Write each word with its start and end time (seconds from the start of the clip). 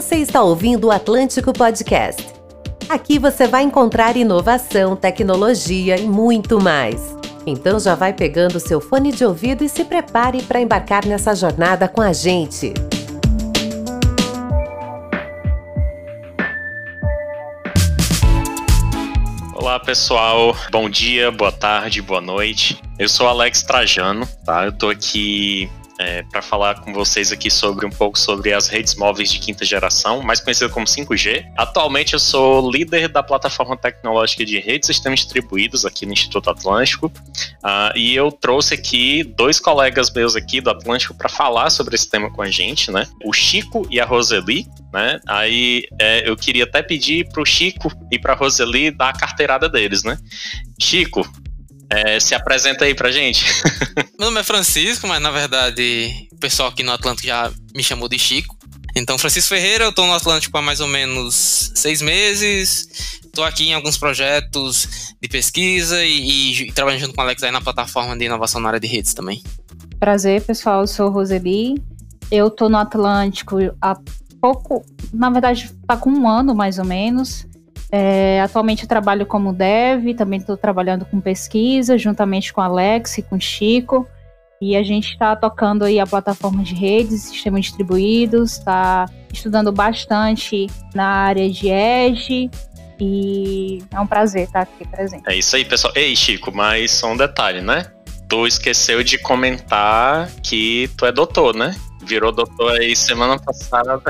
Você 0.00 0.16
está 0.16 0.42
ouvindo 0.42 0.86
o 0.86 0.90
Atlântico 0.90 1.52
Podcast. 1.52 2.26
Aqui 2.88 3.18
você 3.18 3.46
vai 3.46 3.64
encontrar 3.64 4.16
inovação, 4.16 4.96
tecnologia 4.96 6.00
e 6.00 6.06
muito 6.06 6.58
mais. 6.58 7.14
Então 7.46 7.78
já 7.78 7.94
vai 7.94 8.14
pegando 8.14 8.58
seu 8.58 8.80
fone 8.80 9.12
de 9.12 9.26
ouvido 9.26 9.62
e 9.62 9.68
se 9.68 9.84
prepare 9.84 10.42
para 10.42 10.58
embarcar 10.58 11.04
nessa 11.04 11.34
jornada 11.34 11.86
com 11.86 12.00
a 12.00 12.14
gente. 12.14 12.72
Olá 19.54 19.78
pessoal, 19.80 20.56
bom 20.72 20.88
dia, 20.88 21.30
boa 21.30 21.52
tarde, 21.52 22.00
boa 22.00 22.22
noite. 22.22 22.80
Eu 22.98 23.06
sou 23.06 23.28
Alex 23.28 23.62
Trajano, 23.64 24.26
tá? 24.46 24.64
Eu 24.64 24.72
tô 24.72 24.88
aqui 24.88 25.70
é, 26.00 26.22
para 26.22 26.40
falar 26.40 26.80
com 26.80 26.94
vocês 26.94 27.30
aqui 27.30 27.50
sobre 27.50 27.84
um 27.84 27.90
pouco 27.90 28.18
sobre 28.18 28.54
as 28.54 28.68
redes 28.68 28.94
móveis 28.94 29.30
de 29.30 29.38
quinta 29.38 29.66
geração, 29.66 30.22
mais 30.22 30.40
conhecida 30.40 30.70
como 30.70 30.86
5G. 30.86 31.44
Atualmente 31.58 32.14
eu 32.14 32.18
sou 32.18 32.70
líder 32.70 33.08
da 33.08 33.22
plataforma 33.22 33.76
tecnológica 33.76 34.44
de 34.44 34.58
redes 34.58 34.88
e 34.88 34.94
sistemas 34.94 35.20
distribuídos 35.20 35.84
aqui 35.84 36.06
no 36.06 36.12
Instituto 36.14 36.48
Atlântico 36.48 37.06
uh, 37.06 37.94
e 37.94 38.16
eu 38.16 38.32
trouxe 38.32 38.72
aqui 38.72 39.22
dois 39.22 39.60
colegas 39.60 40.10
meus 40.10 40.34
aqui 40.34 40.60
do 40.62 40.70
Atlântico 40.70 41.14
para 41.14 41.28
falar 41.28 41.68
sobre 41.68 41.94
esse 41.94 42.08
tema 42.08 42.30
com 42.30 42.40
a 42.40 42.50
gente, 42.50 42.90
né? 42.90 43.06
O 43.22 43.32
Chico 43.34 43.86
e 43.90 44.00
a 44.00 44.06
Roseli, 44.06 44.66
né? 44.92 45.20
Aí 45.26 45.84
é, 46.00 46.28
eu 46.28 46.34
queria 46.34 46.64
até 46.64 46.82
pedir 46.82 47.28
para 47.28 47.42
o 47.42 47.46
Chico 47.46 47.92
e 48.10 48.18
para 48.18 48.32
a 48.32 48.36
Roseli 48.36 48.90
dar 48.90 49.10
a 49.10 49.12
carteirada 49.12 49.68
deles, 49.68 50.02
né? 50.02 50.18
Chico, 50.80 51.30
é, 51.90 52.20
se 52.20 52.34
apresenta 52.34 52.84
aí 52.84 52.94
pra 52.94 53.10
gente. 53.10 53.44
Meu 54.18 54.28
nome 54.28 54.40
é 54.40 54.44
Francisco, 54.44 55.06
mas 55.06 55.20
na 55.20 55.30
verdade 55.30 56.28
o 56.32 56.36
pessoal 56.36 56.68
aqui 56.68 56.82
no 56.82 56.92
Atlântico 56.92 57.26
já 57.26 57.50
me 57.74 57.82
chamou 57.82 58.08
de 58.08 58.18
Chico. 58.18 58.56
Então, 58.96 59.16
Francisco 59.16 59.50
Ferreira, 59.50 59.84
eu 59.84 59.92
tô 59.92 60.04
no 60.04 60.12
Atlântico 60.12 60.56
há 60.58 60.62
mais 60.62 60.80
ou 60.80 60.88
menos 60.88 61.72
seis 61.74 62.02
meses. 62.02 63.20
Tô 63.32 63.44
aqui 63.44 63.68
em 63.68 63.74
alguns 63.74 63.96
projetos 63.96 65.14
de 65.20 65.28
pesquisa 65.28 66.02
e, 66.04 66.64
e 66.64 66.72
trabalhando 66.72 67.00
junto 67.02 67.14
com 67.14 67.20
o 67.20 67.24
Alex 67.24 67.42
aí 67.42 67.52
na 67.52 67.60
plataforma 67.60 68.16
de 68.16 68.24
inovação 68.24 68.60
na 68.60 68.68
área 68.68 68.80
de 68.80 68.88
redes 68.88 69.14
também. 69.14 69.42
Prazer, 70.00 70.42
pessoal. 70.42 70.80
Eu 70.80 70.86
sou 70.86 71.10
Roseli. 71.10 71.80
Eu 72.30 72.50
tô 72.50 72.68
no 72.68 72.78
Atlântico 72.78 73.58
há 73.80 73.96
pouco, 74.40 74.84
na 75.12 75.30
verdade, 75.30 75.70
tá 75.86 75.96
com 75.96 76.10
um 76.10 76.28
ano 76.28 76.54
mais 76.54 76.78
ou 76.78 76.84
menos. 76.84 77.46
É, 77.92 78.40
atualmente 78.40 78.82
eu 78.82 78.88
trabalho 78.88 79.26
como 79.26 79.52
dev, 79.52 80.14
também 80.16 80.38
estou 80.38 80.56
trabalhando 80.56 81.04
com 81.04 81.20
pesquisa, 81.20 81.98
juntamente 81.98 82.52
com 82.52 82.60
Alex 82.60 83.18
e 83.18 83.22
com 83.22 83.38
Chico. 83.38 84.08
E 84.62 84.76
a 84.76 84.82
gente 84.82 85.12
está 85.12 85.34
tocando 85.34 85.84
aí 85.84 85.98
a 85.98 86.06
plataforma 86.06 86.62
de 86.62 86.74
redes, 86.74 87.22
sistemas 87.22 87.64
distribuídos, 87.64 88.58
está 88.58 89.06
estudando 89.32 89.72
bastante 89.72 90.66
na 90.94 91.06
área 91.06 91.50
de 91.50 91.68
Edge. 91.68 92.50
E 93.00 93.82
é 93.90 93.98
um 93.98 94.06
prazer 94.06 94.42
estar 94.42 94.60
aqui 94.60 94.86
presente. 94.86 95.24
É 95.26 95.34
isso 95.34 95.56
aí, 95.56 95.64
pessoal. 95.64 95.92
Ei, 95.96 96.14
Chico, 96.14 96.54
mas 96.54 96.90
só 96.90 97.10
um 97.10 97.16
detalhe, 97.16 97.62
né? 97.62 97.86
Tu 98.28 98.46
esqueceu 98.46 99.02
de 99.02 99.16
comentar 99.16 100.30
que 100.42 100.90
tu 100.96 101.06
é 101.06 101.10
doutor, 101.10 101.56
né? 101.56 101.74
Virou 102.10 102.32
doutor 102.32 102.72
aí 102.72 102.96
semana 102.96 103.38
passada. 103.38 104.02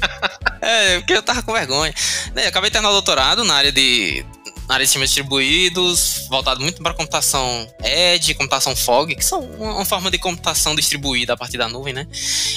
é, 0.62 0.98
porque 0.98 1.12
eu 1.12 1.22
tava 1.22 1.42
com 1.42 1.52
vergonha. 1.52 1.92
Eu 2.34 2.48
acabei 2.48 2.70
terminar 2.70 2.88
o 2.88 2.94
doutorado 2.94 3.44
na 3.44 3.54
área 3.54 3.70
de 3.70 4.24
na 4.68 4.76
área 4.76 4.84
de 4.84 4.88
sistemas 4.88 5.10
distribuídos, 5.10 6.26
voltado 6.30 6.62
muito 6.62 6.82
para 6.82 6.94
computação 6.94 7.68
Edge, 7.84 8.32
computação 8.32 8.74
Fog, 8.74 9.14
que 9.14 9.24
são 9.24 9.40
uma 9.40 9.84
forma 9.84 10.10
de 10.10 10.16
computação 10.16 10.74
distribuída 10.74 11.34
a 11.34 11.36
partir 11.36 11.58
da 11.58 11.68
nuvem, 11.68 11.92
né? 11.92 12.06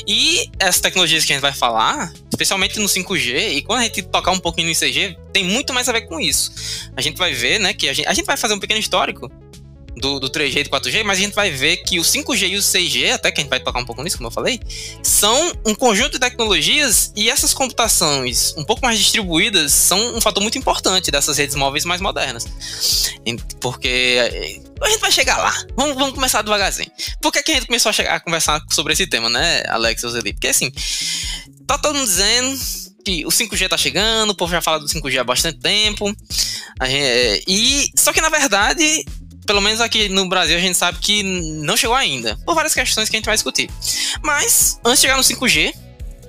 E 0.08 0.50
essas 0.58 0.80
tecnologias 0.80 1.26
que 1.26 1.34
a 1.34 1.36
gente 1.36 1.42
vai 1.42 1.52
falar, 1.52 2.14
especialmente 2.30 2.80
no 2.80 2.86
5G, 2.86 3.58
e 3.58 3.62
quando 3.64 3.80
a 3.80 3.84
gente 3.84 4.02
tocar 4.04 4.32
um 4.32 4.40
pouquinho 4.40 4.68
no 4.68 4.72
ICG, 4.72 5.18
tem 5.34 5.44
muito 5.44 5.74
mais 5.74 5.90
a 5.90 5.92
ver 5.92 6.02
com 6.02 6.18
isso. 6.18 6.54
A 6.96 7.02
gente 7.02 7.18
vai 7.18 7.34
ver, 7.34 7.60
né, 7.60 7.74
que 7.74 7.90
a 7.90 7.94
gente, 7.94 8.08
a 8.08 8.14
gente 8.14 8.26
vai 8.26 8.38
fazer 8.38 8.54
um 8.54 8.60
pequeno 8.60 8.80
histórico 8.80 9.30
do, 9.96 10.20
do 10.20 10.30
3G 10.30 10.58
e 10.58 10.64
do 10.64 10.70
4G, 10.70 11.04
mas 11.04 11.18
a 11.18 11.22
gente 11.22 11.34
vai 11.34 11.50
ver 11.50 11.78
que 11.78 12.00
o 12.00 12.04
5G 12.04 12.50
e 12.50 12.56
o 12.58 12.60
6G, 12.60 13.14
até 13.14 13.32
que 13.32 13.40
a 13.40 13.44
gente 13.44 13.50
vai 13.50 13.60
tocar 13.60 13.80
um 13.80 13.86
pouco 13.86 14.04
nisso, 14.04 14.18
como 14.18 14.28
eu 14.28 14.32
falei, 14.32 14.60
são 15.02 15.54
um 15.66 15.74
conjunto 15.74 16.14
de 16.14 16.20
tecnologias 16.20 17.12
e 17.16 17.30
essas 17.30 17.54
computações 17.54 18.54
um 18.58 18.64
pouco 18.64 18.86
mais 18.86 19.00
distribuídas 19.00 19.72
são 19.72 20.16
um 20.16 20.22
fator 20.22 20.42
muito 20.42 20.58
importante 20.58 21.12
dessas 21.12 21.38
redes 21.38 21.56
móveis 21.56 21.86
mais 21.86 22.02
modernas. 22.02 22.46
Porque 23.60 23.88
eh, 23.88 24.62
a 24.82 24.90
gente 24.90 25.00
vai 25.00 25.12
chegar 25.12 25.38
lá. 25.38 25.54
Vamos, 25.76 25.96
vamos 25.96 26.14
começar 26.14 26.42
devagarzinho. 26.42 26.92
Por 27.22 27.32
que, 27.32 27.42
que 27.42 27.52
a 27.52 27.56
gente 27.56 27.68
começou 27.68 27.90
a, 27.90 27.94
chegar, 27.94 28.16
a 28.16 28.20
conversar 28.20 28.62
sobre 28.70 28.94
esse 28.94 29.08
tema, 29.08 29.30
né, 29.30 29.64
Alex 29.68 30.04
e 30.04 30.10
Zeli? 30.10 30.34
Porque 30.34 30.48
assim, 30.48 30.72
tá 31.66 31.78
todo 31.78 31.96
mundo 31.96 32.08
dizendo 32.08 32.58
que 33.06 33.26
o 33.26 33.30
5G 33.30 33.70
tá 33.70 33.78
chegando, 33.78 34.32
o 34.32 34.36
povo 34.36 34.52
já 34.52 34.62
fala 34.62 34.80
do 34.80 34.88
5G 34.88 35.20
há 35.20 35.24
bastante 35.24 35.60
tempo. 35.60 36.08
Gente, 36.08 36.96
eh, 36.96 37.44
e 37.48 37.90
só 37.96 38.12
que 38.12 38.20
na 38.20 38.30
verdade 38.30 39.06
pelo 39.46 39.62
menos 39.62 39.82
aqui 39.82 40.10
no 40.10 40.28
Brasil, 40.28 40.58
a 40.58 40.60
gente 40.60 40.78
sabe 40.78 41.00
que 41.00 41.24
não 41.24 41.78
chegou 41.78 41.96
ainda, 41.96 42.38
por 42.46 42.56
várias 42.56 42.74
questões 42.74 43.10
que 43.10 43.16
a 43.16 43.20
gente 43.20 43.26
vai 43.26 43.36
discutir. 43.36 43.70
Mas, 44.22 44.80
antes 44.84 45.00
de 45.00 45.08
chegar 45.08 45.18
no 45.18 45.24
5G, 45.24 45.74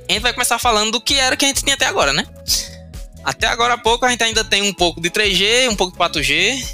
a 0.08 0.12
gente 0.12 0.22
vai 0.22 0.32
começar 0.32 0.58
falando 0.58 0.92
do 0.92 1.00
que 1.00 1.14
era 1.14 1.36
que 1.36 1.44
a 1.44 1.48
gente 1.48 1.62
tinha 1.62 1.74
até 1.74 1.86
agora, 1.86 2.12
né? 2.12 2.26
Até 3.24 3.48
agora 3.48 3.74
há 3.74 3.78
pouco 3.78 4.04
a 4.04 4.10
gente 4.10 4.22
ainda 4.22 4.44
tem 4.44 4.62
um 4.62 4.72
pouco 4.72 5.00
de 5.00 5.10
3G, 5.10 5.68
um 5.68 5.74
pouco 5.74 5.92
de 5.92 5.98
4G. 5.98 6.64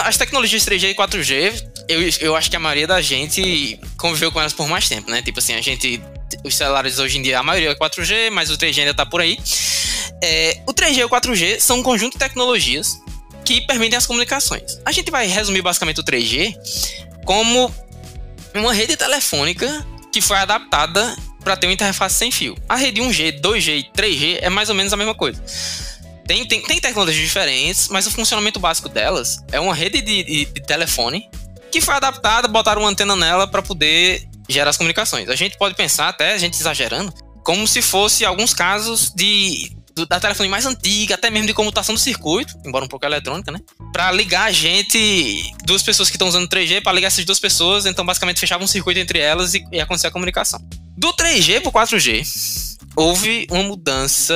As 0.00 0.16
tecnologias 0.16 0.64
3G 0.64 0.90
e 0.90 0.94
4G, 0.94 1.64
eu, 1.88 2.00
eu 2.20 2.36
acho 2.36 2.50
que 2.50 2.56
a 2.56 2.60
maioria 2.60 2.88
da 2.88 3.00
gente 3.00 3.78
conviveu 3.96 4.32
com 4.32 4.40
elas 4.40 4.52
por 4.52 4.68
mais 4.68 4.88
tempo, 4.88 5.10
né? 5.10 5.22
Tipo 5.22 5.38
assim, 5.38 5.54
a 5.54 5.60
gente. 5.60 6.02
Os 6.42 6.56
celulares 6.56 6.98
hoje 6.98 7.18
em 7.18 7.22
dia, 7.22 7.38
a 7.38 7.42
maioria 7.42 7.70
é 7.70 7.74
4G, 7.76 8.30
mas 8.30 8.50
o 8.50 8.58
3G 8.58 8.80
ainda 8.80 8.94
tá 8.94 9.06
por 9.06 9.20
aí. 9.20 9.38
É, 10.20 10.60
o 10.66 10.74
3G 10.74 10.96
e 10.96 11.04
o 11.04 11.08
4G 11.08 11.60
são 11.60 11.78
um 11.78 11.82
conjunto 11.84 12.14
de 12.14 12.18
tecnologias 12.18 12.98
que 13.46 13.60
permitem 13.60 13.96
as 13.96 14.04
comunicações. 14.04 14.80
A 14.84 14.90
gente 14.90 15.10
vai 15.10 15.26
resumir 15.28 15.62
basicamente 15.62 16.00
o 16.00 16.04
3G 16.04 16.54
como 17.24 17.72
uma 18.52 18.72
rede 18.72 18.96
telefônica 18.96 19.86
que 20.12 20.20
foi 20.20 20.36
adaptada 20.36 21.16
para 21.44 21.56
ter 21.56 21.68
uma 21.68 21.72
interface 21.72 22.16
sem 22.16 22.32
fio. 22.32 22.56
A 22.68 22.74
rede 22.74 23.00
1G, 23.00 23.40
2G 23.40 23.78
e 23.78 23.90
3G 23.96 24.38
é 24.42 24.50
mais 24.50 24.68
ou 24.68 24.74
menos 24.74 24.92
a 24.92 24.96
mesma 24.96 25.14
coisa. 25.14 25.40
Tem, 26.26 26.44
tem, 26.44 26.60
tem 26.60 26.80
tecnologias 26.80 27.24
diferentes, 27.24 27.88
mas 27.88 28.04
o 28.08 28.10
funcionamento 28.10 28.58
básico 28.58 28.88
delas 28.88 29.38
é 29.52 29.60
uma 29.60 29.72
rede 29.72 30.02
de, 30.02 30.24
de, 30.24 30.44
de 30.46 30.60
telefone 30.62 31.30
que 31.70 31.80
foi 31.80 31.94
adaptada, 31.94 32.48
botaram 32.48 32.82
uma 32.82 32.90
antena 32.90 33.14
nela 33.14 33.46
para 33.46 33.62
poder 33.62 34.26
gerar 34.48 34.70
as 34.70 34.76
comunicações. 34.76 35.28
A 35.28 35.36
gente 35.36 35.56
pode 35.56 35.76
pensar, 35.76 36.08
até 36.08 36.32
a 36.32 36.38
gente 36.38 36.54
exagerando, 36.54 37.12
como 37.44 37.68
se 37.68 37.80
fosse 37.80 38.24
alguns 38.24 38.52
casos 38.52 39.12
de 39.14 39.70
da 40.04 40.20
telefone 40.20 40.48
mais 40.48 40.66
antiga, 40.66 41.14
até 41.14 41.30
mesmo 41.30 41.46
de 41.46 41.54
comutação 41.54 41.94
do 41.94 42.00
circuito, 42.00 42.54
embora 42.64 42.84
um 42.84 42.88
pouco 42.88 43.06
eletrônica, 43.06 43.50
né? 43.50 43.58
Para 43.92 44.12
ligar 44.12 44.44
a 44.44 44.52
gente, 44.52 45.54
duas 45.64 45.82
pessoas 45.82 46.10
que 46.10 46.16
estão 46.16 46.28
usando 46.28 46.48
3G, 46.48 46.82
para 46.82 46.92
ligar 46.92 47.06
essas 47.06 47.24
duas 47.24 47.38
pessoas, 47.38 47.86
então 47.86 48.04
basicamente 48.04 48.38
fechava 48.40 48.62
um 48.62 48.66
circuito 48.66 49.00
entre 49.00 49.18
elas 49.18 49.54
e, 49.54 49.64
e 49.72 49.80
acontecia 49.80 50.08
a 50.08 50.12
comunicação. 50.12 50.60
Do 50.96 51.14
3G 51.14 51.62
para 51.62 51.86
4G, 51.86 52.76
houve 52.94 53.46
uma 53.50 53.62
mudança 53.62 54.34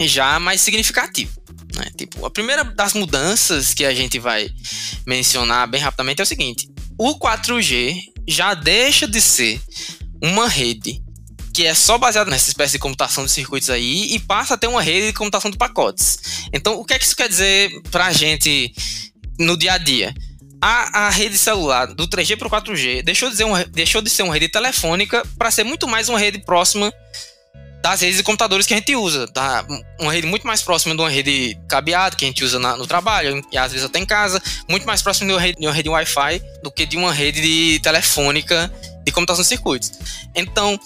já 0.00 0.38
mais 0.38 0.60
significativa. 0.60 1.32
Né? 1.76 1.86
Tipo, 1.96 2.24
a 2.24 2.30
primeira 2.30 2.62
das 2.62 2.92
mudanças 2.92 3.74
que 3.74 3.84
a 3.84 3.92
gente 3.92 4.18
vai 4.18 4.48
mencionar 5.04 5.68
bem 5.68 5.80
rapidamente 5.80 6.20
é 6.20 6.24
o 6.24 6.26
seguinte: 6.26 6.68
o 6.96 7.18
4G 7.18 7.96
já 8.28 8.54
deixa 8.54 9.06
de 9.08 9.20
ser 9.20 9.60
uma 10.22 10.48
rede 10.48 11.03
que 11.54 11.64
é 11.64 11.72
só 11.72 11.96
baseado 11.96 12.28
nessa 12.28 12.50
espécie 12.50 12.72
de 12.72 12.80
computação 12.80 13.24
de 13.24 13.30
circuitos 13.30 13.70
aí 13.70 14.12
e 14.12 14.18
passa 14.18 14.54
a 14.54 14.56
ter 14.58 14.66
uma 14.66 14.82
rede 14.82 15.06
de 15.06 15.12
computação 15.12 15.48
de 15.48 15.56
pacotes. 15.56 16.48
Então, 16.52 16.80
o 16.80 16.84
que 16.84 16.94
é 16.94 16.98
que 16.98 17.04
isso 17.04 17.14
quer 17.14 17.28
dizer 17.28 17.70
para 17.92 18.06
a 18.06 18.12
gente 18.12 18.74
no 19.38 19.56
dia 19.56 19.74
a 19.74 19.78
dia? 19.78 20.12
A, 20.60 21.06
a 21.06 21.10
rede 21.10 21.38
celular 21.38 21.86
do 21.86 22.08
3G 22.08 22.36
para 22.36 22.48
o 22.48 22.50
4G 22.50 23.02
deixou 23.02 23.30
de, 23.30 23.36
ser 23.36 23.44
uma, 23.44 23.64
deixou 23.66 24.02
de 24.02 24.10
ser 24.10 24.24
uma 24.24 24.34
rede 24.34 24.48
telefônica 24.48 25.22
para 25.38 25.48
ser 25.50 25.62
muito 25.62 25.86
mais 25.86 26.08
uma 26.08 26.18
rede 26.18 26.38
próxima 26.38 26.92
das 27.84 28.00
redes 28.00 28.16
de 28.16 28.22
computadores 28.22 28.66
que 28.66 28.72
a 28.72 28.78
gente 28.78 28.96
usa, 28.96 29.28
tá? 29.28 29.64
Uma 30.00 30.10
rede 30.10 30.26
muito 30.26 30.46
mais 30.46 30.62
próxima 30.62 30.94
de 30.94 31.00
uma 31.02 31.10
rede 31.10 31.56
cabeada 31.68 32.16
que 32.16 32.24
a 32.24 32.28
gente 32.28 32.42
usa 32.42 32.58
na, 32.58 32.76
no 32.76 32.86
trabalho 32.86 33.46
e 33.52 33.58
às 33.58 33.70
vezes 33.70 33.84
até 33.86 33.98
em 33.98 34.06
casa, 34.06 34.42
muito 34.68 34.86
mais 34.86 35.02
próxima 35.02 35.28
de 35.28 35.34
uma 35.34 35.40
rede, 35.40 35.60
de 35.60 35.66
uma 35.66 35.72
rede 35.72 35.88
Wi-Fi 35.90 36.42
do 36.62 36.70
que 36.70 36.86
de 36.86 36.96
uma 36.96 37.12
rede 37.12 37.42
de 37.42 37.78
telefônica 37.80 38.72
de 39.04 39.12
computação 39.12 39.42
de 39.42 39.48
circuitos. 39.48 39.92
Então, 40.34 40.80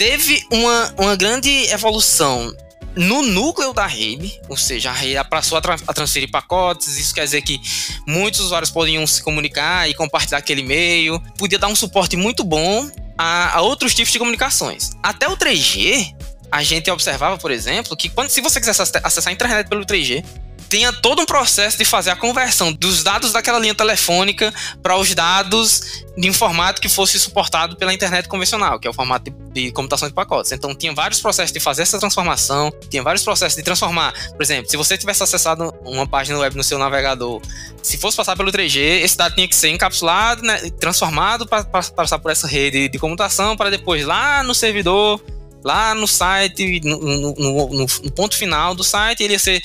teve 0.00 0.42
uma, 0.50 0.94
uma 0.96 1.14
grande 1.14 1.50
evolução 1.70 2.56
no 2.96 3.20
núcleo 3.20 3.74
da 3.74 3.86
rede, 3.86 4.40
ou 4.48 4.56
seja, 4.56 4.88
a 4.88 4.94
rede 4.94 5.22
passou 5.28 5.58
a, 5.58 5.60
tra 5.60 5.76
a, 5.86 5.92
transferir 5.92 6.30
pacotes, 6.30 6.96
isso 6.96 7.14
quer 7.14 7.24
dizer 7.24 7.42
que 7.42 7.60
muitos 8.06 8.40
usuários 8.40 8.70
podiam 8.70 9.06
se 9.06 9.22
comunicar 9.22 9.90
e 9.90 9.92
compartilhar 9.92 10.38
aquele 10.38 10.62
e-mail, 10.62 11.20
podia 11.36 11.58
dar 11.58 11.68
um 11.68 11.76
suporte 11.76 12.16
muito 12.16 12.42
bom 12.42 12.90
a, 13.18 13.58
a 13.58 13.60
outros 13.60 13.94
tipos 13.94 14.10
de 14.10 14.18
comunicações. 14.18 14.92
Até 15.02 15.28
o 15.28 15.36
3G, 15.36 16.14
a 16.50 16.62
gente 16.62 16.90
observava, 16.90 17.36
por 17.36 17.50
exemplo, 17.50 17.94
que 17.94 18.08
quando 18.08 18.30
se 18.30 18.40
você 18.40 18.58
quisesse 18.58 18.80
acessar 18.80 19.30
a 19.30 19.34
internet 19.34 19.68
pelo 19.68 19.84
3G, 19.84 20.24
tinha 20.70 20.92
todo 20.92 21.20
um 21.20 21.26
processo 21.26 21.76
de 21.76 21.84
fazer 21.84 22.10
a 22.10 22.16
conversão 22.16 22.72
dos 22.72 23.02
dados 23.02 23.32
daquela 23.32 23.58
linha 23.58 23.74
telefônica 23.74 24.54
para 24.80 24.96
os 24.96 25.12
dados 25.12 26.04
de 26.16 26.30
um 26.30 26.32
formato 26.32 26.80
que 26.80 26.88
fosse 26.88 27.18
suportado 27.18 27.76
pela 27.76 27.92
internet 27.92 28.28
convencional, 28.28 28.78
que 28.78 28.86
é 28.86 28.90
o 28.90 28.94
formato 28.94 29.30
de, 29.30 29.64
de, 29.64 29.72
computação 29.72 30.06
de 30.06 30.14
pacotes. 30.14 30.52
Então, 30.52 30.72
tinha 30.72 30.94
vários 30.94 31.20
processos 31.20 31.50
de 31.50 31.58
fazer 31.58 31.82
essa 31.82 31.98
transformação, 31.98 32.72
tinha 32.88 33.02
vários 33.02 33.24
processos 33.24 33.56
de 33.56 33.64
transformar. 33.64 34.12
Por 34.30 34.42
exemplo, 34.42 34.70
se 34.70 34.76
você 34.76 34.96
tivesse 34.96 35.22
acessado 35.22 35.74
uma 35.84 36.06
página 36.06 36.38
web 36.38 36.56
no 36.56 36.62
seu 36.62 36.78
navegador, 36.78 37.42
se 37.82 37.98
fosse 37.98 38.16
passar 38.16 38.36
pelo 38.36 38.52
3G, 38.52 39.02
esse 39.02 39.16
dado 39.16 39.34
tinha 39.34 39.48
que 39.48 39.56
ser 39.56 39.70
encapsulado, 39.70 40.42
né, 40.42 40.70
transformado 40.78 41.46
para 41.46 41.64
passar 41.64 42.18
por 42.20 42.30
essa 42.30 42.46
rede 42.46 42.88
de 42.88 42.98
computação, 42.98 43.56
para 43.56 43.70
depois 43.70 44.04
lá 44.04 44.44
no 44.44 44.54
servidor 44.54 45.20
lá 45.64 45.94
no 45.94 46.06
site, 46.06 46.80
no, 46.84 46.98
no, 46.98 47.34
no, 47.34 47.86
no, 47.86 48.12
ponto 48.12 48.36
final 48.36 48.74
do 48.74 48.84
site, 48.84 49.22
ele 49.22 49.34
ia 49.34 49.38
ser 49.38 49.62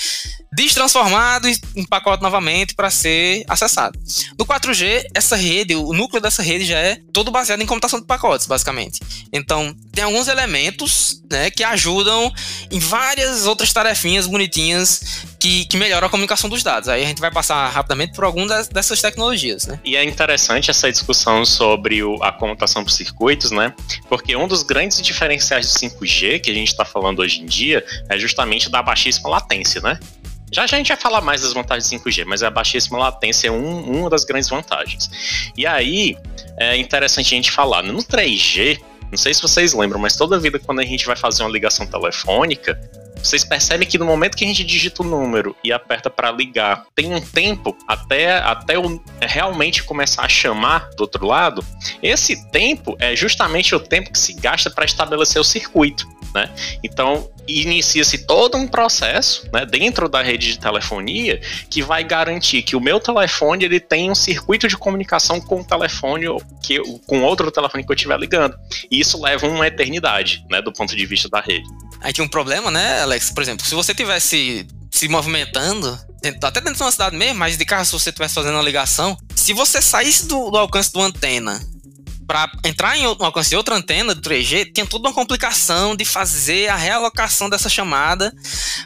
destransformado 0.56 1.48
em 1.48 1.86
pacote 1.86 2.24
novamente 2.24 2.74
para 2.74 2.90
ser 2.90 3.44
acessado. 3.48 4.00
No 4.40 4.46
4G, 4.46 5.04
essa 5.14 5.36
rede, 5.36 5.76
o 5.76 5.92
núcleo 5.92 6.22
dessa 6.22 6.42
rede 6.42 6.66
já 6.66 6.80
é 6.80 6.98
todo 7.12 7.30
baseado 7.30 7.62
em 7.62 7.66
computação 7.66 8.00
de 8.00 8.06
pacotes, 8.06 8.48
basicamente. 8.48 9.02
Então, 9.34 9.76
tem 9.92 10.04
alguns 10.06 10.30
elementos 10.30 11.22
né, 11.30 11.50
que 11.52 11.64
ajudam 11.64 12.32
em 12.72 12.80
várias 12.80 13.46
outras 13.46 13.74
tarefinhas 13.74 14.28
bonitinhas 14.28 15.26
que, 15.40 15.66
que 15.66 15.78
melhoram 15.78 16.08
a 16.08 16.10
comunicação 16.10 16.50
dos 16.50 16.64
dados. 16.64 16.90
Aí 16.90 17.04
a 17.04 17.08
gente 17.08 17.20
vai 17.20 17.32
passar 17.32 17.68
rapidamente 17.70 18.14
por 18.14 18.24
algumas 18.24 18.68
dessas 18.68 19.02
tecnologias. 19.02 19.68
Né? 19.68 19.80
E 19.84 19.96
é 19.96 20.04
interessante 20.04 20.72
essa 20.72 20.92
discussão 20.92 21.46
sobre 21.46 22.02
o, 22.02 22.22
a 22.24 22.32
computação 22.32 22.84
por 22.84 22.92
circuitos, 22.92 23.52
né? 23.52 23.74
Porque 24.10 24.36
um 24.36 24.48
dos 24.48 24.64
grandes 24.64 25.02
diferenciais 25.02 25.66
do 25.68 25.78
5G 25.90 26.40
que 26.40 26.52
a 26.52 26.54
gente 26.54 26.70
está 26.70 26.86
falando 26.86 27.20
hoje 27.20 27.42
em 27.42 27.46
dia 27.46 27.86
é 28.10 28.18
justamente 28.18 28.70
da 28.70 28.82
baixíssima 28.82 29.30
latência, 29.30 29.82
né? 29.82 30.00
Já, 30.52 30.66
já 30.68 30.78
a 30.78 30.80
gente 30.80 30.88
vai 30.88 30.98
falar 30.98 31.22
mais 31.22 31.42
das 31.42 31.54
vantagens 31.54 31.90
do 31.90 32.00
5G, 32.00 32.24
mas 32.26 32.44
a 32.44 32.50
baixíssima 32.50 32.98
latência 32.98 33.48
é 33.48 33.52
um, 33.52 34.00
uma 34.00 34.10
das 34.10 34.24
grandes 34.24 34.48
vantagens. 34.50 35.52
E 35.58 35.66
aí, 35.66 36.16
é 36.58 36.78
interessante 36.78 37.34
a 37.34 37.36
gente 37.36 37.52
falar, 37.52 37.84
no 37.84 37.98
3G, 37.98 38.80
não 39.12 39.18
sei 39.18 39.34
se 39.34 39.42
vocês 39.42 39.74
lembram, 39.74 40.00
mas 40.00 40.16
toda 40.16 40.40
vida 40.40 40.60
quando 40.60 40.80
a 40.80 40.86
gente 40.86 41.06
vai 41.06 41.16
fazer 41.16 41.44
uma 41.44 41.52
ligação 41.52 41.86
telefônica, 41.86 42.80
vocês 43.26 43.44
percebem 43.44 43.88
que 43.88 43.98
no 43.98 44.06
momento 44.06 44.38
que 44.38 44.44
a 44.44 44.48
gente 44.48 44.64
digita 44.64 45.02
o 45.02 45.06
número 45.06 45.56
e 45.64 45.74
aperta 45.74 46.10
para 46.10 46.32
ligar, 46.32 46.86
tem 46.94 47.14
um 47.14 47.20
tempo 47.20 47.76
até, 47.88 48.38
até 48.38 48.78
o, 48.78 49.02
realmente 49.22 49.84
começar 49.84 50.24
a 50.24 50.30
chamar 50.30 50.90
do 50.96 51.02
outro 51.02 51.26
lado. 51.26 51.66
Esse 52.04 52.50
tempo 52.52 52.96
é 53.00 53.16
justamente 53.16 53.74
o 53.74 53.80
tempo 53.80 54.12
que 54.12 54.20
se 54.20 54.34
gasta 54.34 54.70
para 54.70 54.86
estabelecer 54.86 55.42
o 55.42 55.44
circuito. 55.44 56.08
Né? 56.36 56.54
Então, 56.84 57.28
inicia-se 57.48 58.20
todo 58.20 58.58
um 58.58 58.68
processo 58.68 59.48
né, 59.52 59.66
dentro 59.66 60.10
da 60.10 60.22
rede 60.22 60.54
de 60.54 60.60
telefonia 60.60 61.40
que 61.70 61.82
vai 61.82 62.04
garantir 62.04 62.62
que 62.62 62.76
o 62.76 62.82
meu 62.82 63.00
telefone 63.00 63.66
ele 63.66 63.80
tem 63.80 64.10
um 64.10 64.16
circuito 64.16 64.68
de 64.68 64.78
comunicação 64.78 65.40
com 65.40 65.62
o 65.62 65.64
telefone 65.64 66.26
que 66.62 66.80
com 67.06 67.22
outro 67.22 67.52
telefone 67.52 67.84
que 67.84 67.92
eu 67.92 67.96
estiver 67.96 68.20
ligando. 68.20 68.56
E 68.90 69.00
isso 69.00 69.22
leva 69.22 69.48
uma 69.48 69.68
eternidade, 69.68 70.44
né, 70.50 70.62
do 70.62 70.74
ponto 70.74 70.96
de 70.96 71.06
vista 71.06 71.30
da 71.30 71.40
rede. 71.40 71.68
Aí 72.02 72.14
tinha 72.14 72.26
um 72.26 72.30
problema, 72.30 72.70
né, 72.70 73.02
Alex? 73.02 73.32
Por 73.32 73.42
exemplo, 73.42 73.66
se 73.66 73.74
você 73.74 73.94
tivesse 73.94 74.68
se 74.92 75.08
movimentando, 75.10 76.00
até 76.42 76.62
dentro 76.62 76.76
de 76.76 76.82
uma 76.82 76.92
cidade 76.92 77.16
mesmo, 77.16 77.40
mas 77.40 77.58
de 77.58 77.66
carro, 77.66 77.84
se 77.84 77.92
você 77.92 78.10
estivesse 78.10 78.36
fazendo 78.36 78.54
uma 78.54 78.64
ligação, 78.64 79.18
se 79.36 79.54
você 79.54 79.82
saísse 79.82 80.28
do, 80.28 80.50
do 80.50 80.58
alcance 80.58 80.90
uma 80.96 81.08
antena 81.08 81.60
para 82.28 82.52
entrar 82.64 82.98
em 82.98 83.06
outro, 83.06 83.24
alcance 83.24 83.50
de 83.50 83.56
outra 83.56 83.76
antena 83.76 84.16
do 84.16 84.22
3G, 84.22 84.72
tinha 84.74 84.86
toda 84.86 85.08
uma 85.08 85.14
complicação 85.14 85.96
de 85.96 86.04
fazer 86.04 86.70
a 86.70 86.76
realocação 86.76 87.50
dessa 87.50 87.70
chamada 87.70 88.34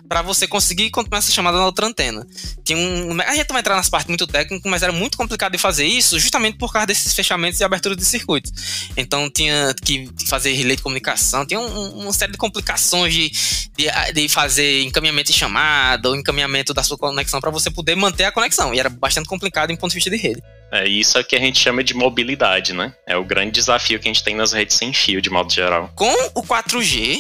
para 0.08 0.22
você 0.22 0.48
conseguir 0.48 0.90
continuar 0.90 1.20
essa 1.20 1.32
chamada 1.32 1.58
na 1.58 1.66
outra 1.66 1.88
antena. 1.88 2.26
Tinha 2.64 2.78
um, 2.78 3.20
a 3.22 3.36
gente 3.36 3.48
vai 3.48 3.62
entrar 3.62 3.76
nas 3.76 3.90
partes 3.90 4.08
muito 4.08 4.28
técnicas, 4.28 4.70
mas 4.70 4.84
era 4.84 4.92
muito 4.92 5.18
complicado 5.18 5.54
de 5.54 5.58
fazer 5.58 5.86
isso 5.86 6.20
justamente 6.20 6.58
por 6.58 6.72
causa 6.72 6.88
desses 6.88 7.14
fechamentos 7.14 7.60
e 7.60 7.64
abertura 7.64 7.96
de 7.96 8.04
circuitos. 8.04 8.52
Então 8.98 9.30
tinha 9.30 9.74
que 9.84 10.10
fazer 10.28 10.54
relay 10.54 10.76
de 10.76 10.82
comunicação, 10.82 11.46
tinha 11.46 11.60
um, 11.60 12.02
uma 12.02 12.14
série 12.14 12.32
de 12.32 12.38
complicações 12.38 13.14
de, 13.14 13.32
de, 13.78 14.14
de, 14.14 14.30
fazer 14.30 14.84
encaminhamento 14.84 15.32
de 15.32 15.38
chamada 15.38 16.10
ou 16.10 16.16
encaminhamento 16.16 16.74
da 16.74 16.84
sua 16.84 16.98
conexão 16.98 17.40
para 17.40 17.52
você 17.52 17.72
poder 17.72 17.96
manter 17.96 18.26
a 18.26 18.32
conexão. 18.32 18.74
E 18.74 18.80
era 18.80 18.90
bastante 18.90 19.28
complicado 19.28 19.72
em 19.72 19.76
ponto 19.76 19.92
de 19.92 19.96
vista 19.96 20.10
de 20.10 20.18
rede. 20.18 20.42
É 20.72 20.88
isso 20.88 21.18
é 21.18 21.24
que 21.24 21.36
a 21.36 21.40
gente 21.40 21.60
chama 21.60 21.84
de 21.84 21.94
mobilidade, 21.94 22.74
né? 22.74 22.94
É 23.08 23.18
o 23.18 23.24
grande 23.24 23.52
desafio 23.52 24.00
que 24.00 24.08
a 24.08 24.14
gente 24.14 24.24
tem 24.24 24.36
nas 24.36 24.54
redes 24.54 24.78
sem 24.78 24.94
fio, 24.94 25.22
de 25.22 25.30
modo 25.30 25.52
geral. 25.52 25.92
Com 25.96 26.14
o 26.36 26.44
4G, 26.44 27.20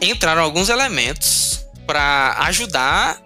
entraram 0.00 0.42
alguns 0.42 0.68
elementos 0.68 1.66
para 1.86 2.36
ajudar 2.40 3.20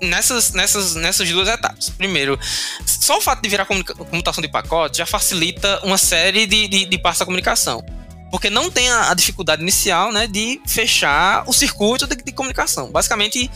nessas, 0.00 0.52
nessas, 0.52 0.94
nessas 0.94 1.28
duas 1.30 1.48
etapas. 1.48 1.90
Primeiro, 1.90 2.38
só 2.86 3.18
o 3.18 3.20
fato 3.20 3.42
de 3.42 3.48
virar 3.48 3.66
comutação 3.66 4.42
de 4.42 4.48
pacote 4.48 4.98
já 4.98 5.06
facilita 5.06 5.80
uma 5.84 5.98
série 5.98 6.46
de, 6.46 6.68
de, 6.68 6.86
de 6.86 6.96
da 6.98 7.24
comunicação. 7.24 7.84
Porque 8.30 8.50
não 8.50 8.68
tem 8.68 8.90
a, 8.90 9.10
a, 9.10 9.14
dificuldade 9.14 9.62
inicial 9.62 10.10
né, 10.10 10.26
de 10.26 10.60
fechar 10.66 11.44
o 11.46 11.52
circuito 11.52 12.06
de, 12.06 12.16
de 12.16 12.32
comunicação. 12.32 12.90
Basicamente, 12.90 13.48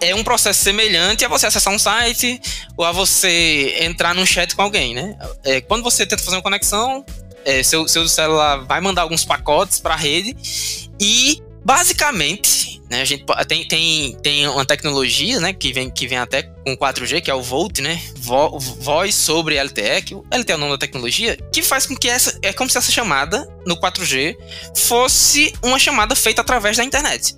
é 0.00 0.14
um 0.14 0.22
processo 0.22 0.62
semelhante 0.62 1.24
a 1.24 1.28
você 1.28 1.46
acessar 1.46 1.72
um 1.72 1.78
site 1.78 2.40
ou 2.76 2.84
a 2.84 2.92
você 2.92 3.76
entrar 3.80 4.14
num 4.14 4.26
chat 4.26 4.54
com 4.54 4.62
alguém, 4.62 4.94
né? 4.94 5.16
É, 5.44 5.60
quando 5.60 5.82
você 5.82 6.06
tenta 6.06 6.22
fazer 6.22 6.36
uma 6.36 6.42
conexão, 6.42 7.04
é, 7.44 7.62
seu, 7.62 7.86
seu 7.86 8.08
celular 8.08 8.64
vai 8.64 8.80
mandar 8.80 9.02
alguns 9.02 9.24
pacotes 9.24 9.80
para 9.80 9.94
a 9.94 9.96
rede 9.96 10.36
e 11.00 11.40
basicamente, 11.64 12.80
né, 12.88 13.00
a 13.00 13.04
gente 13.04 13.24
tem, 13.48 13.66
tem, 13.66 14.16
tem 14.22 14.48
uma 14.48 14.64
tecnologia, 14.64 15.40
né, 15.40 15.52
que 15.52 15.72
vem, 15.72 15.90
que 15.90 16.06
vem 16.06 16.18
até 16.18 16.42
com 16.42 16.76
4G, 16.76 17.20
que 17.20 17.30
é 17.30 17.34
o 17.34 17.42
VoLTE, 17.42 17.82
né, 17.82 18.00
Vo, 18.18 18.58
voz 18.58 19.14
sobre 19.16 19.60
LTE, 19.60 20.02
que 20.04 20.14
LTE 20.14 20.52
é 20.52 20.54
o 20.54 20.58
nome 20.58 20.72
da 20.72 20.78
tecnologia, 20.78 21.36
que 21.52 21.62
faz 21.62 21.84
com 21.84 21.96
que 21.96 22.08
essa, 22.08 22.38
é 22.40 22.52
como 22.52 22.70
se 22.70 22.78
essa 22.78 22.92
chamada 22.92 23.48
no 23.66 23.76
4G 23.76 24.36
fosse 24.76 25.52
uma 25.60 25.78
chamada 25.78 26.14
feita 26.14 26.40
através 26.40 26.76
da 26.76 26.84
internet. 26.84 27.34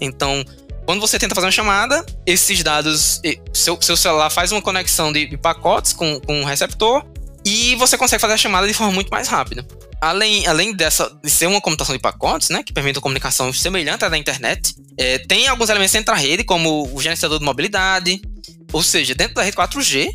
Então, 0.00 0.44
quando 0.88 1.02
você 1.02 1.18
tenta 1.18 1.34
fazer 1.34 1.44
uma 1.44 1.52
chamada, 1.52 2.02
esses 2.24 2.62
dados, 2.62 3.20
seu, 3.52 3.76
seu 3.82 3.94
celular 3.94 4.30
faz 4.30 4.52
uma 4.52 4.62
conexão 4.62 5.12
de, 5.12 5.26
de 5.26 5.36
pacotes 5.36 5.92
com, 5.92 6.18
com 6.18 6.40
um 6.40 6.44
receptor 6.44 7.04
e 7.44 7.74
você 7.74 7.98
consegue 7.98 8.18
fazer 8.18 8.32
a 8.32 8.36
chamada 8.38 8.66
de 8.66 8.72
forma 8.72 8.94
muito 8.94 9.10
mais 9.10 9.28
rápida. 9.28 9.66
Além, 10.00 10.46
além 10.46 10.74
dessa, 10.74 11.14
de 11.22 11.28
ser 11.28 11.44
uma 11.44 11.60
computação 11.60 11.94
de 11.94 12.00
pacotes, 12.00 12.48
né, 12.48 12.62
que 12.62 12.72
permite 12.72 12.96
uma 12.96 13.02
comunicação 13.02 13.52
semelhante 13.52 14.06
à 14.06 14.08
da 14.08 14.16
internet, 14.16 14.76
é, 14.96 15.18
tem 15.18 15.46
alguns 15.46 15.68
elementos 15.68 15.92
dentro 15.92 16.06
da 16.06 16.18
rede, 16.18 16.42
como 16.42 16.88
o 16.90 17.02
gerenciador 17.02 17.38
de 17.38 17.44
mobilidade, 17.44 18.22
ou 18.72 18.82
seja, 18.82 19.14
dentro 19.14 19.34
da 19.34 19.42
rede 19.42 19.58
4G, 19.58 20.08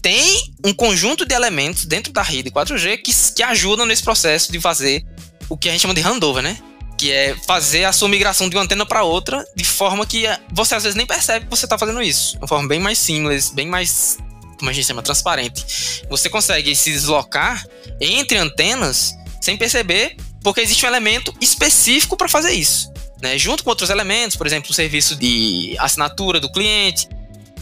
tem 0.00 0.52
um 0.64 0.72
conjunto 0.72 1.26
de 1.26 1.34
elementos 1.34 1.84
dentro 1.84 2.12
da 2.12 2.22
rede 2.22 2.48
4G 2.48 2.98
que, 2.98 3.12
que 3.34 3.42
ajudam 3.42 3.84
nesse 3.86 4.04
processo 4.04 4.52
de 4.52 4.60
fazer 4.60 5.04
o 5.48 5.56
que 5.56 5.68
a 5.68 5.72
gente 5.72 5.80
chama 5.80 5.94
de 5.94 6.00
handover, 6.00 6.44
né? 6.44 6.56
Que 7.02 7.10
é 7.10 7.34
fazer 7.48 7.84
a 7.84 7.92
sua 7.92 8.08
migração 8.08 8.48
de 8.48 8.54
uma 8.54 8.62
antena 8.62 8.86
para 8.86 9.02
outra 9.02 9.44
de 9.56 9.64
forma 9.64 10.06
que 10.06 10.22
você 10.52 10.76
às 10.76 10.84
vezes 10.84 10.94
nem 10.94 11.04
percebe 11.04 11.46
que 11.46 11.50
você 11.50 11.66
está 11.66 11.76
fazendo 11.76 12.00
isso. 12.00 12.34
De 12.34 12.38
uma 12.38 12.46
forma 12.46 12.68
bem 12.68 12.78
mais 12.78 12.96
simples, 12.96 13.50
bem 13.50 13.66
mais, 13.66 14.18
como 14.56 14.70
a 14.70 14.72
gente 14.72 14.86
chama, 14.86 15.02
transparente. 15.02 16.04
Você 16.08 16.28
consegue 16.28 16.76
se 16.76 16.92
deslocar 16.92 17.66
entre 18.00 18.38
antenas 18.38 19.16
sem 19.40 19.56
perceber, 19.56 20.14
porque 20.44 20.60
existe 20.60 20.86
um 20.86 20.88
elemento 20.88 21.34
específico 21.40 22.16
para 22.16 22.28
fazer 22.28 22.52
isso. 22.52 22.92
Né? 23.20 23.36
Junto 23.36 23.64
com 23.64 23.70
outros 23.70 23.90
elementos, 23.90 24.36
por 24.36 24.46
exemplo, 24.46 24.70
o 24.70 24.74
serviço 24.74 25.16
de 25.16 25.74
assinatura 25.80 26.38
do 26.38 26.52
cliente. 26.52 27.08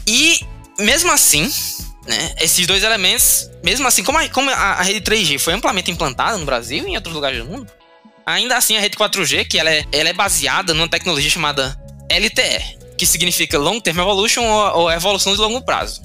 E 0.07 0.39
mesmo 0.79 1.11
assim, 1.11 1.51
né, 2.07 2.35
esses 2.43 2.67
dois 2.67 2.83
elementos, 2.83 3.51
mesmo 3.65 3.89
assim, 3.89 4.05
como 4.05 4.19
a, 4.19 4.29
como 4.29 4.51
a 4.51 4.83
rede 4.83 5.01
3G 5.01 5.39
foi 5.39 5.55
amplamente 5.55 5.91
implantada 5.91 6.37
no 6.37 6.45
Brasil 6.45 6.87
e 6.87 6.91
em 6.91 6.97
outros 6.97 7.15
lugares 7.15 7.39
do 7.39 7.47
mundo, 7.47 7.80
Ainda 8.31 8.57
assim, 8.57 8.77
a 8.77 8.81
rede 8.81 8.97
4G, 8.97 9.47
que 9.47 9.59
ela 9.59 9.71
é, 9.71 9.85
ela 9.93 10.09
é 10.09 10.13
baseada 10.13 10.73
numa 10.73 10.89
tecnologia 10.89 11.31
chamada 11.31 11.77
LTE, 12.09 12.79
que 12.97 13.05
significa 13.05 13.59
Long 13.59 13.81
Term 13.81 13.99
Evolution 13.99 14.43
ou, 14.43 14.83
ou 14.83 14.93
evolução 14.93 15.33
de 15.33 15.41
longo 15.41 15.61
prazo. 15.63 16.03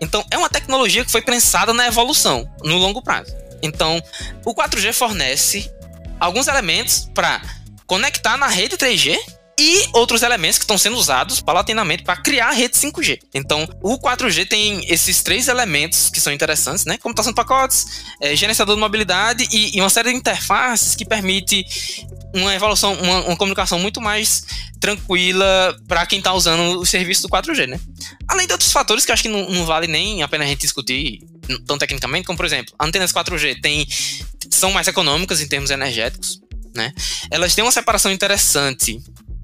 Então, 0.00 0.24
é 0.30 0.36
uma 0.36 0.50
tecnologia 0.50 1.04
que 1.04 1.10
foi 1.10 1.22
pensada 1.22 1.72
na 1.72 1.86
evolução, 1.86 2.50
no 2.64 2.76
longo 2.76 3.00
prazo. 3.00 3.32
Então, 3.62 4.02
o 4.44 4.52
4G 4.52 4.92
fornece 4.92 5.70
alguns 6.18 6.48
elementos 6.48 7.08
para 7.14 7.40
conectar 7.86 8.36
na 8.36 8.48
rede 8.48 8.76
3G 8.76 9.16
e 9.58 9.86
outros 9.92 10.22
elementos 10.22 10.58
que 10.58 10.64
estão 10.64 10.78
sendo 10.78 10.96
usados 10.96 11.40
paulatinamente 11.40 12.02
para 12.02 12.16
criar 12.16 12.48
a 12.48 12.52
rede 12.52 12.76
5G. 12.76 13.18
Então, 13.34 13.68
o 13.82 13.98
4G 13.98 14.48
tem 14.48 14.84
esses 14.88 15.22
três 15.22 15.48
elementos 15.48 16.08
que 16.08 16.20
são 16.20 16.32
interessantes, 16.32 16.84
né? 16.84 16.96
Computação 16.96 17.32
de 17.32 17.36
pacotes, 17.36 18.02
é, 18.20 18.34
gerenciador 18.34 18.74
de 18.74 18.80
mobilidade 18.80 19.46
e, 19.52 19.76
e, 19.76 19.80
uma 19.80 19.90
série 19.90 20.10
de 20.10 20.16
interfaces 20.16 20.94
que 20.94 21.04
permite 21.04 21.64
uma 22.34 22.54
evolução, 22.54 22.94
uma, 22.94 23.26
uma 23.26 23.36
comunicação 23.36 23.78
muito 23.78 24.00
mais 24.00 24.44
tranquila 24.80 25.76
para 25.86 26.06
quem 26.06 26.18
está 26.18 26.32
usando 26.32 26.80
o 26.80 26.86
serviço 26.86 27.22
do 27.22 27.28
4G, 27.28 27.66
né? 27.66 27.78
Além 28.26 28.46
de 28.46 28.52
outros 28.52 28.72
fatores 28.72 29.04
que 29.04 29.12
acho 29.12 29.22
que 29.22 29.28
não, 29.28 29.48
não 29.50 29.66
vale 29.66 29.86
nem 29.86 30.22
a 30.22 30.28
pena 30.28 30.44
a 30.44 30.46
gente 30.46 30.60
discutir 30.60 31.20
tão 31.66 31.76
tecnicamente, 31.76 32.26
como 32.26 32.36
por 32.36 32.46
exemplo, 32.46 32.74
antenas 32.80 33.12
4G 33.12 33.60
tem, 33.60 33.86
são 34.50 34.72
mais 34.72 34.88
econômicas 34.88 35.40
em 35.40 35.48
termos 35.48 35.70
energéticos, 35.70 36.40
né? 36.74 36.92
Elas 37.30 37.54
têm 37.54 37.62
uma 37.62 37.72
separação 37.72 38.10
interessante 38.10 38.98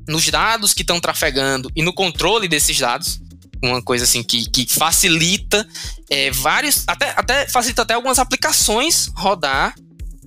nos 0.09 0.29
dados 0.29 0.73
que 0.73 0.83
estão 0.83 0.99
trafegando 0.99 1.71
e 1.77 1.83
no 1.83 1.93
controle 1.93 2.49
desses 2.49 2.79
dados. 2.79 3.21
uma 3.63 3.83
coisa 3.83 4.05
assim 4.05 4.23
que, 4.23 4.49
que 4.49 4.67
facilita 4.67 5.69
é, 6.09 6.31
vários, 6.31 6.85
até, 6.87 7.13
até 7.17 7.47
facilita 7.49 7.83
até 7.83 7.95
algumas 7.95 8.19
aplicações 8.19 9.11
rodar 9.15 9.75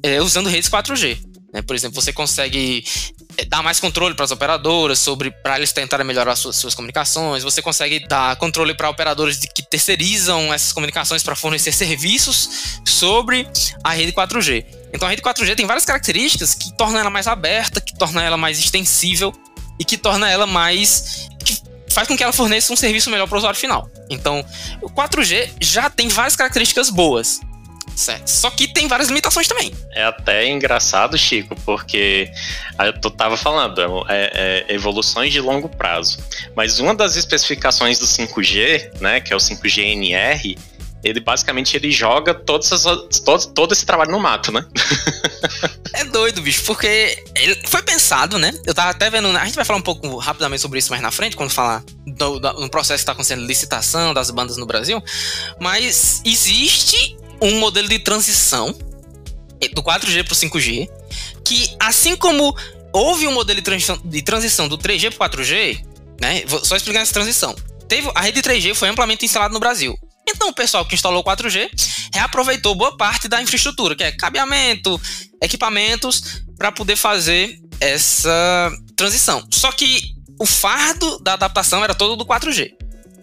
é, 0.03 0.21
usando 0.21 0.47
redes 0.47 0.69
4G. 0.69 1.17
Né? 1.53 1.61
Por 1.61 1.75
exemplo, 1.75 2.01
você 2.01 2.13
consegue 2.13 2.83
é, 3.37 3.45
dar 3.45 3.63
mais 3.63 3.79
controle 3.79 4.15
para 4.15 4.25
as 4.25 4.31
operadoras 4.31 4.99
sobre 4.99 5.31
para 5.31 5.57
eles 5.57 5.71
tentarem 5.71 6.05
melhorar 6.05 6.35
suas, 6.35 6.55
suas 6.57 6.75
comunicações. 6.75 7.43
Você 7.43 7.61
consegue 7.61 8.05
dar 8.07 8.35
controle 8.35 8.73
para 8.73 8.89
operadores 8.89 9.39
de, 9.39 9.47
que 9.47 9.63
terceirizam 9.63 10.53
essas 10.53 10.71
comunicações 10.73 11.23
para 11.23 11.35
fornecer 11.35 11.71
serviços 11.71 12.81
sobre 12.85 13.47
a 13.83 13.91
rede 13.91 14.11
4G. 14.11 14.65
Então 14.93 15.07
a 15.07 15.11
rede 15.11 15.21
4G 15.21 15.55
tem 15.55 15.65
várias 15.65 15.85
características 15.85 16.53
que 16.53 16.75
tornam 16.77 16.99
ela 16.99 17.09
mais 17.09 17.27
aberta, 17.27 17.79
que 17.79 17.97
tornam 17.97 18.21
ela 18.21 18.37
mais 18.37 18.59
extensível 18.59 19.33
e 19.81 19.83
que 19.83 19.97
torna 19.97 20.29
ela 20.29 20.45
mais 20.45 21.27
que 21.43 21.57
faz 21.89 22.07
com 22.07 22.15
que 22.15 22.21
ela 22.21 22.31
forneça 22.31 22.71
um 22.71 22.75
serviço 22.75 23.09
melhor 23.09 23.27
para 23.27 23.35
o 23.35 23.39
usuário 23.39 23.59
final. 23.59 23.89
Então, 24.11 24.45
o 24.79 24.87
4G 24.91 25.49
já 25.59 25.89
tem 25.89 26.07
várias 26.07 26.35
características 26.35 26.91
boas. 26.91 27.41
Certo. 27.95 28.27
Só 28.27 28.51
que 28.51 28.67
tem 28.67 28.87
várias 28.87 29.09
limitações 29.09 29.47
também. 29.47 29.73
É 29.91 30.03
até 30.03 30.47
engraçado, 30.47 31.17
Chico, 31.17 31.55
porque 31.65 32.31
eu 33.03 33.09
tava 33.09 33.35
falando, 33.35 33.81
é, 34.07 34.65
é, 34.69 34.73
evoluções 34.73 35.33
de 35.33 35.41
longo 35.41 35.67
prazo. 35.67 36.19
Mas 36.55 36.79
uma 36.79 36.93
das 36.93 37.15
especificações 37.15 37.97
do 37.97 38.05
5G, 38.05 39.01
né, 39.01 39.19
que 39.19 39.33
é 39.33 39.35
o 39.35 39.39
5G 39.39 39.81
NR, 39.81 40.57
ele 41.03 41.19
basicamente 41.19 41.75
ele 41.75 41.91
joga 41.91 42.33
todos 42.33 42.71
as, 42.71 43.19
todo, 43.19 43.47
todo 43.53 43.71
esse 43.73 43.85
trabalho 43.85 44.11
no 44.11 44.19
mato, 44.19 44.51
né? 44.51 44.65
é 45.93 46.05
doido, 46.05 46.41
bicho, 46.41 46.63
porque 46.65 47.23
ele 47.35 47.59
foi 47.67 47.81
pensado, 47.81 48.37
né? 48.37 48.53
Eu 48.65 48.73
tava 48.73 48.91
até 48.91 49.09
vendo. 49.09 49.27
A 49.29 49.45
gente 49.45 49.55
vai 49.55 49.65
falar 49.65 49.79
um 49.79 49.83
pouco 49.83 50.17
rapidamente 50.17 50.61
sobre 50.61 50.79
isso 50.79 50.91
mais 50.91 51.01
na 51.01 51.11
frente, 51.11 51.35
quando 51.35 51.49
falar 51.49 51.83
do, 52.05 52.39
do, 52.39 52.53
no 52.53 52.69
processo 52.69 53.01
que 53.01 53.05
tá 53.05 53.13
acontecendo 53.13 53.45
licitação 53.45 54.13
das 54.13 54.29
bandas 54.29 54.57
no 54.57 54.65
Brasil. 54.65 55.01
Mas 55.59 56.21
existe 56.23 57.17
um 57.41 57.59
modelo 57.59 57.87
de 57.87 57.99
transição 57.99 58.75
do 59.73 59.83
4G 59.83 60.23
para 60.23 60.33
o 60.33 60.35
5G, 60.35 60.87
que 61.43 61.75
assim 61.79 62.15
como 62.15 62.55
houve 62.93 63.27
um 63.27 63.31
modelo 63.31 63.57
de 63.57 63.63
transição, 63.63 63.99
de 64.03 64.21
transição 64.21 64.67
do 64.67 64.77
3G 64.77 65.15
para 65.15 65.27
o 65.27 65.29
4G, 65.31 65.83
né? 66.19 66.43
Vou 66.45 66.63
só 66.63 66.75
explicar 66.75 67.01
essa 67.01 67.13
transição. 67.13 67.55
Teve, 67.87 68.09
a 68.13 68.21
rede 68.21 68.41
3G 68.41 68.75
foi 68.75 68.89
amplamente 68.89 69.25
instalada 69.25 69.53
no 69.53 69.59
Brasil. 69.59 69.97
Então 70.27 70.49
o 70.49 70.53
pessoal 70.53 70.85
que 70.85 70.95
instalou 70.95 71.21
o 71.21 71.23
4G 71.23 71.69
reaproveitou 72.13 72.75
boa 72.75 72.95
parte 72.97 73.27
da 73.27 73.41
infraestrutura, 73.41 73.95
que 73.95 74.03
é 74.03 74.11
cabeamento, 74.11 74.99
equipamentos, 75.41 76.43
para 76.57 76.71
poder 76.71 76.95
fazer 76.95 77.57
essa 77.79 78.71
transição. 78.95 79.45
Só 79.51 79.71
que 79.71 80.13
o 80.39 80.45
fardo 80.45 81.19
da 81.19 81.33
adaptação 81.33 81.83
era 81.83 81.93
todo 81.93 82.15
do 82.15 82.25
4G. 82.25 82.71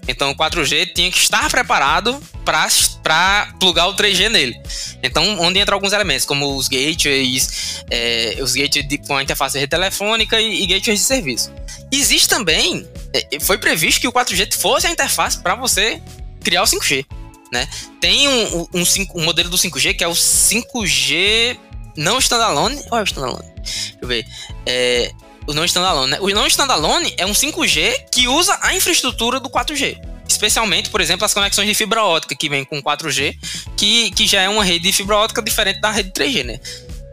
Então 0.08 0.30
o 0.30 0.34
4G 0.34 0.94
tinha 0.94 1.10
que 1.10 1.18
estar 1.18 1.48
preparado 1.50 2.18
para 2.44 3.52
plugar 3.60 3.88
o 3.88 3.94
3G 3.94 4.30
nele. 4.30 4.58
Então, 5.02 5.38
onde 5.40 5.60
entram 5.60 5.76
alguns 5.76 5.92
elementos, 5.92 6.24
como 6.24 6.56
os 6.56 6.66
gateways, 6.66 7.84
é, 7.90 8.38
os 8.40 8.54
gateways 8.54 8.88
de, 8.88 8.98
com 8.98 9.16
a 9.16 9.22
interface 9.22 9.66
telefônica 9.68 10.40
e, 10.40 10.62
e 10.62 10.66
gateways 10.66 11.00
de 11.00 11.06
serviço. 11.06 11.52
Existe 11.92 12.26
também, 12.26 12.88
é, 13.12 13.38
foi 13.40 13.58
previsto 13.58 14.00
que 14.00 14.08
o 14.08 14.12
4G 14.12 14.54
fosse 14.54 14.86
a 14.86 14.90
interface 14.90 15.42
para 15.42 15.54
você 15.54 16.00
criar 16.48 16.62
o 16.62 16.66
5G. 16.66 17.04
Né? 17.52 17.68
Tem 18.00 18.26
um, 18.28 18.68
um, 18.74 18.84
um, 19.14 19.24
modelo 19.24 19.50
do 19.50 19.56
5G 19.56 19.96
que 19.96 20.04
é 20.04 20.08
o 20.08 20.12
5G 20.12 21.58
não 21.96 22.18
standalone. 22.18 22.82
Olha 22.90 23.02
o 23.02 23.04
standalone. 23.04 23.48
Deixa 23.56 23.98
eu 24.00 24.08
ver. 24.08 24.26
É, 24.66 25.12
o 25.46 25.52
não 25.52 25.64
standalone, 25.64 26.10
né? 26.12 26.18
O 26.20 26.28
não 26.28 26.46
standalone 26.46 27.14
é 27.18 27.26
um 27.26 27.32
5G 27.32 28.10
que 28.12 28.28
usa 28.28 28.58
a 28.62 28.74
infraestrutura 28.74 29.40
do 29.40 29.50
4G. 29.50 29.98
Especialmente, 30.28 30.90
por 30.90 31.00
exemplo, 31.00 31.24
as 31.24 31.32
conexões 31.32 31.66
de 31.66 31.74
fibra 31.74 32.04
ótica 32.04 32.36
que 32.36 32.48
vem 32.48 32.64
com 32.64 32.82
4G, 32.82 33.34
que, 33.76 34.10
que 34.10 34.26
já 34.26 34.42
é 34.42 34.48
uma 34.48 34.62
rede 34.62 34.84
de 34.84 34.92
fibra 34.92 35.16
ótica 35.16 35.40
diferente 35.40 35.80
da 35.80 35.90
rede 35.90 36.10
3G, 36.10 36.44
né? 36.44 36.60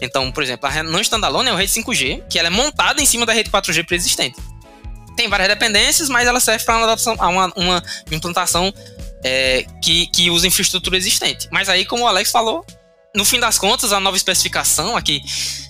Então, 0.01 0.32
por 0.32 0.44
exemplo, 0.44 0.70
a 0.70 0.84
não 0.84 1.00
standalone 1.00 1.48
é 1.48 1.51
uma 1.54 1.60
rede 1.60 1.72
5G, 1.72 2.24
que 2.30 2.38
ela 2.38 2.50
é 2.50 2.51
montada 2.51 3.01
em 3.01 3.06
cima 3.06 3.25
da 3.25 3.32
rede 3.32 3.50
4G 3.50 3.86
preexistente. 3.86 4.36
Tem 5.15 5.30
várias 5.30 5.48
dependências, 5.48 6.10
mas 6.10 6.27
ela 6.27 6.42
serve 6.42 6.65
para 6.65 6.75
uma, 7.30 7.54
uma 7.56 7.84
implantação 8.12 8.74
é, 9.25 9.65
que, 9.82 10.05
que 10.08 10.29
usa 10.29 10.46
infraestrutura 10.46 10.96
existente. 10.96 11.50
Mas 11.51 11.67
aí, 11.67 11.84
como 11.84 12.03
o 12.03 12.08
Alex 12.08 12.29
falou, 12.29 12.63
no 13.15 13.25
fim 13.25 13.39
das 13.39 13.58
contas, 13.58 13.91
a 13.91 14.00
nova 14.00 14.15
especificação 14.15 14.96
aqui 14.96 15.20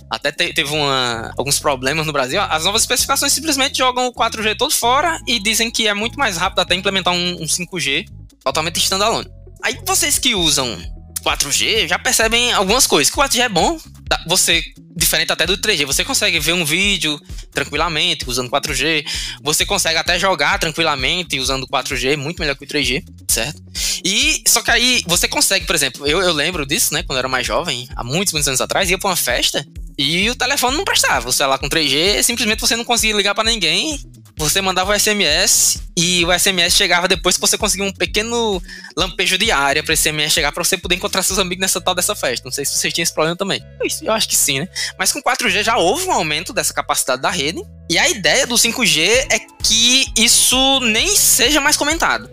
até 0.09 0.29
te, 0.29 0.53
teve 0.53 0.73
uma, 0.73 1.33
alguns 1.37 1.57
problemas 1.57 2.05
no 2.05 2.11
Brasil. 2.11 2.41
As 2.41 2.65
novas 2.65 2.81
especificações 2.81 3.31
simplesmente 3.31 3.77
jogam 3.77 4.07
o 4.07 4.13
4G 4.13 4.57
todo 4.57 4.73
fora 4.73 5.17
e 5.25 5.39
dizem 5.39 5.71
que 5.71 5.87
é 5.87 5.93
muito 5.93 6.19
mais 6.19 6.35
rápido 6.35 6.59
até 6.59 6.75
implementar 6.75 7.13
um, 7.13 7.41
um 7.41 7.45
5G 7.45 8.05
totalmente 8.43 8.77
standalone. 8.77 9.29
Aí 9.63 9.79
vocês 9.85 10.19
que 10.19 10.35
usam 10.35 10.77
4G 11.23 11.87
já 11.87 11.97
percebem 11.97 12.51
algumas 12.51 12.85
coisas. 12.85 13.11
Que 13.11 13.17
o 13.17 13.23
4G 13.23 13.39
é 13.39 13.49
bom, 13.49 13.79
você 14.27 14.61
diferente 15.05 15.31
até 15.31 15.45
do 15.45 15.57
3G, 15.57 15.85
você 15.85 16.03
consegue 16.03 16.39
ver 16.39 16.53
um 16.53 16.65
vídeo 16.65 17.19
tranquilamente 17.51 18.27
usando 18.27 18.49
4G, 18.49 19.05
você 19.41 19.65
consegue 19.65 19.97
até 19.97 20.19
jogar 20.19 20.59
tranquilamente 20.59 21.39
usando 21.39 21.67
4G, 21.67 22.17
muito 22.17 22.39
melhor 22.39 22.55
que 22.55 22.63
o 22.65 22.67
3G, 22.67 23.03
certo? 23.27 23.61
E 24.03 24.43
só 24.47 24.61
que 24.61 24.71
aí 24.71 25.03
você 25.07 25.27
consegue, 25.27 25.65
por 25.65 25.75
exemplo, 25.75 26.05
eu, 26.05 26.21
eu 26.21 26.33
lembro 26.33 26.65
disso, 26.65 26.93
né, 26.93 27.03
quando 27.03 27.17
eu 27.17 27.19
era 27.19 27.27
mais 27.27 27.45
jovem, 27.45 27.87
há 27.95 28.03
muitos, 28.03 28.33
muitos 28.33 28.47
anos 28.47 28.61
atrás, 28.61 28.89
ia 28.89 28.97
pra 28.97 29.09
uma 29.09 29.15
festa 29.15 29.65
e 29.97 30.29
o 30.29 30.35
telefone 30.35 30.75
não 30.75 30.83
prestava, 30.83 31.29
o 31.29 31.31
celular 31.31 31.57
com 31.57 31.69
3G, 31.69 32.21
simplesmente 32.23 32.59
você 32.59 32.75
não 32.75 32.83
conseguia 32.83 33.15
ligar 33.15 33.33
para 33.33 33.49
ninguém 33.49 33.99
você 34.37 34.61
mandava 34.61 34.91
o 34.91 34.99
SMS 34.99 35.81
e 35.97 36.25
o 36.25 36.37
SMS 36.37 36.75
chegava 36.75 37.07
depois 37.07 37.35
que 37.35 37.41
você 37.41 37.57
conseguia 37.57 37.85
um 37.85 37.93
pequeno 37.93 38.61
lampejo 38.95 39.37
de 39.37 39.51
área 39.51 39.81
para 39.81 39.93
esse 39.93 40.03
SMS 40.03 40.33
chegar 40.33 40.51
para 40.51 40.63
você 40.63 40.77
poder 40.77 40.95
encontrar 40.95 41.23
seus 41.23 41.39
amigos 41.39 41.61
nessa 41.61 41.79
tal 41.79 41.95
dessa 41.95 42.15
festa. 42.15 42.45
Não 42.45 42.51
sei 42.51 42.65
se 42.65 42.75
vocês 42.77 42.93
tinham 42.93 43.03
esse 43.03 43.13
problema 43.13 43.35
também. 43.35 43.63
Eu 44.05 44.13
acho 44.13 44.27
que 44.27 44.35
sim, 44.35 44.59
né? 44.59 44.67
Mas 44.97 45.11
com 45.11 45.21
4G 45.21 45.63
já 45.63 45.77
houve 45.77 46.05
um 46.05 46.11
aumento 46.11 46.51
dessa 46.51 46.73
capacidade 46.73 47.21
da 47.21 47.29
rede. 47.29 47.63
E 47.89 47.97
a 47.97 48.09
ideia 48.09 48.45
do 48.45 48.55
5G 48.55 49.27
é 49.31 49.39
que 49.63 50.05
isso 50.17 50.79
nem 50.81 51.15
seja 51.15 51.61
mais 51.61 51.77
comentado 51.77 52.29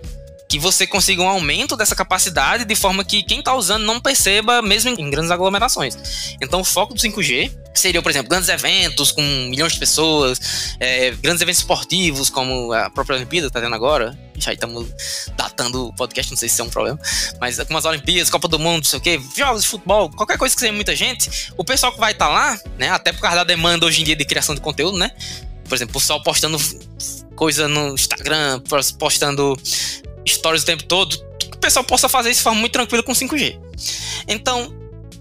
que 0.53 0.59
você 0.59 0.87
consiga 0.87 1.23
um 1.23 1.29
aumento 1.29 1.79
dessa 1.79 1.97
capacidade 1.97 2.67
de 2.67 2.77
forma 2.77 3.03
que 3.03 3.23
quem 3.23 3.39
está 3.39 3.55
usando 3.55 3.85
não 3.85 3.99
perceba, 3.99 4.61
mesmo 4.61 4.91
em 4.91 5.09
grandes 5.09 5.31
aglomerações. 5.31 5.97
Então, 6.43 6.61
o 6.61 6.65
foco 6.65 6.93
do 6.93 7.01
5G 7.01 7.51
seria, 7.75 8.03
por 8.03 8.11
exemplo, 8.11 8.29
grandes 8.29 8.51
eventos 8.51 9.11
com 9.13 9.23
milhões 9.23 9.73
de 9.73 9.79
pessoas, 9.79 10.77
é, 10.79 11.11
grandes 11.13 11.41
eventos 11.41 11.61
esportivos, 11.61 12.29
como 12.29 12.71
a 12.71 12.91
própria 12.91 13.17
Olimpíada 13.17 13.47
está 13.47 13.63
tendo 13.63 13.75
agora. 13.75 14.15
Já 14.37 14.53
estamos 14.53 14.89
datando 15.39 15.87
o 15.87 15.97
podcast, 15.97 16.31
não 16.31 16.37
sei 16.37 16.51
se 16.51 16.61
é 16.61 16.65
um 16.65 16.69
problema, 16.69 17.01
mas 17.41 17.59
como 17.65 17.79
as 17.79 17.87
Olimpíadas, 17.87 18.29
Copa 18.29 18.47
do 18.47 18.59
Mundo, 18.59 18.83
não 18.83 18.91
sei 18.91 18.99
o 18.99 19.03
quê, 19.03 19.19
jogos 19.35 19.63
de 19.63 19.69
futebol, 19.69 20.11
qualquer 20.11 20.37
coisa 20.37 20.55
que 20.55 20.61
seja 20.61 20.73
muita 20.75 20.95
gente, 20.95 21.51
o 21.57 21.65
pessoal 21.65 21.93
que 21.93 21.99
vai 21.99 22.13
estar 22.13 22.27
tá 22.27 22.31
lá, 22.31 22.61
né, 22.77 22.91
até 22.91 23.11
por 23.11 23.23
causa 23.23 23.39
da 23.39 23.45
demanda 23.45 23.87
hoje 23.87 24.03
em 24.03 24.05
dia 24.05 24.17
de 24.17 24.25
criação 24.27 24.55
de 24.55 24.61
conteúdo, 24.61 24.99
né? 24.99 25.13
Por 25.67 25.77
exemplo, 25.77 25.97
o 25.97 25.99
pessoal 25.99 26.23
postando 26.23 26.59
coisa 27.35 27.67
no 27.69 27.95
Instagram, 27.95 28.61
postando 28.99 29.57
stories 30.27 30.63
o 30.63 30.67
tempo 30.67 30.85
todo, 30.85 31.15
o 31.55 31.59
pessoal 31.59 31.85
possa 31.85 32.09
fazer 32.09 32.31
isso 32.31 32.41
de 32.41 32.45
forma 32.45 32.61
muito 32.61 32.73
tranquila 32.73 33.03
com 33.03 33.13
5G. 33.13 33.59
Então, 34.29 34.73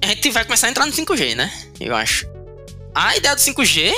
a 0.02 0.08
gente 0.08 0.30
vai 0.32 0.44
começar 0.44 0.68
a 0.68 0.70
entrar 0.70 0.86
no 0.86 0.92
5G, 0.92 1.36
né? 1.36 1.52
Eu 1.80 1.96
acho. 1.96 2.28
A 2.94 3.16
ideia 3.16 3.36
do 3.36 3.42
5G 3.42 3.92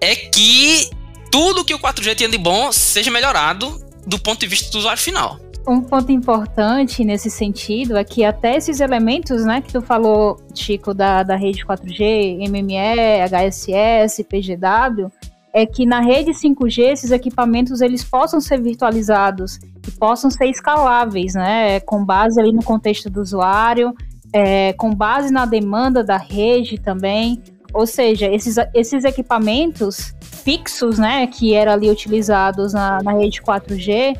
é 0.00 0.16
que 0.16 0.90
tudo 1.30 1.64
que 1.64 1.74
o 1.74 1.78
4G 1.78 2.14
tinha 2.14 2.28
de 2.28 2.38
bom 2.38 2.72
seja 2.72 3.10
melhorado 3.10 3.80
do 4.06 4.18
ponto 4.18 4.40
de 4.40 4.46
vista 4.46 4.70
do 4.70 4.78
usuário 4.78 5.00
final. 5.00 5.38
Um 5.66 5.80
ponto 5.80 6.10
importante 6.10 7.04
nesse 7.04 7.30
sentido 7.30 7.96
é 7.96 8.02
que 8.02 8.24
até 8.24 8.56
esses 8.56 8.80
elementos, 8.80 9.44
né, 9.44 9.60
que 9.60 9.72
tu 9.72 9.80
falou, 9.80 10.40
Chico, 10.54 10.92
da, 10.92 11.22
da 11.22 11.36
rede 11.36 11.64
4G, 11.64 12.48
MME, 12.48 13.22
HSS, 13.30 14.24
PGW, 14.24 15.10
é 15.52 15.66
que 15.66 15.84
na 15.84 16.00
rede 16.00 16.30
5G 16.32 16.92
esses 16.92 17.10
equipamentos 17.10 17.80
eles 17.80 18.02
possam 18.02 18.40
ser 18.40 18.60
virtualizados 18.60 19.58
e 19.86 19.90
possam 19.90 20.30
ser 20.30 20.46
escaláveis, 20.46 21.34
né? 21.34 21.80
Com 21.80 22.04
base 22.04 22.40
ali 22.40 22.52
no 22.52 22.62
contexto 22.62 23.10
do 23.10 23.20
usuário, 23.20 23.94
é, 24.32 24.72
com 24.72 24.94
base 24.94 25.32
na 25.32 25.44
demanda 25.44 26.02
da 26.02 26.16
rede 26.16 26.78
também. 26.78 27.42
Ou 27.74 27.86
seja, 27.86 28.26
esses, 28.26 28.56
esses 28.74 29.04
equipamentos 29.04 30.14
fixos, 30.20 30.98
né, 30.98 31.26
que 31.26 31.54
eram 31.54 31.72
ali 31.72 31.90
utilizados 31.90 32.72
na, 32.72 33.02
na 33.02 33.12
rede 33.12 33.40
4G, 33.40 34.16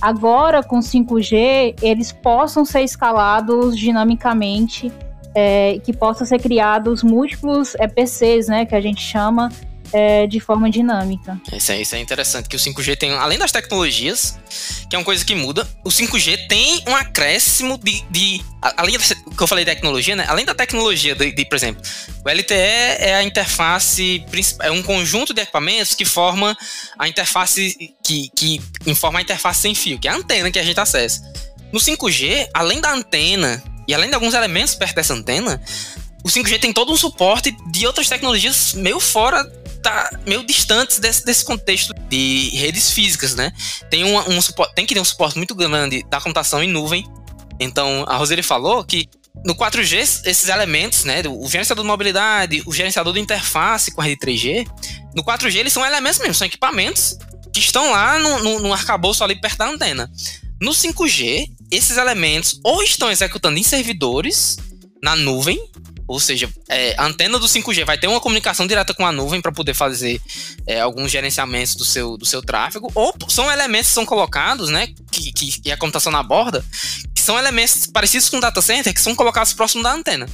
agora 0.00 0.62
com 0.62 0.78
5G, 0.78 1.76
eles 1.82 2.12
possam 2.12 2.64
ser 2.64 2.82
escalados 2.82 3.76
dinamicamente, 3.76 4.92
é, 5.34 5.80
que 5.82 5.92
possam 5.92 6.26
ser 6.26 6.40
criados 6.40 7.02
múltiplos 7.02 7.74
EPCs, 7.74 8.48
né, 8.48 8.64
que 8.64 8.74
a 8.74 8.80
gente 8.80 9.02
chama, 9.02 9.50
é, 9.94 10.26
de 10.26 10.40
forma 10.40 10.68
dinâmica. 10.68 11.40
Isso 11.52 11.70
é, 11.70 11.80
isso 11.80 11.94
é 11.94 12.00
interessante, 12.00 12.48
que 12.48 12.56
o 12.56 12.58
5G 12.58 12.96
tem, 12.96 13.12
além 13.12 13.38
das 13.38 13.52
tecnologias, 13.52 14.36
que 14.90 14.96
é 14.96 14.98
uma 14.98 15.04
coisa 15.04 15.24
que 15.24 15.36
muda, 15.36 15.66
o 15.84 15.88
5G 15.88 16.48
tem 16.48 16.82
um 16.88 16.96
acréscimo 16.96 17.78
de. 17.78 18.04
de 18.10 18.44
além 18.60 18.98
do 18.98 18.98
que 18.98 19.40
eu 19.42 19.46
falei 19.46 19.64
de 19.64 19.70
tecnologia, 19.70 20.16
né? 20.16 20.24
Além 20.28 20.44
da 20.44 20.52
tecnologia, 20.52 21.14
de, 21.14 21.30
de, 21.30 21.44
por 21.44 21.54
exemplo, 21.54 21.80
o 22.24 22.28
LTE 22.28 22.54
é 22.54 23.14
a 23.14 23.22
interface 23.22 24.24
é 24.62 24.70
um 24.72 24.82
conjunto 24.82 25.32
de 25.32 25.42
equipamentos 25.42 25.94
que 25.94 26.04
forma 26.04 26.56
a 26.98 27.06
interface 27.06 27.94
que, 28.02 28.30
que 28.34 28.60
informa 28.86 29.20
a 29.20 29.22
interface 29.22 29.60
sem 29.60 29.76
fio, 29.76 29.98
que 29.98 30.08
é 30.08 30.10
a 30.10 30.16
antena 30.16 30.50
que 30.50 30.58
a 30.58 30.64
gente 30.64 30.80
acessa. 30.80 31.22
No 31.72 31.78
5G, 31.78 32.48
além 32.52 32.80
da 32.80 32.92
antena 32.92 33.62
e 33.86 33.94
além 33.94 34.08
de 34.08 34.14
alguns 34.16 34.34
elementos 34.34 34.74
perto 34.74 34.96
dessa 34.96 35.14
antena, 35.14 35.62
o 36.24 36.28
5G 36.28 36.58
tem 36.58 36.72
todo 36.72 36.92
um 36.92 36.96
suporte 36.96 37.54
de 37.70 37.86
outras 37.86 38.08
tecnologias 38.08 38.74
meio 38.74 38.98
fora 38.98 39.44
tá 39.84 40.18
meio 40.26 40.44
distantes 40.44 40.98
desse, 40.98 41.24
desse 41.24 41.44
contexto 41.44 41.92
de 42.08 42.50
redes 42.54 42.90
físicas, 42.90 43.34
né? 43.34 43.52
Tem 43.90 44.02
um, 44.02 44.22
tem 44.74 44.86
que 44.86 44.94
ter 44.94 45.00
um 45.00 45.04
suporte 45.04 45.36
muito 45.36 45.54
grande 45.54 46.02
da 46.08 46.20
computação 46.20 46.62
em 46.62 46.68
nuvem. 46.68 47.06
Então, 47.60 48.04
a 48.08 48.16
Roseli 48.16 48.42
falou 48.42 48.82
que 48.84 49.08
no 49.44 49.54
4G, 49.54 49.98
esses 50.24 50.48
elementos, 50.48 51.04
né, 51.04 51.22
o 51.28 51.46
gerenciador 51.48 51.84
de 51.84 51.88
mobilidade, 51.88 52.62
o 52.66 52.72
gerenciador 52.72 53.12
de 53.12 53.20
interface 53.20 53.92
com 53.92 54.00
a 54.00 54.04
rede 54.04 54.20
3G, 54.20 54.66
no 55.14 55.22
4G 55.22 55.56
eles 55.56 55.72
são 55.72 55.84
elementos 55.84 56.18
mesmo, 56.18 56.34
são 56.34 56.46
equipamentos 56.46 57.18
que 57.52 57.60
estão 57.60 57.90
lá 57.90 58.18
no, 58.18 58.42
no, 58.42 58.60
no 58.60 58.72
arcabouço 58.72 59.22
ali 59.22 59.38
perto 59.40 59.58
da 59.58 59.68
antena. 59.68 60.10
No 60.60 60.70
5G, 60.70 61.48
esses 61.70 61.96
elementos 61.96 62.58
ou 62.64 62.82
estão 62.82 63.10
executando 63.10 63.58
em 63.58 63.62
servidores 63.62 64.56
na 65.02 65.14
nuvem, 65.14 65.58
ou 66.06 66.20
seja, 66.20 66.48
é, 66.68 66.94
a 66.98 67.06
antena 67.06 67.38
do 67.38 67.46
5G 67.46 67.84
vai 67.84 67.98
ter 67.98 68.06
uma 68.06 68.20
comunicação 68.20 68.66
direta 68.66 68.92
com 68.92 69.06
a 69.06 69.12
nuvem 69.12 69.40
para 69.40 69.52
poder 69.52 69.74
fazer 69.74 70.20
é, 70.66 70.80
alguns 70.80 71.10
gerenciamentos 71.10 71.74
do 71.74 71.84
seu, 71.84 72.16
do 72.16 72.26
seu 72.26 72.42
tráfego, 72.42 72.90
ou 72.94 73.14
são 73.28 73.50
elementos 73.50 73.88
que 73.88 73.94
são 73.94 74.04
colocados, 74.04 74.68
né, 74.68 74.88
que, 75.10 75.32
que, 75.32 75.60
que 75.60 75.72
a 75.72 75.76
computação 75.76 76.12
na 76.12 76.22
borda, 76.22 76.64
que 77.14 77.22
são 77.22 77.38
elementos 77.38 77.86
parecidos 77.86 78.28
com 78.28 78.38
data 78.38 78.60
center, 78.60 78.92
que 78.92 79.00
são 79.00 79.14
colocados 79.14 79.52
próximo 79.52 79.82
da 79.82 79.92
antena. 79.92 80.28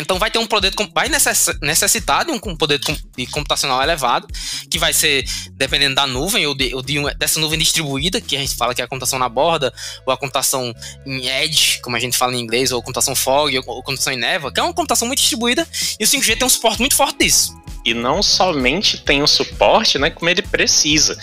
Então 0.00 0.18
vai 0.18 0.30
ter 0.30 0.38
um 0.38 0.46
poder, 0.46 0.72
vai 0.94 1.08
necessitar 1.08 2.24
de 2.24 2.30
um 2.30 2.38
poder 2.56 2.80
de 3.16 3.26
computacional 3.26 3.82
elevado, 3.82 4.26
que 4.70 4.78
vai 4.78 4.92
ser 4.92 5.24
dependendo 5.52 5.94
da 5.94 6.06
nuvem 6.06 6.46
ou, 6.46 6.54
de, 6.54 6.74
ou 6.74 6.82
de 6.82 6.98
uma, 6.98 7.14
dessa 7.14 7.40
nuvem 7.40 7.58
distribuída, 7.58 8.20
que 8.20 8.36
a 8.36 8.40
gente 8.40 8.56
fala 8.56 8.74
que 8.74 8.80
é 8.80 8.84
a 8.84 8.88
computação 8.88 9.18
na 9.18 9.28
borda, 9.28 9.72
ou 10.06 10.12
a 10.12 10.16
computação 10.16 10.74
em 11.06 11.26
edge, 11.26 11.80
como 11.82 11.96
a 11.96 12.00
gente 12.00 12.16
fala 12.16 12.34
em 12.34 12.40
inglês, 12.40 12.72
ou 12.72 12.80
a 12.80 12.82
computação 12.82 13.14
fog, 13.14 13.56
ou 13.58 13.80
a 13.80 13.82
computação 13.82 14.12
em 14.12 14.16
neva, 14.16 14.52
que 14.52 14.60
é 14.60 14.62
uma 14.62 14.74
computação 14.74 15.06
muito 15.06 15.20
distribuída, 15.20 15.66
e 15.98 16.04
o 16.04 16.06
5G 16.06 16.36
tem 16.36 16.46
um 16.46 16.50
suporte 16.50 16.80
muito 16.80 16.94
forte 16.94 17.18
disso. 17.18 17.56
E 17.84 17.94
não 17.94 18.22
somente 18.22 18.98
tem 18.98 19.22
o 19.22 19.26
suporte, 19.26 19.98
né, 19.98 20.10
como 20.10 20.28
ele 20.28 20.42
precisa. 20.42 21.16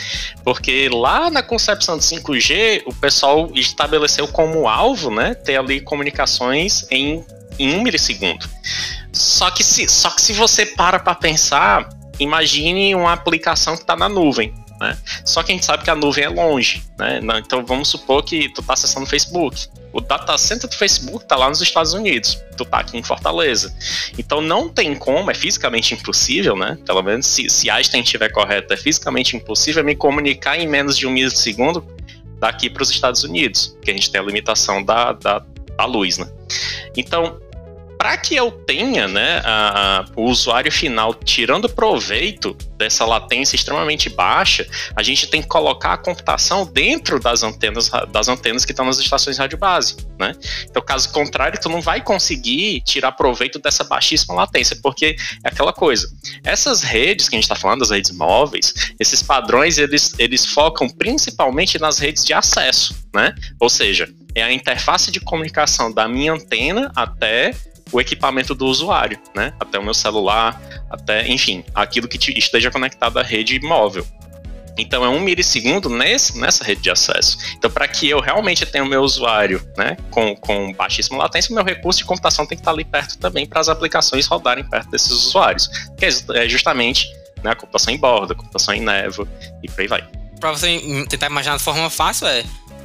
Porque 0.44 0.90
lá 0.90 1.30
na 1.30 1.44
concepção 1.44 1.98
do 1.98 2.04
5G, 2.04 2.84
o 2.86 2.94
pessoal 2.94 3.52
estabeleceu 3.54 4.28
como 4.28 4.68
alvo, 4.68 5.12
né, 5.12 5.36
ter 5.36 5.58
ali 5.58 5.80
comunicações 5.80 6.86
em 6.90 7.24
em 7.58 7.76
um 7.76 7.82
milissegundo. 7.82 8.48
Só 9.12 9.50
que 9.52 9.64
se, 9.64 9.88
só 9.88 10.10
que 10.10 10.22
se 10.22 10.34
você 10.34 10.66
para 10.66 11.00
para 11.00 11.16
pensar, 11.16 11.90
imagine 12.20 12.96
uma 12.96 13.14
aplicação 13.14 13.76
que 13.76 13.82
está 13.82 13.96
na 13.96 14.10
nuvem. 14.10 14.54
Né? 14.80 14.98
Só 15.24 15.42
que 15.42 15.52
a 15.52 15.56
gente 15.56 15.66
sabe 15.66 15.84
que 15.84 15.90
a 15.90 15.96
nuvem 15.96 16.26
é 16.26 16.30
longe. 16.30 16.84
Né? 16.98 17.20
Então 17.38 17.66
vamos 17.66 17.88
supor 17.88 18.24
que 18.24 18.50
tu 18.50 18.62
está 18.62 18.74
acessando 18.74 19.06
o 19.06 19.10
Facebook. 19.10 19.68
O 19.94 20.02
data 20.02 20.38
center 20.38 20.70
do 20.70 20.76
Facebook 20.76 21.24
está 21.24 21.38
lá 21.38 21.48
nos 21.48 21.62
Estados 21.62 21.94
Unidos. 21.94 22.38
Tu 22.58 22.64
está 22.64 22.80
aqui 22.80 22.98
em 22.98 23.04
Fortaleza. 23.04 23.74
Então 24.18 24.42
não 24.42 24.68
tem 24.68 24.94
como, 24.94 25.32
é 25.32 25.34
fisicamente 25.34 25.94
impossível, 25.94 26.56
né? 26.58 26.78
Pelo 26.86 27.02
menos 27.02 27.26
se, 27.26 27.50
se 27.50 27.70
Einstein 27.70 28.04
estiver 28.04 28.30
correto, 28.30 28.74
é 28.74 28.78
fisicamente 28.78 29.38
impossível 29.38 29.84
me 29.86 29.96
comunicar 29.96 30.60
em 30.60 30.68
menos 30.68 30.98
de 30.98 31.08
um 31.08 31.12
milissegundo 31.12 31.88
daqui 32.40 32.70
para 32.70 32.84
os 32.84 32.90
Estados 32.90 33.24
Unidos, 33.24 33.68
porque 33.68 33.92
a 33.92 33.94
gente 33.94 34.12
tem 34.12 34.20
a 34.20 34.24
limitação 34.24 34.84
da, 34.84 35.14
da, 35.14 35.42
da 35.78 35.86
luz, 35.86 36.18
né? 36.18 36.28
Então, 36.98 37.40
para 38.06 38.18
que 38.18 38.36
eu 38.36 38.52
tenha 38.52 39.08
né, 39.08 39.42
a, 39.44 40.02
a, 40.02 40.06
o 40.16 40.26
usuário 40.26 40.72
final 40.72 41.12
tirando 41.12 41.68
proveito 41.68 42.56
dessa 42.78 43.04
latência 43.04 43.56
extremamente 43.56 44.10
baixa, 44.10 44.68
a 44.96 45.02
gente 45.02 45.26
tem 45.26 45.42
que 45.42 45.48
colocar 45.48 45.94
a 45.94 45.98
computação 45.98 46.68
dentro 46.72 47.20
das 47.20 47.42
antenas, 47.42 47.90
das 48.12 48.28
antenas 48.28 48.64
que 48.64 48.74
estão 48.74 48.86
nas 48.86 49.00
estações 49.00 49.38
de 49.38 49.42
rádio 49.42 49.58
base. 49.58 49.98
Né? 50.20 50.36
Então, 50.70 50.84
caso 50.84 51.12
contrário, 51.12 51.60
tu 51.60 51.68
não 51.68 51.82
vai 51.82 52.00
conseguir 52.00 52.82
tirar 52.82 53.14
proveito 53.14 53.58
dessa 53.58 53.84
baixíssima 53.84 54.36
latência, 54.36 54.78
porque 54.84 55.16
é 55.44 55.48
aquela 55.50 55.74
coisa. 55.74 56.08
Essas 56.44 56.84
redes 56.84 57.28
que 57.28 57.36
a 57.36 57.38
gente 57.38 57.46
está 57.46 57.56
falando, 57.56 57.82
as 57.82 57.90
redes 57.90 58.12
móveis, 58.12 58.94
esses 59.00 59.24
padrões, 59.24 59.80
eles, 59.80 60.14
eles 60.20 60.46
focam 60.46 60.88
principalmente 60.88 61.80
nas 61.80 61.98
redes 61.98 62.24
de 62.24 62.36
acesso. 62.36 62.96
Né? 63.16 63.34
Ou 63.60 63.68
seja, 63.68 64.08
é 64.36 64.44
a 64.44 64.54
interface 64.54 65.10
de 65.10 65.20
comunicação 65.20 65.92
da 65.92 66.08
minha 66.08 66.34
antena 66.34 66.92
até 66.96 67.52
o 67.92 68.02
equipamento 68.02 68.56
do 68.56 68.66
usuário, 68.66 69.20
né? 69.36 69.54
Até 69.60 69.80
o 69.80 69.84
meu 69.84 69.94
celular, 69.94 70.62
até, 70.90 71.28
enfim, 71.28 71.64
aquilo 71.74 72.08
que 72.08 72.18
esteja 72.38 72.72
conectado 72.72 73.18
à 73.18 73.24
rede 73.24 73.60
móvel. 73.60 74.06
Então 74.78 75.06
é 75.06 75.10
um 75.10 75.20
milissegundo 75.20 75.90
nesse, 75.90 76.38
nessa 76.38 76.64
rede 76.64 76.82
de 76.82 76.90
acesso. 76.90 77.38
Então, 77.58 77.72
para 77.72 77.88
que 77.88 78.10
eu 78.10 78.20
realmente 78.20 78.66
tenha 78.66 78.84
o 78.84 78.88
meu 78.88 79.02
usuário 79.02 79.66
né, 79.78 79.96
com, 80.12 80.36
com 80.36 80.74
baixíssima 80.74 81.18
latência, 81.18 81.52
o 81.52 81.56
meu 81.56 81.64
recurso 81.64 82.00
de 82.00 82.06
computação 82.06 82.46
tem 82.46 82.58
que 82.58 82.62
estar 82.62 82.72
ali 82.72 82.84
perto 82.84 83.18
também 83.18 83.46
para 83.46 83.62
as 83.62 83.70
aplicações 83.70 84.28
rodarem 84.28 84.66
perto 84.66 84.90
desses 84.90 85.12
usuários. 85.12 85.70
Que 85.98 86.06
é 86.06 86.50
justamente 86.50 87.08
né, 87.42 87.52
a 87.52 87.56
computação 87.56 87.94
em 87.94 87.98
borda, 87.98 88.34
a 88.34 88.36
computação 88.36 88.74
em 88.74 88.82
névoa 88.82 89.28
e 89.64 89.70
por 89.70 89.82
aí 89.82 89.88
vai. 89.88 90.08
Para 90.40 90.52
você 90.52 91.06
tentar 91.10 91.28
imaginar 91.28 91.58
de 91.58 91.64
forma 91.64 91.90
fácil, 91.90 92.28
é. 92.28 92.44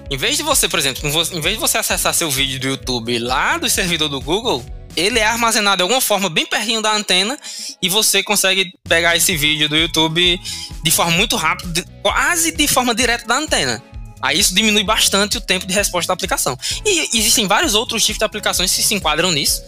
Em 0.08 0.16
vez 0.16 0.36
de 0.36 0.42
você, 0.42 0.68
por 0.68 0.78
exemplo, 0.78 1.08
em 1.08 1.40
vez 1.40 1.54
de 1.54 1.60
você 1.60 1.78
acessar 1.78 2.12
seu 2.14 2.30
vídeo 2.30 2.58
do 2.58 2.68
YouTube 2.68 3.18
lá 3.18 3.58
do 3.58 3.68
servidor 3.68 4.08
do 4.08 4.20
Google, 4.20 4.64
ele 4.96 5.18
é 5.18 5.24
armazenado 5.24 5.78
de 5.78 5.82
alguma 5.82 6.00
forma 6.00 6.28
bem 6.28 6.46
pertinho 6.46 6.82
da 6.82 6.92
antena 6.94 7.38
e 7.80 7.88
você 7.88 8.22
consegue 8.22 8.72
pegar 8.88 9.16
esse 9.16 9.36
vídeo 9.36 9.68
do 9.68 9.76
YouTube 9.76 10.40
de 10.82 10.90
forma 10.90 11.12
muito 11.12 11.36
rápida, 11.36 11.84
quase 12.02 12.52
de 12.52 12.66
forma 12.66 12.94
direta 12.94 13.26
da 13.26 13.36
antena. 13.36 13.82
Aí 14.22 14.38
isso 14.38 14.54
diminui 14.54 14.84
bastante 14.84 15.38
o 15.38 15.40
tempo 15.40 15.66
de 15.66 15.72
resposta 15.72 16.08
da 16.08 16.14
aplicação. 16.14 16.56
E 16.84 17.16
existem 17.16 17.46
vários 17.46 17.74
outros 17.74 18.04
tipos 18.04 18.18
de 18.18 18.24
aplicações 18.24 18.74
que 18.74 18.82
se 18.82 18.94
enquadram 18.94 19.32
nisso, 19.32 19.62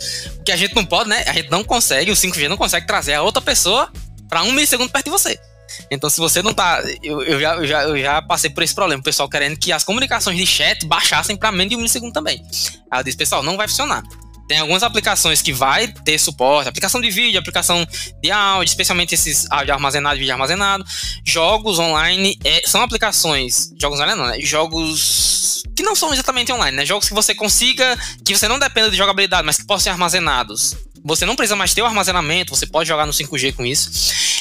que 0.44 0.52
a 0.52 0.56
gente 0.56 0.74
não 0.74 0.85
pode, 0.85 1.08
né? 1.08 1.24
A 1.26 1.32
gente 1.32 1.50
não 1.50 1.64
consegue, 1.64 2.11
o 2.11 2.14
5G 2.14 2.48
não 2.48 2.56
consegue 2.56 2.87
trazer 2.87 3.14
a 3.14 3.22
outra 3.22 3.40
pessoa 3.40 3.90
para 4.28 4.42
um 4.42 4.52
milissegundo 4.52 4.90
perto 4.90 5.06
de 5.06 5.11
você. 5.11 5.40
Então, 5.90 6.11
se 6.11 6.18
você 6.20 6.42
não 6.42 6.52
tá. 6.52 6.82
Eu, 7.02 7.22
eu, 7.22 7.40
já, 7.40 7.54
eu, 7.54 7.66
já, 7.66 7.82
eu 7.85 7.98
já 7.98 8.20
passei 8.20 8.50
por 8.50 8.62
esse 8.62 8.74
problema, 8.74 9.00
o 9.00 9.04
pessoal 9.04 9.28
querendo 9.28 9.56
que 9.58 9.72
as 9.72 9.85
comunicações 9.85 10.37
de 10.37 10.46
chat 10.46 10.85
baixassem 10.87 11.35
para 11.35 11.50
menos 11.50 11.70
de 11.70 11.76
um 11.76 11.78
milissegundo 11.78 12.12
também. 12.12 12.44
Aí 12.90 13.00
eu 13.00 13.04
disse, 13.04 13.16
pessoal, 13.16 13.42
não 13.42 13.56
vai 13.56 13.66
funcionar. 13.66 14.02
Tem 14.48 14.59
algumas 14.59 14.83
aplicações 14.83 15.40
que 15.40 15.52
vai 15.52 15.88
ter 15.88 16.18
suporte, 16.18 16.68
aplicação 16.68 17.00
de 17.00 17.11
vídeo, 17.11 17.38
aplicação 17.38 17.87
de 18.22 18.31
áudio, 18.31 18.70
especialmente 18.70 19.14
esses 19.14 19.50
áudio 19.50 19.72
armazenado, 19.72 20.18
vídeo 20.18 20.33
armazenado. 20.33 20.85
Jogos 21.24 21.78
online 21.78 22.38
é, 22.44 22.62
são 22.66 22.83
aplicações, 22.83 23.72
jogos 23.81 24.00
online 24.00 24.18
não, 24.18 24.26
né? 24.26 24.40
Jogos 24.40 25.62
que 25.74 25.83
não 25.83 25.94
são 25.94 26.12
exatamente 26.12 26.52
online, 26.52 26.76
né? 26.76 26.85
Jogos 26.85 27.09
que 27.09 27.14
você 27.14 27.35
consiga, 27.35 27.98
que 28.24 28.37
você 28.37 28.46
não 28.48 28.59
dependa 28.59 28.90
de 28.90 28.96
jogabilidade, 28.96 29.44
mas 29.44 29.57
que 29.57 29.64
possam 29.64 29.85
ser 29.85 29.90
armazenados. 29.90 30.76
Você 31.04 31.26
não 31.26 31.34
precisa 31.34 31.56
mais 31.56 31.74
ter 31.74 31.82
o 31.82 31.86
armazenamento, 31.86 32.54
você 32.54 32.66
pode 32.66 32.88
jogar 32.88 33.06
no 33.06 33.12
5G 33.12 33.54
com 33.54 33.66
isso. 33.66 33.90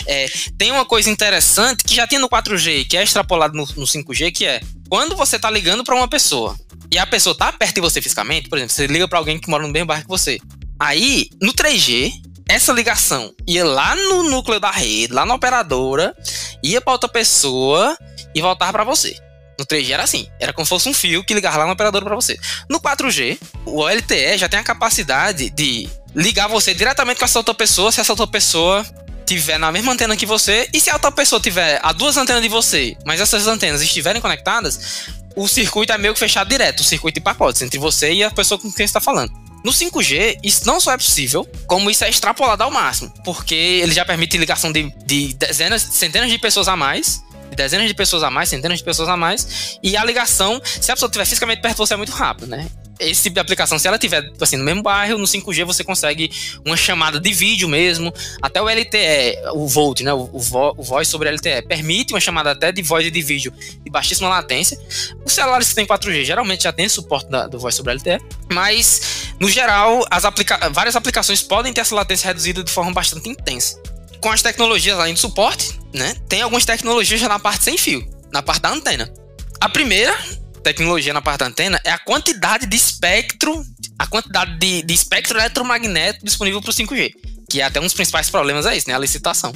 É, 0.06 0.28
tem 0.58 0.72
uma 0.72 0.86
coisa 0.86 1.10
interessante 1.10 1.84
que 1.84 1.96
já 1.96 2.08
tinha 2.08 2.20
no 2.20 2.30
4G, 2.30 2.88
que 2.88 2.98
é 2.98 3.04
extrapolado 3.04 3.56
no, 3.56 3.66
no 3.76 3.86
5G, 3.86 4.32
que 4.32 4.46
é 4.46 4.62
quando 4.90 5.16
você 5.16 5.38
está 5.38 5.50
ligando 5.50 5.84
para 5.84 5.96
uma 5.96 6.08
pessoa, 6.08 6.56
e 6.92 7.00
a 7.00 7.08
pessoa 7.08 7.34
tá 7.34 7.52
perto 7.54 7.76
de 7.76 7.82
você 7.82 8.02
fisicamente, 8.02 8.50
por 8.50 8.58
exemplo, 8.58 8.74
você 8.74 8.86
liga 8.86 9.08
para 9.08 9.18
alguém 9.18 9.40
que 9.40 9.50
mora 9.50 9.64
no 9.64 9.70
mesmo 9.70 9.88
bairro 9.88 10.04
que 10.04 10.10
você. 10.10 10.40
Aí, 10.78 11.30
no 11.42 11.54
3G, 11.54 12.12
essa 12.50 12.74
ligação 12.74 13.34
ia 13.48 13.64
lá 13.64 13.96
no 13.96 14.24
núcleo 14.24 14.60
da 14.60 14.70
rede, 14.70 15.14
lá 15.14 15.26
na 15.26 15.34
operadora, 15.34 16.14
ia 16.62 16.82
para 16.82 16.92
outra 16.92 17.08
pessoa 17.08 17.98
e 18.36 18.42
voltava 18.42 18.74
para 18.74 18.84
você. 18.84 19.16
No 19.58 19.66
3G 19.66 19.92
era 19.92 20.04
assim, 20.04 20.28
era 20.40 20.52
como 20.52 20.66
se 20.66 20.70
fosse 20.70 20.90
um 20.90 20.94
fio 20.94 21.24
que 21.24 21.34
ligava 21.34 21.60
lá 21.60 21.66
na 21.66 21.74
operadora 21.74 22.04
para 22.04 22.16
você. 22.16 22.38
No 22.70 22.82
4G, 22.82 23.40
o 23.66 23.88
LTE 23.88 24.38
já 24.38 24.50
tem 24.50 24.60
a 24.60 24.64
capacidade 24.64 25.50
de 25.52 25.88
ligar 26.16 26.48
você 26.48 26.74
diretamente 26.74 27.20
com 27.20 27.26
essa 27.26 27.40
outra 27.40 27.54
pessoa, 27.54 27.92
se 27.92 28.02
essa 28.02 28.12
outra 28.12 28.28
pessoa 28.28 28.86
tiver 29.26 29.58
na 29.58 29.72
mesma 29.72 29.94
antena 29.94 30.18
que 30.18 30.26
você, 30.26 30.68
e 30.74 30.80
se 30.80 30.90
a 30.90 30.94
outra 30.94 31.12
pessoa 31.12 31.40
tiver 31.40 31.80
a 31.82 31.94
duas 31.94 32.18
antenas 32.18 32.42
de 32.42 32.50
você, 32.50 32.98
mas 33.06 33.22
essas 33.22 33.48
antenas 33.48 33.82
estiverem 33.82 34.22
conectadas, 34.22 35.08
o 35.36 35.48
circuito 35.48 35.94
é 35.94 35.98
meio 35.98 36.14
que 36.14 36.20
fechado 36.20 36.50
direto, 36.50 36.82
o 36.82 36.84
circuito 36.84 37.16
de 37.16 37.24
pacotes, 37.24 37.62
entre 37.62 37.80
você 37.80 38.12
e 38.12 38.24
a 38.24 38.32
pessoa 38.32 38.58
com 38.58 38.64
quem 38.64 38.78
você 38.78 38.84
está 38.84 39.00
falando. 39.00 39.32
No 39.64 39.72
5G, 39.72 40.40
isso 40.44 40.66
não 40.66 40.80
só 40.80 40.92
é 40.92 40.98
possível, 40.98 41.48
como 41.68 41.90
isso 41.90 42.04
é 42.04 42.10
extrapolado 42.10 42.64
ao 42.64 42.72
máximo, 42.72 43.14
porque 43.24 43.56
ele 43.56 43.94
já 43.94 44.04
permite 44.04 44.38
ligação 44.38 44.72
de, 44.72 44.92
de 45.06 45.34
dezenas, 45.36 45.82
centenas 45.82 46.30
de 46.30 46.38
pessoas 46.40 46.68
a 46.68 46.76
mais, 46.76 47.24
dezenas 47.56 47.88
de 47.88 47.94
pessoas 47.94 48.24
a 48.24 48.32
mais, 48.32 48.50
centenas 48.50 48.80
de 48.80 48.84
pessoas 48.84 49.08
a 49.08 49.16
mais, 49.16 49.78
e 49.84 49.96
a 49.96 50.04
ligação, 50.04 50.60
se 50.64 50.92
a 50.92 50.96
pessoa 50.96 51.08
estiver 51.08 51.26
fisicamente 51.26 51.62
perto 51.62 51.76
de 51.76 51.78
você, 51.78 51.94
é 51.94 51.98
muito 51.98 52.12
rápido, 52.12 52.48
né? 52.48 52.68
Esse 53.02 53.24
tipo 53.24 53.34
de 53.34 53.40
aplicação, 53.40 53.80
se 53.80 53.88
ela 53.88 53.98
tiver 53.98 54.32
assim, 54.40 54.58
no 54.58 54.64
mesmo 54.64 54.82
bairro, 54.82 55.18
no 55.18 55.26
5G 55.26 55.66
você 55.66 55.84
consegue 55.84 56.32
uma 56.66 56.78
chamada 56.78 57.20
de 57.20 57.34
vídeo 57.34 57.68
mesmo, 57.68 58.14
até 58.42 58.62
o 58.62 58.70
LTE, 58.70 59.38
o 59.54 59.68
VoLTE, 59.68 60.04
né, 60.04 60.14
o, 60.14 60.30
o, 60.32 60.42
o 60.78 60.84
voz 60.84 61.08
sobre 61.08 61.30
LTE, 61.32 61.64
permite 61.68 62.14
uma 62.14 62.20
chamada 62.20 62.52
até 62.52 62.72
de 62.72 62.82
voz 62.82 63.06
e 63.06 63.12
de 63.12 63.22
vídeo 63.22 63.54
de 63.84 63.90
baixíssima 63.90 64.30
latência. 64.30 64.78
Os 65.26 65.34
celulares 65.34 65.70
que 65.70 65.76
têm 65.76 65.86
4G 65.86 66.24
geralmente 66.24 66.64
já 66.64 66.72
tem 66.72 66.88
suporte 66.88 67.30
da, 67.30 67.48
do 67.48 67.60
voz 67.60 67.76
sobre 67.76 67.94
LTE, 67.94 68.20
mas 68.52 69.32
no 69.40 69.50
geral, 69.50 70.06
as 70.10 70.24
aplica 70.24 70.70
várias 70.70 70.96
aplicações 70.96 71.42
podem 71.42 71.74
ter 71.74 71.82
essa 71.82 71.96
latência 71.96 72.28
reduzida 72.28 72.64
de 72.64 72.72
forma 72.72 72.92
bastante 72.92 73.28
intensa. 73.28 73.82
Com 74.22 74.30
as 74.30 74.42
tecnologias 74.42 75.00
além 75.00 75.16
de 75.16 75.20
suporte, 75.20 75.80
né, 75.94 76.16
tem 76.30 76.42
algumas 76.42 76.64
tecnologias 76.64 77.20
já 77.20 77.28
na 77.28 77.40
parte 77.40 77.64
sem 77.64 77.78
fio, 77.78 78.08
na 78.32 78.44
parte 78.44 78.62
da 78.62 78.70
antena. 78.70 79.12
A 79.60 79.68
primeira 79.68 80.16
tecnologia 80.64 81.14
na 81.14 81.22
parte 81.22 81.40
da 81.40 81.48
antena 81.48 81.80
é 81.84 81.92
a 81.92 81.98
quantidade 81.98 82.66
de 82.66 82.76
espectro, 82.76 83.66
a 83.98 84.08
quantidade 84.08 84.58
de, 84.58 84.84
de 84.84 84.94
espectro 84.94 85.38
eletromagnético 85.38 86.26
disponível 86.26 86.62
para 86.62 86.72
o 86.72 86.74
5G. 86.74 87.14
Que 87.50 87.62
é 87.62 87.66
até 87.66 87.80
um 87.80 87.84
dos 87.84 87.94
principais 87.94 88.30
problemas 88.30 88.66
é 88.66 88.76
isso, 88.76 88.88
né? 88.88 88.96
A 88.96 89.00
licitação. 89.00 89.54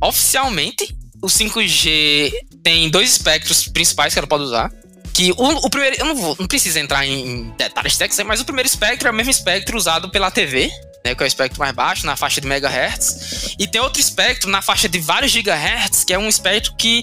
Oficialmente, 0.00 0.94
o 1.22 1.26
5G 1.26 2.32
tem 2.62 2.90
dois 2.90 3.10
espectros 3.10 3.68
principais 3.68 4.12
que 4.12 4.18
ela 4.18 4.28
pode 4.28 4.44
usar. 4.44 4.70
Que 5.12 5.32
o, 5.32 5.66
o 5.66 5.70
primeiro, 5.70 5.96
eu 5.98 6.06
não, 6.06 6.14
vou, 6.14 6.36
não 6.38 6.46
preciso 6.46 6.78
entrar 6.78 7.06
em 7.06 7.52
detalhes 7.56 7.96
técnicos, 7.96 8.24
mas 8.26 8.40
o 8.40 8.44
primeiro 8.44 8.68
espectro 8.68 9.08
é 9.08 9.10
o 9.10 9.14
mesmo 9.14 9.30
espectro 9.30 9.76
usado 9.76 10.10
pela 10.10 10.30
TV, 10.30 10.70
né, 11.04 11.14
que 11.14 11.22
é 11.22 11.24
o 11.24 11.26
espectro 11.26 11.58
mais 11.58 11.74
baixo, 11.74 12.06
na 12.06 12.16
faixa 12.16 12.40
de 12.40 12.46
megahertz. 12.46 13.56
E 13.58 13.66
tem 13.66 13.80
outro 13.80 14.00
espectro 14.00 14.48
na 14.48 14.62
faixa 14.62 14.88
de 14.88 14.98
vários 15.00 15.32
gigahertz, 15.32 16.04
que 16.04 16.12
é 16.12 16.18
um 16.18 16.28
espectro 16.28 16.74
que, 16.76 17.02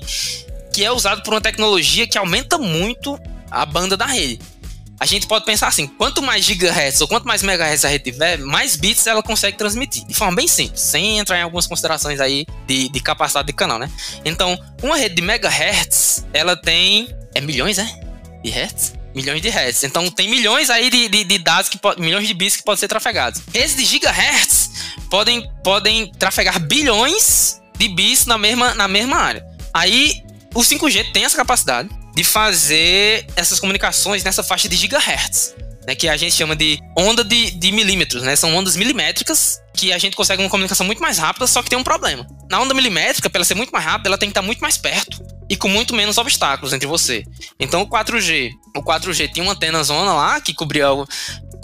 que 0.74 0.86
é 0.86 0.92
usado 0.92 1.24
por 1.24 1.34
uma 1.34 1.42
tecnologia 1.42 2.08
que 2.08 2.18
aumenta 2.18 2.58
muito 2.58 3.20
a 3.50 3.66
banda 3.66 3.96
da 3.96 4.06
rede. 4.06 4.40
A 5.00 5.06
gente 5.06 5.28
pode 5.28 5.46
pensar 5.46 5.68
assim, 5.68 5.88
quanto 5.88 6.22
mais 6.22 6.46
gigahertz 6.46 7.02
ou 7.02 7.08
quanto 7.08 7.28
mais 7.28 7.44
megahertz 7.44 7.84
a 7.84 7.90
rede 7.90 8.06
tiver, 8.06 8.38
mais 8.40 8.78
bits 8.78 9.06
ela 9.08 9.22
consegue 9.22 9.58
transmitir, 9.58 10.06
de 10.06 10.14
forma 10.14 10.36
bem 10.36 10.48
simples, 10.48 10.82
sem 10.82 11.20
entrar 11.20 11.38
em 11.38 11.42
algumas 11.42 11.68
considerações 11.68 12.22
aí 12.22 12.46
de, 12.66 12.88
de 12.88 13.00
capacidade 13.02 13.48
de 13.48 13.54
canal, 13.54 13.78
né? 13.78 13.90
Então, 14.24 14.58
uma 14.82 14.96
rede 14.96 15.16
de 15.16 15.22
megahertz, 15.22 16.26
ela 16.32 16.56
tem, 16.56 17.14
é 17.34 17.42
milhões, 17.42 17.78
é? 17.78 17.86
De 18.42 18.50
hertz? 18.50 18.94
Milhões 19.14 19.42
de 19.42 19.50
hertz. 19.50 19.84
Então, 19.84 20.10
tem 20.10 20.30
milhões 20.30 20.70
aí 20.70 20.90
de, 20.90 21.10
de, 21.10 21.24
de 21.26 21.38
dados, 21.40 21.70
que 21.70 21.80
milhões 21.98 22.28
de 22.28 22.34
bits 22.34 22.56
que 22.56 22.64
podem 22.64 22.80
ser 22.80 22.88
trafegados. 22.88 23.42
Redes 23.54 23.76
de 23.76 23.84
gigahertz 23.84 24.72
podem, 25.10 25.50
podem 25.62 26.10
trafegar 26.14 26.58
bilhões 26.60 27.62
de 27.78 27.90
bits 27.90 28.26
na 28.26 28.38
mesma, 28.38 28.74
na 28.74 28.88
mesma 28.88 29.18
área. 29.18 29.46
Aí, 29.74 30.24
o 30.54 30.62
5G 30.62 31.12
tem 31.12 31.26
essa 31.26 31.36
capacidade, 31.36 31.90
de 32.16 32.24
fazer 32.24 33.28
essas 33.36 33.60
comunicações 33.60 34.24
nessa 34.24 34.44
faixa 34.44 34.70
de 34.70 34.76
gigahertz. 34.76 35.54
Né, 35.88 35.94
que 35.94 36.10
a 36.10 36.18
gente 36.18 36.34
chama 36.34 36.56
de 36.56 36.80
onda 36.98 37.24
de, 37.24 37.52
de 37.52 37.72
milímetros, 37.72 38.24
né? 38.24 38.36
São 38.36 38.56
ondas 38.56 38.76
milimétricas 38.76 39.62
que 39.76 39.94
a 39.94 40.00
gente 40.00 40.16
consegue 40.16 40.42
uma 40.42 40.50
comunicação 40.50 40.84
muito 40.84 41.00
mais 41.00 41.20
rápida, 41.20 41.46
só 41.46 41.62
que 41.62 41.70
tem 41.70 41.78
um 41.78 41.84
problema. 41.84 42.26
Na 42.50 42.60
onda 42.60 42.74
milimétrica, 42.74 43.30
para 43.30 43.38
ela 43.38 43.46
ser 43.46 43.54
muito 43.54 43.70
mais 43.70 43.86
rápida, 43.86 44.10
ela 44.10 44.18
tem 44.18 44.28
que 44.28 44.32
estar 44.32 44.42
muito 44.42 44.62
mais 44.62 44.78
perto 44.78 45.22
e 45.48 45.56
com 45.56 45.68
muito 45.68 45.94
menos 45.94 46.18
obstáculos 46.18 46.74
entre 46.74 46.88
você. 46.88 47.24
Então 47.60 47.84
o 47.84 47.88
4G, 47.88 48.50
o 48.76 48.82
4G 48.82 49.32
tinha 49.32 49.44
uma 49.44 49.54
antena 49.54 49.84
zona 49.84 50.12
lá 50.12 50.42
que 50.42 50.56
cobria 50.56 50.88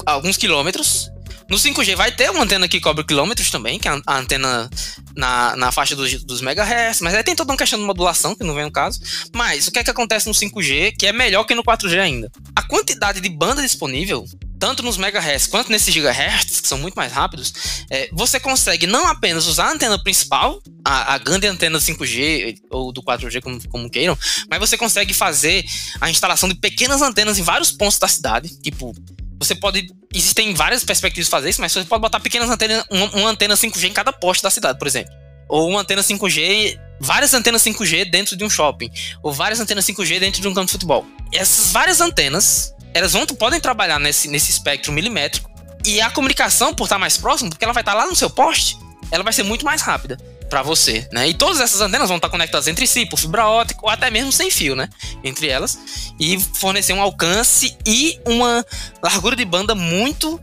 alguns 0.06 0.38
quilômetros 0.38 1.11
no 1.52 1.58
5G 1.58 1.98
vai 1.98 2.14
ter 2.14 2.32
uma 2.32 2.44
antena 2.44 2.66
que 2.66 2.80
cobre 2.80 3.04
quilômetros 3.04 3.52
também, 3.52 3.78
que 3.78 3.86
é 3.86 3.92
a 4.08 4.18
antena 4.18 4.70
na, 5.18 5.54
na 5.58 5.70
faixa 5.70 5.98
dos, 5.98 6.24
dos 6.24 6.40
megahertz, 6.40 7.02
mas 7.02 7.14
aí 7.14 7.24
tem 7.26 7.36
toda 7.36 7.52
uma 7.52 7.58
questão 7.58 7.78
de 7.78 7.84
modulação, 7.84 8.34
que 8.34 8.44
não 8.46 8.56
vem 8.56 8.64
no 8.64 8.72
caso. 8.72 9.02
Mas 9.36 9.68
o 9.68 9.72
que 9.72 9.80
é 9.80 9.84
que 9.84 9.92
acontece 9.92 10.28
no 10.30 10.34
5G, 10.34 10.94
que 10.98 11.06
é 11.06 11.12
melhor 11.12 11.44
que 11.44 11.54
no 11.54 11.62
4G 11.62 12.00
ainda? 12.00 12.32
A 12.56 12.64
quantidade 12.64 13.20
de 13.20 13.28
banda 13.28 13.62
disponível 13.62 14.26
tanto 14.58 14.84
nos 14.84 14.96
megahertz 14.96 15.48
quanto 15.48 15.72
nesses 15.72 15.92
gigahertz, 15.92 16.62
que 16.62 16.68
são 16.68 16.78
muito 16.78 16.94
mais 16.94 17.12
rápidos, 17.12 17.52
é, 17.90 18.08
você 18.14 18.40
consegue 18.40 18.86
não 18.86 19.08
apenas 19.08 19.48
usar 19.48 19.66
a 19.66 19.72
antena 19.74 20.02
principal, 20.02 20.62
a, 20.86 21.16
a 21.16 21.18
grande 21.18 21.48
antena 21.48 21.80
5G 21.80 22.60
ou 22.70 22.94
do 22.94 23.02
4G, 23.02 23.42
como, 23.42 23.68
como 23.68 23.90
queiram, 23.90 24.16
mas 24.48 24.60
você 24.60 24.78
consegue 24.78 25.16
fazer 25.16 25.66
a 26.00 26.12
instalação 26.12 26.48
de 26.48 26.54
pequenas 26.54 27.02
antenas 27.02 27.40
em 27.40 27.42
vários 27.42 27.72
pontos 27.72 27.98
da 27.98 28.08
cidade, 28.08 28.56
tipo 28.62 28.94
você 29.41 29.56
pode. 29.56 29.88
Existem 30.13 30.54
várias 30.54 30.84
perspectivas 30.84 31.25
de 31.25 31.32
fazer 31.32 31.49
isso, 31.49 31.60
mas 31.60 31.71
você 31.71 31.84
pode 31.84 32.01
botar 32.01 32.19
pequenas 32.19 32.49
antenas, 32.49 32.86
uma, 32.89 33.06
uma 33.15 33.30
antena 33.30 33.56
5G 33.56 33.86
em 33.86 33.93
cada 33.93 34.13
poste 34.13 34.43
da 34.43 34.51
cidade, 34.51 34.77
por 34.77 34.88
exemplo. 34.88 35.12
Ou 35.49 35.67
uma 35.67 35.82
antena 35.82 36.01
5G, 36.01 36.80
várias 36.99 37.34
antenas 37.34 37.63
5G 37.63 38.10
dentro 38.10 38.38
de 38.38 38.43
um 38.43 38.49
shopping. 38.49 38.89
Ou 39.23 39.34
várias 39.34 39.60
antenas 39.60 39.86
5G 39.86 40.19
dentro 40.19 40.41
de 40.41 40.47
um 40.47 40.54
campo 40.54 40.67
de 40.67 40.73
futebol. 40.73 41.06
Essas 41.34 41.71
várias 41.71 41.99
antenas, 41.99 42.73
elas 42.93 43.13
vão, 43.13 43.25
podem 43.25 43.60
trabalhar 43.60 43.99
nesse, 43.99 44.27
nesse 44.27 44.51
espectro 44.51 44.93
milimétrico. 44.93 45.49
E 45.86 45.99
a 45.99 46.12
comunicação, 46.12 46.73
por 46.75 46.84
estar 46.84 46.99
mais 46.99 47.17
próximo, 47.17 47.49
porque 47.49 47.65
ela 47.65 47.73
vai 47.73 47.82
estar 47.82 47.95
lá 47.95 48.06
no 48.06 48.15
seu 48.15 48.30
poste, 48.30 48.77
ela 49.10 49.23
vai 49.23 49.34
ser 49.34 49.43
muito 49.43 49.65
mais 49.65 49.82
rápida 49.82 50.17
para 50.52 50.62
você, 50.62 51.08
né? 51.14 51.30
E 51.30 51.34
todas 51.34 51.62
essas 51.62 51.80
antenas 51.80 52.10
vão 52.10 52.18
estar 52.18 52.30
conectadas 52.30 52.68
entre 52.68 52.86
si 52.86 53.06
por 53.06 53.18
fibra 53.18 53.48
ótica 53.48 53.80
ou 53.82 53.90
até 53.90 54.12
mesmo 54.12 54.34
sem 54.34 54.52
fio, 54.52 54.76
né? 54.76 54.90
Entre 55.24 55.48
elas 55.48 55.80
e 56.20 56.38
fornecer 56.38 56.92
um 56.92 57.02
alcance 57.02 57.78
e 57.88 58.20
uma 58.26 58.66
largura 59.02 59.34
de 59.34 59.46
banda 59.46 59.74
muito, 59.74 60.40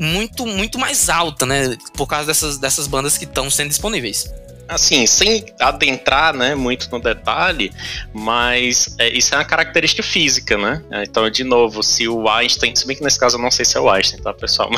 muito, 0.00 0.46
muito 0.46 0.78
mais 0.78 1.08
alta, 1.08 1.44
né? 1.44 1.76
Por 1.94 2.06
causa 2.06 2.28
dessas, 2.28 2.56
dessas 2.56 2.86
bandas 2.86 3.18
que 3.18 3.24
estão 3.24 3.50
sendo 3.50 3.70
disponíveis 3.70 4.32
assim, 4.68 5.06
sem 5.06 5.46
adentrar, 5.58 6.34
né, 6.34 6.54
muito 6.54 6.90
no 6.90 7.00
detalhe, 7.00 7.72
mas 8.12 8.94
é, 8.98 9.08
isso 9.08 9.34
é 9.34 9.38
uma 9.38 9.44
característica 9.44 10.02
física, 10.02 10.58
né? 10.58 10.82
Então, 11.02 11.28
de 11.30 11.42
novo, 11.42 11.82
se 11.82 12.06
o 12.06 12.28
Einstein, 12.28 12.76
se 12.76 12.86
bem 12.86 12.94
que 12.94 13.02
nesse 13.02 13.18
caso 13.18 13.36
eu 13.36 13.40
não 13.40 13.50
sei 13.50 13.64
se 13.64 13.78
é 13.78 13.80
o 13.80 13.90
Einstein, 13.90 14.20
tá, 14.20 14.34
pessoal? 14.34 14.68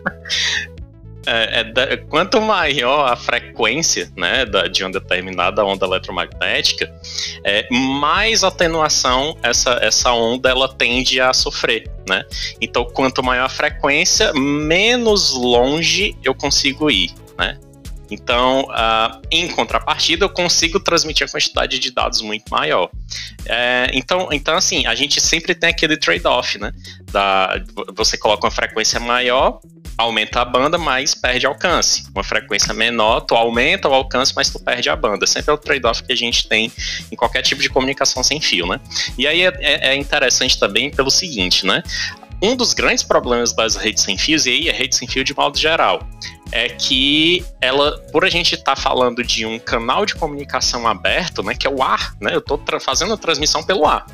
É, 1.26 1.72
é, 1.76 1.96
quanto 1.96 2.40
maior 2.40 3.12
a 3.12 3.16
frequência 3.16 4.10
né, 4.16 4.46
da, 4.46 4.66
de 4.66 4.82
uma 4.82 4.90
determinada 4.90 5.64
onda 5.64 5.84
eletromagnética, 5.84 6.90
é, 7.44 7.66
mais 7.70 8.42
atenuação 8.42 9.36
essa, 9.42 9.78
essa 9.82 10.12
onda 10.12 10.48
ela 10.48 10.68
tende 10.68 11.20
a 11.20 11.32
sofrer. 11.32 11.90
Né? 12.08 12.24
Então, 12.60 12.84
quanto 12.84 13.22
maior 13.22 13.44
a 13.44 13.48
frequência, 13.48 14.32
menos 14.32 15.32
longe 15.32 16.16
eu 16.24 16.34
consigo 16.34 16.90
ir. 16.90 17.12
Né? 17.38 17.58
Então, 18.10 18.62
uh, 18.62 19.22
em 19.30 19.46
contrapartida, 19.48 20.24
eu 20.24 20.28
consigo 20.28 20.80
transmitir 20.80 21.26
a 21.26 21.30
quantidade 21.30 21.78
de 21.78 21.92
dados 21.92 22.20
muito 22.20 22.44
maior. 22.50 22.90
É, 23.46 23.88
então, 23.94 24.28
então, 24.32 24.56
assim, 24.56 24.84
a 24.86 24.94
gente 24.96 25.20
sempre 25.20 25.54
tem 25.54 25.70
aquele 25.70 25.96
trade-off, 25.96 26.58
né? 26.58 26.72
Da, 27.12 27.62
você 27.94 28.18
coloca 28.18 28.44
uma 28.44 28.50
frequência 28.50 28.98
maior, 28.98 29.60
aumenta 30.00 30.40
a 30.40 30.44
banda, 30.44 30.78
mas 30.78 31.14
perde 31.14 31.46
alcance. 31.46 32.04
Uma 32.14 32.24
frequência 32.24 32.74
menor, 32.74 33.20
tu 33.20 33.34
aumenta 33.34 33.88
o 33.88 33.94
alcance, 33.94 34.32
mas 34.34 34.50
tu 34.50 34.58
perde 34.58 34.88
a 34.88 34.96
banda. 34.96 35.26
Sempre 35.26 35.50
é 35.50 35.54
o 35.54 35.58
trade-off 35.58 36.02
que 36.02 36.12
a 36.12 36.16
gente 36.16 36.48
tem 36.48 36.72
em 37.10 37.16
qualquer 37.16 37.42
tipo 37.42 37.62
de 37.62 37.68
comunicação 37.68 38.22
sem 38.22 38.40
fio, 38.40 38.66
né? 38.66 38.80
E 39.18 39.26
aí 39.26 39.42
é, 39.42 39.52
é, 39.60 39.88
é 39.90 39.96
interessante 39.96 40.58
também 40.58 40.90
pelo 40.90 41.10
seguinte, 41.10 41.66
né? 41.66 41.82
Um 42.42 42.56
dos 42.56 42.72
grandes 42.72 43.04
problemas 43.04 43.52
das 43.52 43.76
redes 43.76 44.02
sem 44.02 44.16
fios, 44.16 44.46
e 44.46 44.50
aí 44.50 44.68
é 44.68 44.72
rede 44.72 44.96
sem 44.96 45.06
fio 45.06 45.22
de 45.22 45.36
modo 45.36 45.58
geral, 45.58 46.08
é 46.50 46.70
que 46.70 47.44
ela, 47.60 47.98
por 48.10 48.24
a 48.24 48.30
gente 48.30 48.54
estar 48.54 48.74
tá 48.74 48.80
falando 48.80 49.22
de 49.22 49.44
um 49.44 49.58
canal 49.58 50.06
de 50.06 50.14
comunicação 50.14 50.88
aberto, 50.88 51.42
né, 51.42 51.54
que 51.54 51.66
é 51.66 51.70
o 51.70 51.82
ar, 51.82 52.16
né, 52.18 52.34
eu 52.34 52.38
estou 52.38 52.58
fazendo 52.80 53.12
a 53.12 53.16
transmissão 53.16 53.62
pelo 53.62 53.86
ar. 53.86 54.06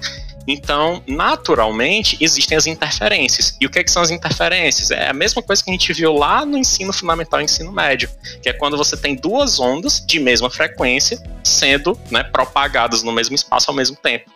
Então, 0.47 1.03
naturalmente, 1.07 2.17
existem 2.21 2.57
as 2.57 2.67
interferências. 2.67 3.57
E 3.61 3.67
o 3.67 3.71
que, 3.71 3.81
é 3.81 3.85
que, 3.85 3.91
são 3.91 4.03
as 4.03 4.11
interferências? 4.11 4.91
É 4.91 5.09
a 5.09 5.13
mesma 5.13 5.43
coisa 5.43 5.63
que 5.63 5.71
a 5.71 5.73
gente 5.73 5.93
viu 5.93 6.13
lá 6.15 6.45
no 6.47 6.57
ensino 6.57 6.93
fundamental 6.93 7.41
e 7.41 7.45
ensino 7.45 7.73
médio, 7.73 8.09
que 8.43 8.49
é 8.49 8.53
quando 8.53 8.77
você 8.77 8.97
tem 8.97 9.17
duas 9.17 9.59
ondas 9.59 10.05
de 10.05 10.21
mesma 10.21 10.49
frequência 10.49 11.21
sendo 11.43 11.99
né, 12.11 12.23
propagadas 12.23 13.03
no 13.03 13.13
mesmo 13.13 13.35
espaço 13.35 13.71
ao 13.71 13.77
mesmo 13.77 13.97
tempo. 13.97 14.31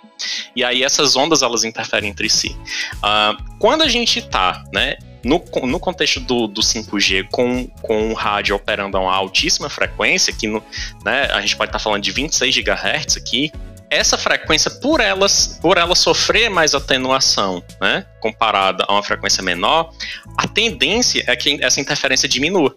E 0.55 0.64
aí 0.64 0.83
essas 0.83 1.16
ondas 1.16 1.42
elas 1.42 1.64
interferem 1.64 2.11
entre 2.11 2.29
si. 2.29 2.57
Uh, 2.96 3.42
quando 3.59 3.83
a 3.83 3.88
gente 3.88 4.18
está 4.18 4.64
né, 4.73 4.96
no, 5.25 5.42
no 5.66 5.81
contexto 5.81 6.20
do, 6.20 6.46
do 6.46 6.61
5G 6.61 7.29
com, 7.31 7.66
com 7.83 8.11
o 8.11 8.14
rádio 8.14 8.57
operando 8.57 8.96
a 8.96 9.01
uma 9.01 9.14
altíssima 9.14 9.68
frequência, 9.68 10.33
que 10.33 10.46
no, 10.46 10.62
né, 11.05 11.25
a 11.33 11.40
gente 11.40 11.57
pode 11.57 11.68
estar 11.68 11.79
tá 11.79 11.83
falando 11.83 12.03
de 12.03 12.11
26 12.11 12.55
GHz 12.57 13.16
aqui, 13.16 13.53
essa 13.90 14.16
frequência, 14.16 14.70
por 14.70 15.00
ela, 15.00 15.26
por 15.61 15.76
ela 15.76 15.94
sofrer 15.96 16.48
mais 16.48 16.74
atenuação, 16.74 17.62
né, 17.81 18.07
comparada 18.20 18.85
a 18.87 18.92
uma 18.92 19.03
frequência 19.03 19.42
menor, 19.42 19.90
a 20.38 20.46
tendência 20.46 21.24
é 21.26 21.35
que 21.35 21.59
essa 21.62 21.81
interferência 21.81 22.29
diminua. 22.29 22.72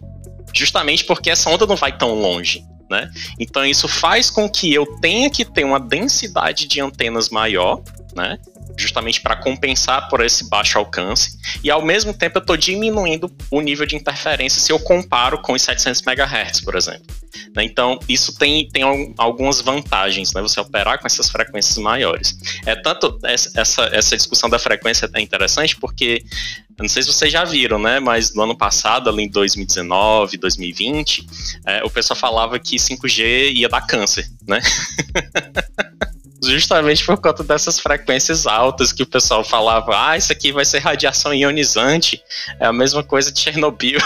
Justamente 0.52 1.04
porque 1.04 1.30
essa 1.30 1.48
onda 1.48 1.66
não 1.66 1.76
vai 1.76 1.96
tão 1.96 2.14
longe. 2.14 2.64
Né? 2.90 3.10
Então 3.40 3.64
isso 3.64 3.88
faz 3.88 4.28
com 4.28 4.48
que 4.48 4.72
eu 4.72 4.84
tenha 5.00 5.30
que 5.30 5.44
ter 5.44 5.64
uma 5.64 5.80
densidade 5.80 6.66
de 6.66 6.80
antenas 6.80 7.30
maior, 7.30 7.82
né? 8.14 8.38
Justamente 8.76 9.20
para 9.20 9.36
compensar 9.36 10.08
por 10.08 10.24
esse 10.24 10.48
baixo 10.48 10.78
alcance, 10.78 11.38
e 11.62 11.70
ao 11.70 11.84
mesmo 11.84 12.12
tempo 12.12 12.38
eu 12.38 12.40
estou 12.40 12.56
diminuindo 12.56 13.30
o 13.50 13.60
nível 13.60 13.86
de 13.86 13.96
interferência 13.96 14.60
se 14.60 14.72
eu 14.72 14.80
comparo 14.80 15.40
com 15.40 15.52
os 15.52 15.62
700 15.62 16.02
MHz, 16.02 16.60
por 16.60 16.74
exemplo. 16.74 17.06
Né? 17.54 17.64
Então, 17.64 17.98
isso 18.08 18.36
tem, 18.36 18.68
tem 18.68 18.82
algumas 19.18 19.60
vantagens, 19.60 20.32
né? 20.32 20.42
Você 20.42 20.60
operar 20.60 21.00
com 21.00 21.06
essas 21.06 21.28
frequências 21.30 21.76
maiores. 21.78 22.36
É 22.64 22.74
tanto 22.76 23.18
essa, 23.24 23.84
essa 23.92 24.16
discussão 24.16 24.48
da 24.48 24.58
frequência 24.58 25.08
é 25.14 25.20
interessante 25.20 25.76
porque 25.76 26.24
não 26.78 26.88
sei 26.88 27.02
se 27.02 27.12
vocês 27.12 27.32
já 27.32 27.44
viram, 27.44 27.78
né? 27.78 28.00
Mas 28.00 28.34
no 28.34 28.42
ano 28.42 28.56
passado, 28.56 29.08
ali 29.08 29.24
em 29.24 29.28
2019, 29.28 30.36
2020, 30.36 31.26
é, 31.66 31.84
o 31.84 31.90
pessoal 31.90 32.18
falava 32.18 32.58
que 32.58 32.76
5G 32.76 33.52
ia 33.54 33.68
dar 33.68 33.82
câncer, 33.82 34.28
né? 34.46 34.60
justamente 36.46 37.04
por 37.04 37.16
conta 37.16 37.42
dessas 37.42 37.78
frequências 37.78 38.46
altas 38.46 38.92
que 38.92 39.02
o 39.02 39.06
pessoal 39.06 39.44
falava, 39.44 39.92
ah, 40.10 40.16
isso 40.16 40.32
aqui 40.32 40.52
vai 40.52 40.64
ser 40.64 40.78
radiação 40.78 41.32
ionizante, 41.34 42.22
é 42.60 42.66
a 42.66 42.72
mesma 42.72 43.02
coisa 43.02 43.32
de 43.32 43.40
Chernobyl. 43.40 43.98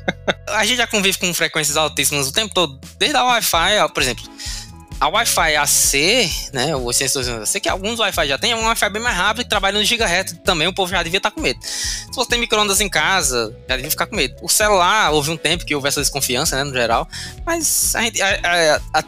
a 0.48 0.64
gente 0.64 0.78
já 0.78 0.86
convive 0.86 1.18
com 1.18 1.32
frequências 1.34 1.76
altíssimas 1.76 2.28
o 2.28 2.32
tempo 2.32 2.54
todo, 2.54 2.78
desde 2.98 3.16
a 3.16 3.24
Wi-Fi, 3.24 3.92
por 3.92 4.02
exemplo, 4.02 4.24
a 4.98 5.08
Wi-Fi 5.08 5.56
AC, 5.56 6.52
né, 6.52 6.74
o 6.74 6.84
802 6.84 7.48
sei 7.48 7.60
que 7.60 7.68
alguns 7.68 7.98
Wi-Fi 7.98 8.28
já 8.28 8.38
tem, 8.38 8.52
é 8.52 8.56
um 8.56 8.64
Wi-Fi 8.64 8.88
bem 8.90 9.02
mais 9.02 9.16
rápido 9.16 9.46
e 9.46 9.48
trabalha 9.48 9.78
no 9.78 9.84
gigahertz 9.84 10.34
também, 10.44 10.66
o 10.66 10.72
povo 10.72 10.90
já 10.90 11.02
devia 11.02 11.18
estar 11.18 11.30
com 11.30 11.40
medo. 11.40 11.58
Se 11.62 12.14
você 12.14 12.30
tem 12.30 12.38
microondas 12.38 12.80
em 12.80 12.88
casa, 12.88 13.54
já 13.68 13.76
devia 13.76 13.90
ficar 13.90 14.06
com 14.06 14.16
medo. 14.16 14.34
O 14.42 14.48
celular, 14.48 15.10
houve 15.12 15.30
um 15.30 15.36
tempo 15.36 15.66
que 15.66 15.74
houve 15.74 15.88
essa 15.88 16.00
desconfiança, 16.00 16.56
né, 16.56 16.64
no 16.64 16.72
geral, 16.72 17.06
mas 17.44 17.94
a 17.94 18.02
gente, 18.02 18.22
a, 18.22 18.80
a, 18.94 19.04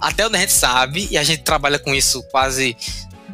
até 0.00 0.26
onde 0.26 0.36
a 0.36 0.40
gente 0.40 0.52
sabe, 0.52 1.08
e 1.10 1.16
a 1.16 1.22
gente 1.22 1.42
trabalha 1.42 1.78
com 1.78 1.94
isso 1.94 2.22
quase 2.30 2.76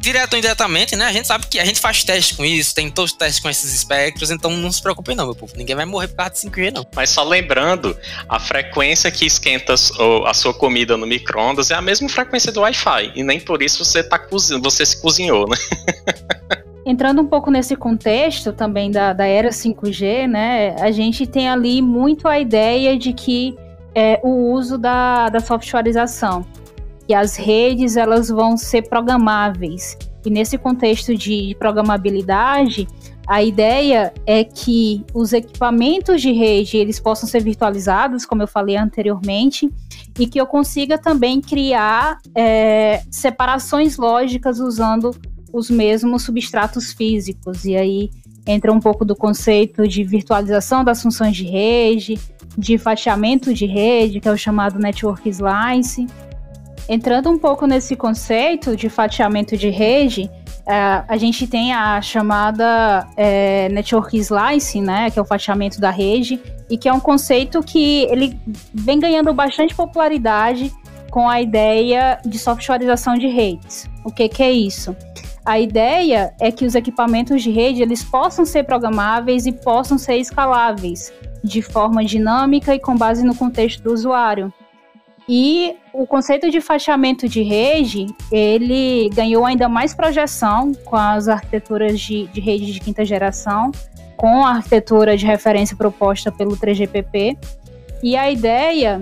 direto 0.05 0.33
ou 0.33 0.39
indiretamente, 0.39 0.95
né? 0.95 1.05
A 1.05 1.11
gente 1.11 1.27
sabe 1.27 1.47
que 1.47 1.59
a 1.59 1.65
gente 1.65 1.79
faz 1.79 2.03
teste 2.03 2.35
com 2.35 2.45
isso, 2.45 2.75
tem 2.75 2.91
todos 2.91 3.11
os 3.11 3.17
testes 3.17 3.39
com 3.39 3.49
esses 3.49 3.73
espectros, 3.73 4.29
então 4.29 4.51
não 4.51 4.71
se 4.71 4.81
preocupem 4.81 5.15
não, 5.15 5.25
meu 5.25 5.35
povo. 5.35 5.53
Ninguém 5.57 5.75
vai 5.75 5.85
morrer 5.85 6.07
por 6.09 6.17
causa 6.17 6.33
de 6.33 6.39
5G, 6.41 6.71
não. 6.71 6.85
Mas 6.95 7.09
só 7.09 7.23
lembrando, 7.23 7.97
a 8.29 8.39
frequência 8.39 9.09
que 9.09 9.25
esquenta 9.25 9.73
a 9.73 10.33
sua 10.33 10.53
comida 10.53 10.95
no 10.95 11.07
micro-ondas 11.07 11.71
é 11.71 11.73
a 11.73 11.81
mesma 11.81 12.07
frequência 12.07 12.51
do 12.51 12.61
Wi-Fi. 12.61 13.13
E 13.15 13.23
nem 13.23 13.39
por 13.39 13.63
isso 13.63 13.83
você 13.83 14.03
tá 14.03 14.19
cozinhando, 14.19 14.69
você 14.69 14.85
se 14.85 15.01
cozinhou, 15.01 15.47
né? 15.49 15.57
Entrando 16.85 17.19
um 17.19 17.25
pouco 17.25 17.49
nesse 17.49 17.75
contexto 17.75 18.53
também 18.53 18.91
da, 18.91 19.11
da 19.11 19.25
era 19.25 19.49
5G, 19.49 20.27
né? 20.27 20.75
A 20.79 20.91
gente 20.91 21.25
tem 21.25 21.49
ali 21.49 21.81
muito 21.81 22.27
a 22.27 22.39
ideia 22.39 22.95
de 22.95 23.11
que 23.11 23.57
é, 23.95 24.19
o 24.23 24.51
uso 24.51 24.77
da, 24.77 25.29
da 25.29 25.39
softwareização 25.39 26.45
que 27.07 27.13
as 27.13 27.35
redes 27.35 27.97
elas 27.97 28.29
vão 28.29 28.57
ser 28.57 28.83
programáveis. 28.89 29.97
E 30.25 30.29
nesse 30.29 30.57
contexto 30.57 31.15
de 31.15 31.55
programabilidade, 31.59 32.87
a 33.27 33.43
ideia 33.43 34.13
é 34.25 34.43
que 34.43 35.03
os 35.13 35.33
equipamentos 35.33 36.21
de 36.21 36.31
rede 36.31 36.77
eles 36.77 36.99
possam 36.99 37.27
ser 37.27 37.41
virtualizados, 37.41 38.25
como 38.25 38.43
eu 38.43 38.47
falei 38.47 38.75
anteriormente, 38.75 39.69
e 40.19 40.27
que 40.27 40.39
eu 40.39 40.45
consiga 40.45 40.97
também 40.97 41.41
criar 41.41 42.19
é, 42.35 43.01
separações 43.09 43.97
lógicas 43.97 44.59
usando 44.59 45.11
os 45.51 45.69
mesmos 45.69 46.23
substratos 46.23 46.91
físicos. 46.93 47.65
E 47.65 47.75
aí 47.75 48.09
entra 48.45 48.71
um 48.71 48.79
pouco 48.79 49.03
do 49.03 49.15
conceito 49.15 49.87
de 49.87 50.03
virtualização 50.03 50.83
das 50.83 51.01
funções 51.01 51.35
de 51.35 51.45
rede, 51.45 52.19
de 52.57 52.77
fatiamento 52.77 53.53
de 53.53 53.65
rede, 53.65 54.19
que 54.19 54.27
é 54.27 54.31
o 54.31 54.37
chamado 54.37 54.79
network 54.79 55.27
slice. 55.29 56.05
Entrando 56.87 57.29
um 57.29 57.37
pouco 57.37 57.65
nesse 57.65 57.95
conceito 57.95 58.75
de 58.75 58.89
fatiamento 58.89 59.57
de 59.57 59.69
rede, 59.69 60.29
é, 60.67 61.03
a 61.07 61.17
gente 61.17 61.47
tem 61.47 61.73
a 61.73 62.01
chamada 62.01 63.07
é, 63.17 63.69
network 63.69 64.17
slicing, 64.17 64.81
né, 64.81 65.09
que 65.09 65.17
é 65.17 65.21
o 65.21 65.25
fatiamento 65.25 65.79
da 65.81 65.89
rede, 65.89 66.39
e 66.69 66.77
que 66.77 66.87
é 66.87 66.93
um 66.93 66.99
conceito 66.99 67.61
que 67.61 68.03
ele 68.03 68.39
vem 68.73 68.99
ganhando 68.99 69.33
bastante 69.33 69.73
popularidade 69.73 70.71
com 71.09 71.29
a 71.29 71.41
ideia 71.41 72.19
de 72.25 72.37
softwareização 72.37 73.15
de 73.15 73.27
redes. 73.27 73.89
O 74.03 74.11
que, 74.11 74.27
que 74.27 74.43
é 74.43 74.51
isso? 74.51 74.95
A 75.45 75.59
ideia 75.59 76.33
é 76.39 76.51
que 76.51 76.65
os 76.65 76.73
equipamentos 76.73 77.43
de 77.43 77.51
rede 77.51 77.81
eles 77.81 78.03
possam 78.03 78.45
ser 78.45 78.63
programáveis 78.63 79.45
e 79.45 79.51
possam 79.51 79.97
ser 79.97 80.17
escaláveis 80.17 81.13
de 81.43 81.61
forma 81.61 82.03
dinâmica 82.03 82.73
e 82.73 82.79
com 82.79 82.97
base 82.97 83.23
no 83.23 83.35
contexto 83.35 83.83
do 83.83 83.93
usuário. 83.93 84.51
E 85.27 85.75
o 85.91 86.05
conceito 86.05 86.51
de 86.51 86.61
fatiamento 86.61 87.27
de 87.27 87.41
rede, 87.41 88.05
ele 88.31 89.09
ganhou 89.09 89.45
ainda 89.45 89.67
mais 89.67 89.93
projeção 89.93 90.71
com 90.85 90.95
as 90.95 91.27
arquiteturas 91.27 91.99
de, 91.99 92.27
de 92.27 92.39
rede 92.39 92.71
de 92.71 92.79
quinta 92.79 93.03
geração, 93.03 93.71
com 94.15 94.45
a 94.45 94.51
arquitetura 94.51 95.17
de 95.17 95.25
referência 95.25 95.75
proposta 95.75 96.31
pelo 96.31 96.55
3GPP. 96.55 97.37
E 98.03 98.15
a 98.15 98.29
ideia 98.29 99.01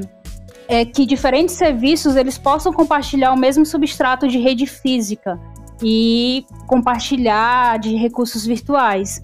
é 0.67 0.85
que 0.85 1.05
diferentes 1.05 1.55
serviços 1.55 2.15
eles 2.15 2.37
possam 2.37 2.71
compartilhar 2.71 3.33
o 3.33 3.37
mesmo 3.37 3.65
substrato 3.65 4.27
de 4.27 4.39
rede 4.39 4.65
física 4.65 5.37
e 5.83 6.45
compartilhar 6.67 7.77
de 7.79 7.95
recursos 7.95 8.45
virtuais. 8.45 9.21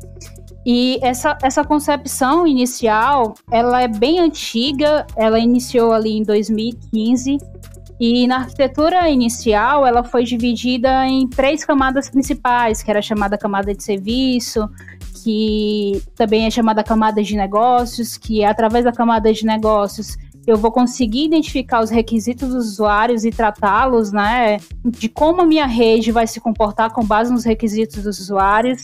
E 0.65 0.99
essa, 1.01 1.37
essa 1.41 1.63
concepção 1.63 2.45
inicial, 2.45 3.33
ela 3.51 3.81
é 3.81 3.87
bem 3.87 4.19
antiga, 4.19 5.07
ela 5.15 5.39
iniciou 5.39 5.91
ali 5.93 6.17
em 6.17 6.23
2015, 6.23 7.37
e 7.99 8.27
na 8.27 8.37
arquitetura 8.37 9.09
inicial, 9.09 9.85
ela 9.85 10.05
foi 10.05 10.23
dividida 10.23 11.05
em 11.05 11.27
três 11.27 11.65
camadas 11.65 12.09
principais, 12.09 12.81
que 12.81 12.89
era 12.89 12.99
a 12.99 13.03
chamada 13.03 13.37
camada 13.37 13.73
de 13.73 13.83
serviço, 13.83 14.69
que 15.21 16.01
também 16.15 16.45
é 16.45 16.49
chamada 16.49 16.81
camada 16.81 17.21
de 17.21 17.35
negócios, 17.35 18.17
que 18.17 18.41
é 18.41 18.47
através 18.47 18.85
da 18.85 18.93
camada 18.93 19.33
de 19.33 19.45
negócios 19.45 20.17
eu 20.47 20.57
vou 20.57 20.71
conseguir 20.71 21.25
identificar 21.25 21.81
os 21.81 21.89
requisitos 21.89 22.49
dos 22.49 22.67
usuários 22.67 23.23
e 23.23 23.31
tratá-los, 23.31 24.11
né, 24.11 24.57
de 24.83 25.07
como 25.07 25.41
a 25.41 25.45
minha 25.45 25.65
rede 25.65 26.11
vai 26.11 26.25
se 26.25 26.39
comportar 26.39 26.91
com 26.91 27.03
base 27.03 27.31
nos 27.31 27.43
requisitos 27.43 28.03
dos 28.03 28.19
usuários. 28.19 28.83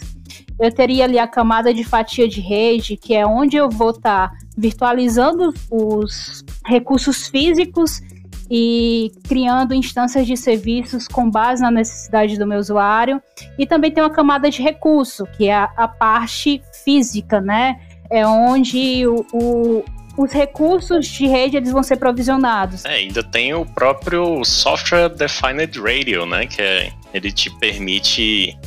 Eu 0.60 0.72
teria 0.72 1.06
ali 1.06 1.18
a 1.18 1.28
camada 1.28 1.74
de 1.74 1.84
fatia 1.84 2.28
de 2.28 2.40
rede, 2.40 2.96
que 2.98 3.14
é 3.14 3.26
onde 3.26 3.58
eu 3.58 3.70
vou 3.70 3.90
estar 3.90 4.30
tá 4.30 4.38
virtualizando 4.58 5.54
os 5.70 6.44
recursos 6.66 7.28
físicos 7.28 8.02
e 8.50 9.12
criando 9.28 9.74
instâncias 9.74 10.28
de 10.28 10.38
serviços 10.38 11.08
com 11.08 11.30
base 11.30 11.62
na 11.62 11.72
necessidade 11.72 12.38
do 12.38 12.46
meu 12.46 12.60
usuário. 12.60 13.22
E 13.58 13.66
também 13.66 13.92
tem 13.92 14.04
uma 14.04 14.10
camada 14.10 14.50
de 14.50 14.62
recurso, 14.62 15.26
que 15.38 15.48
é 15.48 15.56
a, 15.56 15.88
parte 15.88 16.62
física, 16.84 17.42
né? 17.42 17.80
É 18.10 18.26
onde 18.26 19.06
o, 19.08 19.84
os 20.18 20.32
recursos 20.32 21.08
de 21.08 21.28
rede 21.28 21.58
eles 21.58 21.72
vão 21.72 21.84
ser 21.84 21.98
provisionados. 21.98 22.86
É, 22.86 22.96
ainda 22.96 23.24
tem 23.24 23.54
o 23.54 23.66
próprio 23.66 24.44
Software 24.44 25.10
Defined 25.10 25.78
Radio, 25.80 26.26
né? 26.26 26.46
Que 26.46 26.62
é, 26.62 26.92
ele 27.14 27.32
te 27.32 27.50
permite. 27.50 28.58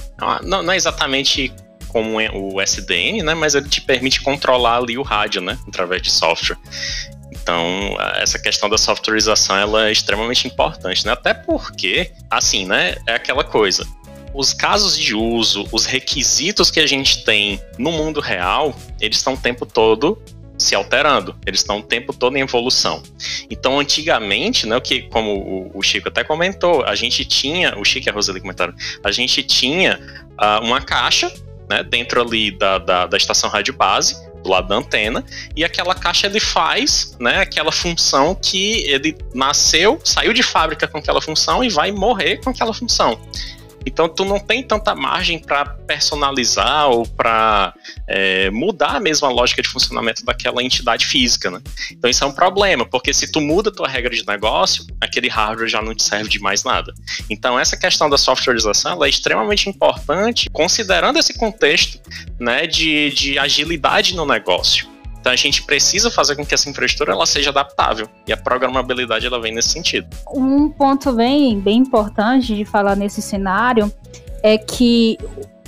Não, 0.42 0.62
não 0.62 0.72
é 0.72 0.76
exatamente 0.76 1.52
como 1.88 2.18
o 2.18 2.60
SDN, 2.60 3.22
né? 3.22 3.34
Mas 3.34 3.54
ele 3.54 3.68
te 3.68 3.80
permite 3.80 4.20
controlar 4.20 4.78
ali 4.78 4.98
o 4.98 5.02
rádio, 5.02 5.40
né? 5.40 5.58
Através 5.66 6.02
de 6.02 6.10
software. 6.10 6.58
Então, 7.30 7.96
essa 8.16 8.38
questão 8.38 8.68
da 8.68 8.76
softwareização 8.76 9.56
ela 9.56 9.88
é 9.88 9.92
extremamente 9.92 10.46
importante, 10.46 11.04
né? 11.06 11.12
Até 11.12 11.32
porque, 11.32 12.12
assim, 12.30 12.66
né? 12.66 12.96
É 13.06 13.14
aquela 13.14 13.44
coisa. 13.44 13.86
Os 14.34 14.52
casos 14.52 14.96
de 14.96 15.14
uso, 15.14 15.66
os 15.72 15.86
requisitos 15.86 16.70
que 16.70 16.78
a 16.78 16.86
gente 16.86 17.24
tem 17.24 17.60
no 17.78 17.90
mundo 17.90 18.20
real, 18.20 18.74
eles 19.00 19.16
estão 19.16 19.32
o 19.32 19.36
tempo 19.36 19.64
todo 19.64 20.22
se 20.58 20.74
alterando, 20.74 21.36
eles 21.46 21.60
estão 21.60 21.78
o 21.78 21.82
tempo 21.82 22.12
todo 22.12 22.36
em 22.36 22.40
evolução. 22.40 23.02
Então, 23.48 23.78
antigamente, 23.78 24.66
né, 24.66 24.78
que 24.80 25.02
como 25.02 25.70
o, 25.72 25.82
Chico 25.82 26.08
até 26.08 26.24
comentou, 26.24 26.84
a 26.84 26.94
gente 26.94 27.24
tinha, 27.24 27.78
o 27.78 27.84
Chico 27.84 28.08
e 28.08 28.10
a 28.10 28.12
Roseli 28.12 28.40
comentaram, 28.40 28.74
a 29.02 29.10
gente 29.10 29.42
tinha 29.42 29.98
uh, 30.32 30.64
uma 30.64 30.80
caixa, 30.80 31.32
né, 31.70 31.82
dentro 31.82 32.20
ali 32.20 32.50
da, 32.50 32.78
da, 32.78 33.06
da 33.06 33.16
estação 33.16 33.48
rádio 33.48 33.74
base, 33.74 34.16
do 34.42 34.50
lado 34.50 34.68
da 34.68 34.76
antena, 34.76 35.24
e 35.54 35.64
aquela 35.64 35.94
caixa 35.94 36.26
ele 36.26 36.40
faz, 36.40 37.16
né, 37.20 37.40
aquela 37.40 37.72
função 37.72 38.34
que 38.34 38.84
ele 38.86 39.16
nasceu, 39.34 40.00
saiu 40.04 40.32
de 40.32 40.42
fábrica 40.42 40.86
com 40.88 40.98
aquela 40.98 41.20
função 41.20 41.62
e 41.62 41.68
vai 41.68 41.92
morrer 41.92 42.38
com 42.38 42.50
aquela 42.50 42.72
função. 42.72 43.20
Então 43.86 44.08
tu 44.08 44.24
não 44.24 44.38
tem 44.38 44.62
tanta 44.62 44.94
margem 44.94 45.38
para 45.38 45.64
personalizar 45.64 46.88
ou 46.88 47.06
para 47.06 47.74
é, 48.06 48.50
mudar 48.50 49.00
mesmo 49.00 49.26
a 49.26 49.30
lógica 49.30 49.62
de 49.62 49.68
funcionamento 49.68 50.24
daquela 50.24 50.62
entidade 50.62 51.06
física, 51.06 51.50
né? 51.50 51.60
Então 51.90 52.10
isso 52.10 52.22
é 52.22 52.26
um 52.26 52.32
problema, 52.32 52.84
porque 52.84 53.12
se 53.14 53.30
tu 53.30 53.40
muda 53.40 53.70
a 53.70 53.72
tua 53.72 53.88
regra 53.88 54.14
de 54.14 54.26
negócio, 54.26 54.84
aquele 55.00 55.28
hardware 55.28 55.68
já 55.68 55.80
não 55.80 55.94
te 55.94 56.02
serve 56.02 56.28
de 56.28 56.38
mais 56.38 56.64
nada. 56.64 56.92
Então 57.30 57.58
essa 57.58 57.76
questão 57.76 58.10
da 58.10 58.18
softwareização 58.18 59.04
é 59.04 59.08
extremamente 59.08 59.68
importante, 59.68 60.50
considerando 60.50 61.18
esse 61.18 61.36
contexto 61.36 62.00
né, 62.38 62.66
de, 62.66 63.10
de 63.10 63.38
agilidade 63.38 64.14
no 64.14 64.26
negócio. 64.26 64.97
Então 65.28 65.34
a 65.34 65.36
gente 65.36 65.62
precisa 65.62 66.10
fazer 66.10 66.36
com 66.36 66.46
que 66.46 66.54
essa 66.54 66.70
infraestrutura 66.70 67.12
ela 67.12 67.26
seja 67.26 67.50
adaptável 67.50 68.08
e 68.26 68.32
a 68.32 68.36
programabilidade 68.36 69.26
ela 69.26 69.38
vem 69.38 69.54
nesse 69.54 69.68
sentido. 69.68 70.08
Um 70.32 70.70
ponto 70.70 71.12
bem, 71.12 71.60
bem 71.60 71.80
importante 71.80 72.56
de 72.56 72.64
falar 72.64 72.96
nesse 72.96 73.20
cenário 73.20 73.92
é 74.42 74.56
que 74.56 75.18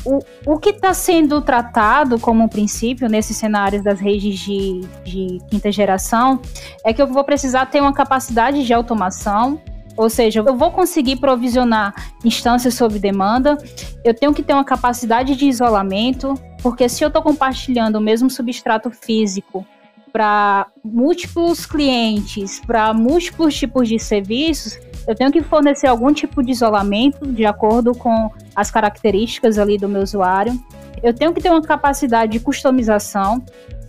o, 0.03 0.21
o 0.47 0.59
que 0.59 0.71
está 0.71 0.95
sendo 0.95 1.43
tratado 1.43 2.19
como 2.19 2.49
princípio 2.49 3.07
nesses 3.07 3.37
cenários 3.37 3.85
das 3.85 4.01
redes 4.01 4.39
de, 4.39 4.81
de 5.05 5.39
quinta 5.51 5.71
geração 5.71 6.41
é 6.83 6.95
que 6.95 7.03
eu 7.03 7.07
vou 7.07 7.23
precisar 7.23 7.67
ter 7.67 7.83
uma 7.83 7.93
capacidade 7.93 8.65
de 8.65 8.73
automação 8.73 9.61
ou 10.01 10.09
seja, 10.09 10.41
eu 10.41 10.57
vou 10.57 10.71
conseguir 10.71 11.17
provisionar 11.17 11.95
instâncias 12.25 12.73
sob 12.73 12.99
demanda, 12.99 13.59
eu 14.03 14.15
tenho 14.15 14.33
que 14.33 14.43
ter 14.43 14.55
uma 14.55 14.65
capacidade 14.65 15.37
de 15.37 15.45
isolamento, 15.45 16.33
porque 16.63 16.89
se 16.89 17.03
eu 17.05 17.09
estou 17.09 17.23
compartilhando 17.23 17.97
o 17.97 18.01
mesmo 18.01 18.29
substrato 18.31 18.91
físico 18.91 19.67
para 20.13 20.67
múltiplos 20.85 21.65
clientes, 21.67 22.61
para 22.61 22.93
múltiplos 22.93 23.55
tipos 23.55 23.89
de 23.89 23.99
serviços, 23.99 24.79
eu 25.07 25.15
tenho 25.15 25.31
que 25.31 25.43
fornecer 25.43 25.87
algum 25.87 26.13
tipo 26.13 26.43
de 26.43 26.53
isolamento 26.53 27.27
de 27.27 27.47
acordo 27.47 27.95
com 27.95 28.31
as 28.55 28.71
características 28.71 29.59
ali 29.59 29.79
do 29.79 29.89
meu 29.89 30.03
usuário. 30.03 30.53
Eu 31.03 31.15
tenho 31.15 31.33
que 31.33 31.41
ter 31.41 31.51
uma 31.51 31.63
capacidade 31.63 32.33
de 32.33 32.41
customização, 32.41 33.43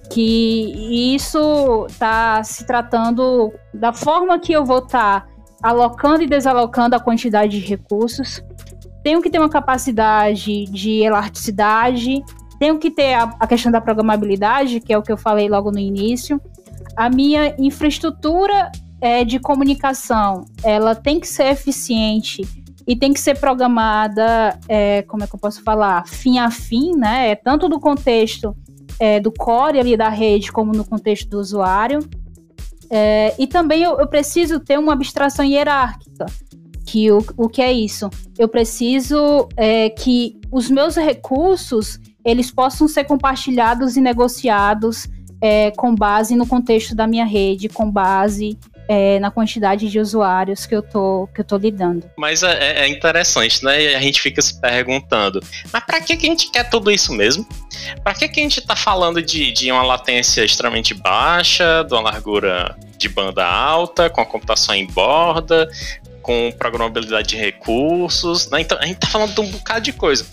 que 0.10 1.16
isso 1.16 1.86
está 1.90 2.44
se 2.44 2.66
tratando 2.66 3.54
da 3.74 3.92
forma 3.92 4.40
que 4.40 4.54
eu 4.54 4.66
vou 4.66 4.80
estar 4.80 5.22
tá 5.22 5.28
alocando 5.62 6.24
e 6.24 6.28
desalocando 6.28 6.96
a 6.96 7.00
quantidade 7.00 7.60
de 7.60 7.66
recursos. 7.66 8.44
Tenho 9.04 9.22
que 9.22 9.30
ter 9.30 9.40
uma 9.40 9.50
capacidade 9.50 10.66
de 10.66 11.02
elasticidade, 11.02 12.24
tenho 12.62 12.78
que 12.78 12.92
ter 12.92 13.16
a, 13.16 13.24
a 13.40 13.48
questão 13.48 13.72
da 13.72 13.82
programabilidade, 13.82 14.82
que 14.82 14.94
é 14.94 14.98
o 14.98 15.02
que 15.02 15.12
eu 15.12 15.18
falei 15.18 15.50
logo 15.50 15.72
no 15.72 15.80
início. 15.80 16.40
A 16.96 17.10
minha 17.10 17.56
infraestrutura 17.58 18.72
é, 19.02 19.26
de 19.26 19.40
comunicação, 19.40 20.46
ela 20.62 20.94
tem 20.94 21.20
que 21.20 21.28
ser 21.28 21.48
eficiente 21.48 22.44
e 22.86 22.96
tem 22.96 23.12
que 23.12 23.20
ser 23.20 23.40
programada, 23.40 24.60
é, 24.70 25.02
como 25.02 25.24
é 25.24 25.28
que 25.28 25.34
eu 25.34 25.40
posso 25.40 25.64
falar, 25.64 26.08
fim 26.08 26.38
a 26.38 26.52
fim, 26.52 26.92
né? 26.96 27.34
Tanto 27.34 27.68
do 27.68 27.80
contexto 27.80 28.56
é, 29.00 29.20
do 29.20 29.32
core 29.32 29.80
ali 29.80 29.98
da 29.98 30.10
rede, 30.10 30.52
como 30.52 30.72
no 30.72 30.86
contexto 30.86 31.28
do 31.30 31.40
usuário. 31.40 32.08
É, 32.92 33.34
e 33.40 33.48
também 33.48 33.82
eu, 33.82 34.00
eu, 34.00 34.06
preciso 34.06 34.60
ter 34.60 34.78
uma 34.78 34.94
abstração 34.94 35.44
hierárquica. 35.44 36.28
Que 36.86 37.12
o, 37.12 37.26
o 37.38 37.50
que 37.50 37.62
é 37.64 37.74
isso? 37.74 38.08
Eu 38.38 38.48
preciso 38.48 39.50
é, 39.58 39.90
que 39.90 40.40
os 40.52 40.70
meus 40.70 40.96
recursos 40.96 42.00
eles 42.26 42.52
possam 42.52 42.88
ser 42.88 43.04
compartilhados 43.06 43.98
e 43.98 44.02
negociados 44.02 45.08
é, 45.42 45.72
com 45.72 45.96
base 45.96 46.36
no 46.36 46.46
contexto 46.46 46.96
da 46.96 47.08
minha 47.08 47.26
rede, 47.26 47.68
com 47.68 47.90
base 47.90 48.58
é, 48.88 49.20
na 49.20 49.32
quantidade 49.32 49.90
de 49.90 50.00
usuários 50.00 50.66
que 50.66 50.76
eu 50.76 50.84
tô, 50.84 51.28
que 51.34 51.42
eu 51.42 51.46
tô 51.46 51.58
lidando. 51.58 52.10
Mas 52.18 52.44
é, 52.44 52.84
é 52.84 52.88
interessante, 52.88 53.64
né? 53.64 53.96
A 53.96 54.02
gente 54.02 54.22
fica 54.22 54.42
se 54.42 54.60
perguntando, 54.60 55.42
mas 55.72 55.84
para 55.84 56.02
que, 56.02 56.16
que 56.18 56.28
a 56.28 56.30
gente 56.30 56.52
quer 56.52 56.70
tudo 56.70 56.92
isso 56.92 57.14
mesmo? 57.14 57.48
Para 58.04 58.14
que, 58.14 58.28
que 58.28 58.40
a 58.40 58.44
gente 58.44 58.60
está 58.60 58.76
falando 58.76 59.22
de, 59.22 59.52
de 59.52 59.72
uma 59.72 59.82
latência 59.82 60.44
extremamente 60.44 60.94
baixa, 60.94 61.84
de 61.84 61.94
uma 61.94 62.02
largura 62.02 62.78
de 62.98 63.10
banda 63.10 63.46
alta, 63.46 64.10
com 64.10 64.22
a 64.22 64.26
computação 64.26 64.76
em 64.76 64.86
borda, 64.86 65.70
com 66.22 66.52
programabilidade 66.58 67.30
de 67.30 67.38
recursos, 67.38 68.50
né? 68.50 68.62
Então 68.62 68.78
a 68.78 68.86
gente 68.86 68.96
está 68.96 69.08
falando 69.08 69.34
de 69.34 69.42
um 69.42 69.50
bocado 69.50 69.82
de 69.82 69.94
coisa. 69.94 70.26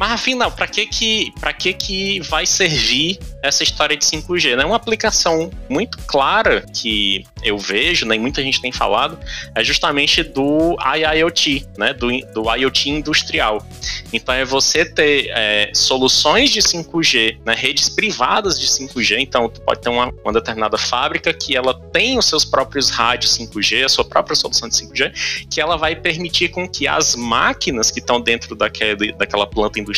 Mas 0.00 0.12
afinal, 0.12 0.50
para 0.50 0.66
que 0.66 0.86
que 0.86 1.30
para 1.38 1.52
que 1.52 1.74
que 1.74 2.20
vai 2.20 2.46
servir 2.46 3.18
essa 3.42 3.62
história 3.62 3.94
de 3.94 4.02
5G? 4.06 4.56
Né? 4.56 4.64
Uma 4.64 4.76
aplicação 4.76 5.50
muito 5.68 5.98
clara 6.06 6.64
que 6.72 7.26
eu 7.42 7.58
vejo, 7.58 8.06
né, 8.06 8.16
e 8.16 8.18
muita 8.18 8.42
gente 8.42 8.60
tem 8.60 8.72
falado, 8.72 9.18
é 9.54 9.64
justamente 9.64 10.22
do 10.22 10.76
IIoT, 10.80 11.66
né, 11.76 11.92
do, 11.92 12.08
do 12.32 12.54
IoT 12.54 12.90
industrial. 12.90 13.66
Então 14.12 14.34
é 14.34 14.44
você 14.44 14.84
ter 14.84 15.30
é, 15.30 15.70
soluções 15.74 16.50
de 16.50 16.60
5G, 16.60 17.38
né, 17.44 17.54
redes 17.54 17.88
privadas 17.88 18.58
de 18.58 18.66
5G. 18.66 19.18
Então 19.18 19.48
tu 19.48 19.60
pode 19.62 19.80
ter 19.80 19.88
uma, 19.88 20.12
uma 20.24 20.32
determinada 20.32 20.78
fábrica 20.78 21.32
que 21.32 21.56
ela 21.56 21.74
tem 21.92 22.18
os 22.18 22.26
seus 22.26 22.44
próprios 22.44 22.90
rádios 22.90 23.36
5G, 23.38 23.84
a 23.84 23.88
sua 23.88 24.04
própria 24.04 24.36
solução 24.36 24.68
de 24.68 24.74
5G, 24.76 25.46
que 25.50 25.60
ela 25.60 25.76
vai 25.76 25.94
permitir 25.96 26.48
com 26.48 26.68
que 26.68 26.86
as 26.86 27.14
máquinas 27.14 27.90
que 27.90 28.00
estão 28.00 28.20
dentro 28.20 28.54
daquele, 28.54 29.12
daquela 29.12 29.46
planta 29.46 29.80
industrial, 29.80 29.89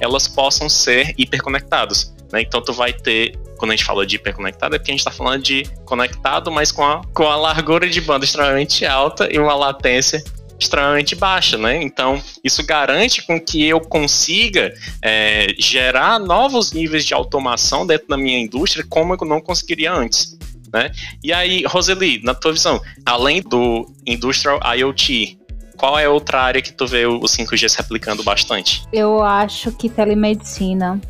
elas 0.00 0.28
possam 0.28 0.68
ser 0.68 1.14
hiperconectadas. 1.18 2.14
Né? 2.32 2.42
Então 2.42 2.62
tu 2.62 2.72
vai 2.72 2.92
ter, 2.92 3.36
quando 3.58 3.72
a 3.72 3.76
gente 3.76 3.84
fala 3.84 4.06
de 4.06 4.16
hiperconectado, 4.16 4.74
é 4.74 4.78
porque 4.78 4.90
a 4.90 4.94
gente 4.94 5.00
está 5.00 5.10
falando 5.10 5.42
de 5.42 5.64
conectado, 5.84 6.50
mas 6.50 6.70
com 6.70 6.84
a, 6.84 7.02
com 7.12 7.24
a 7.24 7.36
largura 7.36 7.88
de 7.88 8.00
banda 8.00 8.24
extremamente 8.24 8.86
alta 8.86 9.28
e 9.32 9.38
uma 9.38 9.54
latência 9.54 10.22
extremamente 10.58 11.14
baixa, 11.14 11.56
né? 11.56 11.82
Então, 11.82 12.22
isso 12.44 12.64
garante 12.64 13.22
com 13.22 13.40
que 13.40 13.66
eu 13.66 13.80
consiga 13.80 14.74
é, 15.02 15.54
gerar 15.58 16.18
novos 16.18 16.72
níveis 16.72 17.06
de 17.06 17.14
automação 17.14 17.86
dentro 17.86 18.08
da 18.08 18.16
minha 18.16 18.38
indústria 18.38 18.84
como 18.86 19.14
eu 19.14 19.26
não 19.26 19.40
conseguiria 19.40 19.92
antes. 19.92 20.38
Né? 20.72 20.92
E 21.24 21.32
aí, 21.32 21.64
Roseli, 21.66 22.22
na 22.22 22.34
tua 22.34 22.52
visão, 22.52 22.80
além 23.04 23.42
do 23.42 23.90
Industrial 24.06 24.60
IoT, 24.76 25.39
qual 25.80 25.98
é 25.98 26.06
outra 26.06 26.42
área 26.42 26.60
que 26.60 26.74
tu 26.74 26.86
vê 26.86 27.06
o 27.06 27.20
5G 27.20 27.66
se 27.66 27.80
aplicando 27.80 28.22
bastante? 28.22 28.86
Eu 28.92 29.22
acho 29.22 29.72
que 29.72 29.88
telemedicina. 29.88 31.00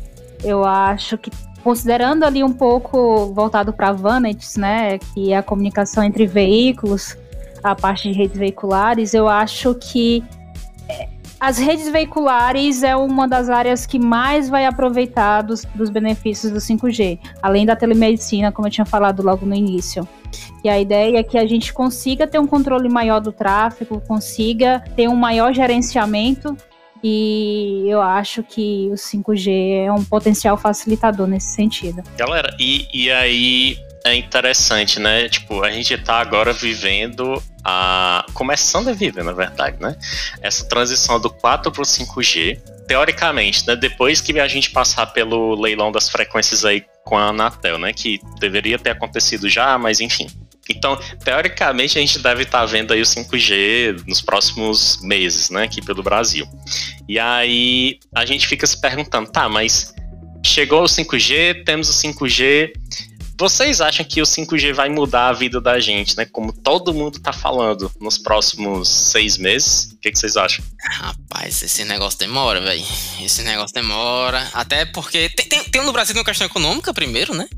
Eu 0.41 0.63
acho 0.63 1.17
que 1.17 1.29
considerando 1.61 2.23
ali 2.23 2.41
um 2.41 2.53
pouco 2.53 3.33
voltado 3.33 3.73
para 3.73 3.91
Vanets, 3.91 4.55
né, 4.55 4.97
que 4.97 5.33
é 5.33 5.37
a 5.37 5.43
comunicação 5.43 6.01
entre 6.01 6.25
veículos, 6.25 7.17
a 7.61 7.75
parte 7.75 8.09
de 8.09 8.17
redes 8.17 8.37
veiculares, 8.37 9.13
eu 9.13 9.27
acho 9.27 9.75
que 9.75 10.23
as 11.41 11.57
redes 11.57 11.89
veiculares 11.89 12.83
é 12.83 12.95
uma 12.95 13.27
das 13.27 13.49
áreas 13.49 13.87
que 13.87 13.97
mais 13.97 14.47
vai 14.47 14.63
aproveitar 14.63 15.41
dos, 15.41 15.65
dos 15.73 15.89
benefícios 15.89 16.53
do 16.53 16.59
5G, 16.59 17.17
além 17.41 17.65
da 17.65 17.75
telemedicina, 17.75 18.51
como 18.51 18.67
eu 18.67 18.71
tinha 18.71 18.85
falado 18.85 19.23
logo 19.23 19.43
no 19.43 19.55
início. 19.55 20.07
E 20.63 20.69
a 20.69 20.79
ideia 20.79 21.17
é 21.17 21.23
que 21.23 21.39
a 21.39 21.47
gente 21.47 21.73
consiga 21.73 22.27
ter 22.27 22.37
um 22.37 22.45
controle 22.45 22.87
maior 22.87 23.19
do 23.19 23.31
tráfego, 23.31 23.99
consiga 24.07 24.83
ter 24.95 25.07
um 25.07 25.15
maior 25.15 25.51
gerenciamento 25.51 26.55
e 27.03 27.85
eu 27.87 27.99
acho 27.99 28.43
que 28.43 28.89
o 28.91 28.93
5G 28.93 29.85
é 29.87 29.91
um 29.91 30.03
potencial 30.05 30.55
facilitador 30.55 31.25
nesse 31.25 31.55
sentido. 31.55 32.03
Galera, 32.15 32.55
e, 32.59 32.87
e 32.93 33.09
aí 33.09 33.77
é 34.05 34.15
interessante, 34.15 34.99
né? 34.99 35.29
Tipo, 35.29 35.63
a 35.63 35.71
gente 35.71 35.97
tá 35.97 36.19
agora 36.19 36.53
vivendo 36.53 37.41
a. 37.63 38.25
começando 38.33 38.89
a 38.89 38.93
viver, 38.93 39.23
na 39.23 39.31
verdade, 39.31 39.77
né? 39.79 39.95
Essa 40.41 40.65
transição 40.67 41.19
do 41.19 41.29
4 41.29 41.71
pro 41.71 41.83
5G. 41.83 42.59
Teoricamente, 42.87 43.65
né? 43.67 43.75
Depois 43.75 44.19
que 44.19 44.37
a 44.39 44.47
gente 44.47 44.71
passar 44.71 45.07
pelo 45.07 45.55
leilão 45.55 45.91
das 45.91 46.09
frequências 46.09 46.65
aí 46.65 46.83
com 47.05 47.17
a 47.17 47.29
Anatel, 47.29 47.77
né? 47.77 47.93
Que 47.93 48.19
deveria 48.39 48.77
ter 48.77 48.89
acontecido 48.89 49.47
já, 49.47 49.77
mas 49.77 49.99
enfim. 49.99 50.27
Então, 50.69 50.97
teoricamente, 51.23 51.97
a 51.97 52.01
gente 52.01 52.19
deve 52.19 52.43
estar 52.43 52.59
tá 52.59 52.65
vendo 52.65 52.93
aí 52.93 53.01
o 53.01 53.05
5G 53.05 54.03
nos 54.07 54.21
próximos 54.21 55.01
meses, 55.01 55.49
né, 55.49 55.63
aqui 55.63 55.81
pelo 55.81 56.03
Brasil. 56.03 56.47
E 57.09 57.19
aí 57.19 57.99
a 58.15 58.25
gente 58.25 58.47
fica 58.47 58.65
se 58.65 58.79
perguntando, 58.79 59.29
tá, 59.29 59.49
mas 59.49 59.93
chegou 60.45 60.83
o 60.83 60.85
5G, 60.85 61.63
temos 61.65 61.89
o 61.89 61.93
5G. 61.93 62.71
Vocês 63.41 63.81
acham 63.81 64.05
que 64.05 64.21
o 64.21 64.23
5G 64.23 64.71
vai 64.71 64.87
mudar 64.87 65.29
a 65.29 65.33
vida 65.33 65.59
da 65.59 65.79
gente, 65.79 66.15
né? 66.15 66.25
Como 66.25 66.53
todo 66.53 66.93
mundo 66.93 67.19
tá 67.19 67.33
falando 67.33 67.91
nos 67.99 68.15
próximos 68.15 68.87
seis 68.87 69.35
meses? 69.35 69.93
O 69.93 69.97
que, 69.97 70.11
que 70.11 70.19
vocês 70.19 70.37
acham? 70.37 70.63
Rapaz, 70.79 71.63
esse 71.63 71.83
negócio 71.83 72.19
demora, 72.19 72.61
velho. 72.61 72.85
Esse 73.19 73.41
negócio 73.41 73.73
demora. 73.73 74.47
Até 74.53 74.85
porque 74.85 75.27
tem, 75.29 75.47
tem, 75.47 75.63
tem 75.63 75.83
no 75.83 75.91
Brasil 75.91 76.15
uma 76.15 76.23
questão 76.23 76.45
econômica 76.45 76.93
primeiro, 76.93 77.33
né? 77.33 77.49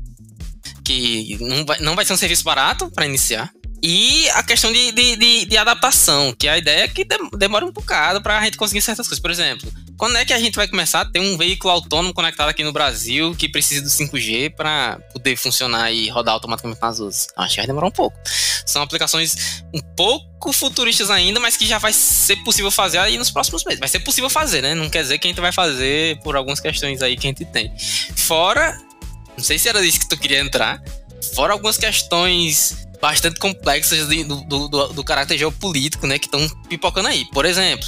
que 0.82 1.36
não 1.38 1.66
vai, 1.66 1.78
não 1.80 1.94
vai 1.94 2.04
ser 2.06 2.14
um 2.14 2.16
serviço 2.16 2.44
barato 2.44 2.90
para 2.90 3.04
iniciar. 3.04 3.50
E 3.82 4.26
a 4.30 4.42
questão 4.42 4.72
de, 4.72 4.90
de, 4.90 5.16
de, 5.16 5.44
de, 5.44 5.56
adaptação, 5.58 6.34
que 6.38 6.48
a 6.48 6.56
ideia 6.56 6.84
é 6.84 6.88
que 6.88 7.06
demora 7.36 7.66
um 7.66 7.70
bocado 7.70 8.22
para 8.22 8.38
a 8.38 8.44
gente 8.44 8.56
conseguir 8.56 8.80
certas 8.80 9.06
coisas. 9.06 9.20
Por 9.20 9.30
exemplo, 9.30 9.70
quando 9.96 10.16
é 10.16 10.24
que 10.24 10.32
a 10.32 10.38
gente 10.38 10.56
vai 10.56 10.66
começar 10.68 11.00
a 11.00 11.04
ter 11.04 11.20
um 11.20 11.36
veículo 11.36 11.72
autônomo 11.72 12.12
conectado 12.12 12.48
aqui 12.48 12.64
no 12.64 12.72
Brasil 12.72 13.34
que 13.34 13.48
precisa 13.48 13.82
do 13.82 13.88
5G 13.88 14.54
para 14.54 14.98
poder 15.12 15.36
funcionar 15.36 15.92
e 15.92 16.08
rodar 16.08 16.34
automaticamente 16.34 16.80
nas 16.80 16.98
ruas? 16.98 17.28
Acho 17.36 17.54
que 17.54 17.60
vai 17.60 17.66
demorar 17.66 17.86
um 17.86 17.92
pouco. 17.92 18.16
São 18.66 18.82
aplicações 18.82 19.62
um 19.72 19.80
pouco 19.96 20.52
futuristas 20.52 21.10
ainda, 21.10 21.38
mas 21.40 21.56
que 21.56 21.66
já 21.66 21.78
vai 21.78 21.92
ser 21.92 22.36
possível 22.44 22.70
fazer 22.70 22.98
aí 22.98 23.16
nos 23.16 23.30
próximos 23.30 23.64
meses. 23.64 23.80
Vai 23.80 23.88
ser 23.88 24.00
possível 24.00 24.28
fazer, 24.28 24.62
né? 24.62 24.74
Não 24.74 24.90
quer 24.90 25.02
dizer 25.02 25.18
que 25.18 25.26
a 25.26 25.30
gente 25.30 25.40
vai 25.40 25.52
fazer 25.52 26.18
por 26.20 26.36
algumas 26.36 26.60
questões 26.60 27.02
aí 27.02 27.16
que 27.16 27.26
a 27.26 27.30
gente 27.30 27.44
tem. 27.44 27.72
Fora 28.16 28.76
não 29.36 29.44
sei 29.44 29.58
se 29.58 29.68
era 29.68 29.84
isso 29.84 30.00
que 30.00 30.08
tu 30.08 30.16
queria 30.16 30.40
entrar. 30.40 30.82
Fora 31.34 31.52
algumas 31.52 31.76
questões 31.76 32.83
bastante 33.04 33.38
complexas 33.38 34.08
do, 34.08 34.24
do, 34.24 34.68
do, 34.68 34.88
do, 34.94 35.04
caráter 35.04 35.36
geopolítico, 35.36 36.06
né? 36.06 36.18
Que 36.18 36.24
estão 36.24 36.48
pipocando 36.70 37.08
aí. 37.08 37.26
Por 37.34 37.44
exemplo, 37.44 37.86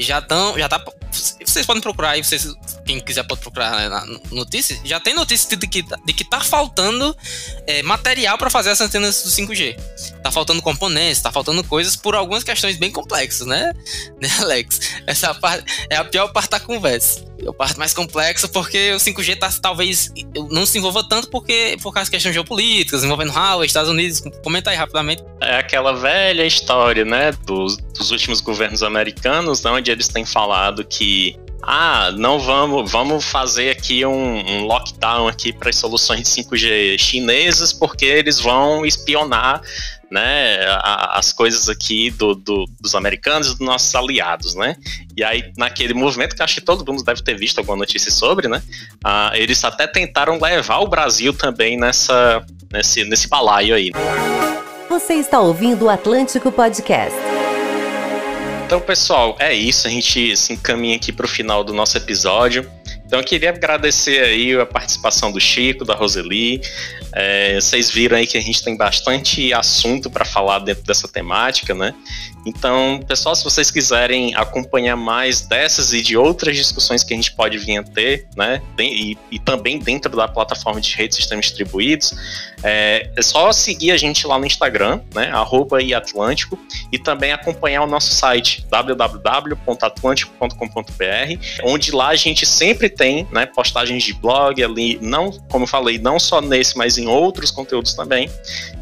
já 0.00 0.18
estão. 0.18 0.58
Já 0.58 0.68
tá, 0.68 0.84
vocês 1.12 1.64
podem 1.64 1.80
procurar 1.80 2.10
aí, 2.10 2.24
vocês 2.24 2.52
quem 2.84 3.00
quiser 3.00 3.22
pode 3.24 3.40
procurar 3.40 3.88
na 3.88 4.04
notícia, 4.30 4.78
já 4.84 4.98
tem 4.98 5.14
notícia 5.14 5.56
de 5.56 5.66
que, 5.66 5.82
de 5.82 6.12
que 6.12 6.24
tá 6.24 6.40
faltando 6.40 7.16
é, 7.66 7.82
material 7.82 8.36
para 8.36 8.50
fazer 8.50 8.70
as 8.70 8.80
antenas 8.80 9.22
do 9.22 9.30
5G. 9.30 9.76
Tá 10.22 10.30
faltando 10.30 10.62
componentes, 10.62 11.20
tá 11.20 11.30
faltando 11.30 11.62
coisas 11.64 11.96
por 11.96 12.14
algumas 12.14 12.42
questões 12.44 12.76
bem 12.76 12.90
complexas, 12.90 13.46
né, 13.46 13.72
né 14.20 14.28
Alex? 14.40 14.80
Essa 15.06 15.34
parte, 15.34 15.64
é 15.88 15.96
a 15.96 16.04
pior 16.04 16.28
parte 16.28 16.50
da 16.50 16.60
conversa. 16.60 17.24
É 17.44 17.48
a 17.48 17.52
parte 17.52 17.78
mais 17.78 17.92
complexa 17.92 18.46
porque 18.48 18.92
o 18.92 18.96
5G 18.96 19.36
tá, 19.38 19.50
talvez 19.60 20.12
não 20.50 20.64
se 20.64 20.78
envolva 20.78 21.02
tanto 21.08 21.28
porque 21.28 21.76
por 21.82 21.92
causa 21.92 22.06
de 22.06 22.12
questões 22.12 22.34
geopolíticas, 22.34 23.02
envolvendo 23.02 23.32
Huawei, 23.32 23.66
Estados 23.66 23.90
Unidos. 23.90 24.22
Comenta 24.44 24.70
aí 24.70 24.76
rapidamente. 24.76 25.24
É 25.40 25.56
aquela 25.56 25.92
velha 25.92 26.46
história, 26.46 27.04
né, 27.04 27.32
dos, 27.44 27.76
dos 27.76 28.10
últimos 28.10 28.40
governos 28.40 28.82
americanos, 28.82 29.62
né, 29.62 29.70
onde 29.70 29.90
eles 29.90 30.08
têm 30.08 30.24
falado 30.24 30.84
que 30.84 31.36
ah, 31.62 32.10
não 32.16 32.40
vamos, 32.40 32.90
vamos 32.90 33.24
fazer 33.24 33.70
aqui 33.70 34.04
um, 34.04 34.12
um 34.12 34.64
lockdown 34.64 35.28
aqui 35.28 35.52
para 35.52 35.70
as 35.70 35.76
soluções 35.76 36.22
de 36.22 36.42
5G 36.42 36.98
chinesas, 36.98 37.72
porque 37.72 38.04
eles 38.04 38.40
vão 38.40 38.84
espionar 38.84 39.62
né, 40.10 40.58
as 41.10 41.32
coisas 41.32 41.68
aqui 41.68 42.10
do, 42.10 42.34
do, 42.34 42.66
dos 42.80 42.94
americanos 42.94 43.46
e 43.46 43.50
dos 43.50 43.60
nossos 43.60 43.94
aliados, 43.94 44.54
né? 44.54 44.76
E 45.16 45.24
aí, 45.24 45.52
naquele 45.56 45.94
movimento, 45.94 46.36
que 46.36 46.42
acho 46.42 46.56
que 46.56 46.60
todo 46.60 46.84
mundo 46.84 47.02
deve 47.02 47.22
ter 47.22 47.38
visto 47.38 47.58
alguma 47.58 47.78
notícia 47.78 48.10
sobre, 48.10 48.46
né? 48.48 48.62
Ah, 49.02 49.30
eles 49.34 49.64
até 49.64 49.86
tentaram 49.86 50.38
levar 50.38 50.80
o 50.80 50.88
Brasil 50.88 51.32
também 51.32 51.78
nessa, 51.78 52.44
nesse, 52.70 53.04
nesse 53.04 53.28
balaio 53.28 53.74
aí. 53.74 53.90
Você 54.90 55.14
está 55.14 55.40
ouvindo 55.40 55.86
o 55.86 55.88
Atlântico 55.88 56.52
Podcast. 56.52 57.41
Então, 58.64 58.80
pessoal, 58.80 59.36
é 59.38 59.52
isso. 59.52 59.86
A 59.86 59.90
gente 59.90 60.36
se 60.36 60.52
encaminha 60.52 60.96
aqui 60.96 61.12
para 61.12 61.26
o 61.26 61.28
final 61.28 61.62
do 61.62 61.72
nosso 61.72 61.96
episódio. 61.96 62.70
Então, 63.04 63.20
eu 63.20 63.24
queria 63.24 63.50
agradecer 63.50 64.22
aí 64.24 64.58
a 64.58 64.64
participação 64.64 65.30
do 65.30 65.38
Chico, 65.38 65.84
da 65.84 65.94
Roseli. 65.94 66.62
É, 67.14 67.56
vocês 67.56 67.90
viram 67.90 68.16
aí 68.16 68.26
que 68.26 68.38
a 68.38 68.40
gente 68.40 68.62
tem 68.62 68.76
bastante 68.76 69.52
assunto 69.52 70.10
para 70.10 70.24
falar 70.24 70.60
dentro 70.60 70.84
dessa 70.84 71.08
temática, 71.08 71.74
né? 71.74 71.94
Então, 72.44 73.00
pessoal, 73.06 73.36
se 73.36 73.44
vocês 73.44 73.70
quiserem 73.70 74.34
acompanhar 74.34 74.96
mais 74.96 75.42
dessas 75.42 75.92
e 75.92 76.02
de 76.02 76.16
outras 76.16 76.56
discussões 76.56 77.04
que 77.04 77.14
a 77.14 77.16
gente 77.16 77.30
pode 77.32 77.56
vir 77.58 77.78
a 77.78 77.84
ter, 77.84 78.26
né, 78.36 78.60
e, 78.78 79.16
e 79.30 79.38
também 79.38 79.78
dentro 79.78 80.16
da 80.16 80.26
plataforma 80.26 80.80
de 80.80 80.96
redes 80.96 81.16
sistemas 81.16 81.46
distribuídos, 81.46 82.12
é, 82.62 83.10
é, 83.16 83.22
só 83.22 83.50
seguir 83.52 83.92
a 83.92 83.96
gente 83.96 84.26
lá 84.26 84.38
no 84.38 84.46
Instagram, 84.46 85.00
né, 85.14 85.30
arroba 85.30 85.78
Atlântico, 85.96 86.58
e 86.90 86.98
também 86.98 87.32
acompanhar 87.32 87.82
o 87.82 87.86
nosso 87.86 88.12
site, 88.12 88.66
www.atlântico.com.br, 88.68 91.62
onde 91.64 91.92
lá 91.92 92.08
a 92.08 92.16
gente 92.16 92.44
sempre 92.44 92.88
tem, 92.88 93.28
né, 93.30 93.46
postagens 93.46 94.02
de 94.02 94.14
blog 94.14 94.60
ali, 94.62 94.98
não, 95.00 95.30
como 95.48 95.64
eu 95.64 95.68
falei, 95.68 95.98
não 95.98 96.18
só 96.18 96.40
nesse, 96.40 96.76
mas 96.76 96.98
em 96.98 97.01
outros 97.06 97.50
conteúdos 97.50 97.94
também. 97.94 98.30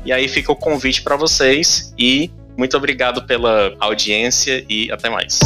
E 0.05 0.13
aí 0.13 0.29
fica 0.29 0.53
o 0.53 0.57
convite 0.57 1.03
para 1.03 1.17
vocês 1.17 1.93
e 1.99 2.31
muito 2.57 2.77
obrigado 2.77 3.27
pela 3.27 3.75
audiência 3.81 4.65
e 4.69 4.91
até 4.93 5.09
mais. 5.09 5.39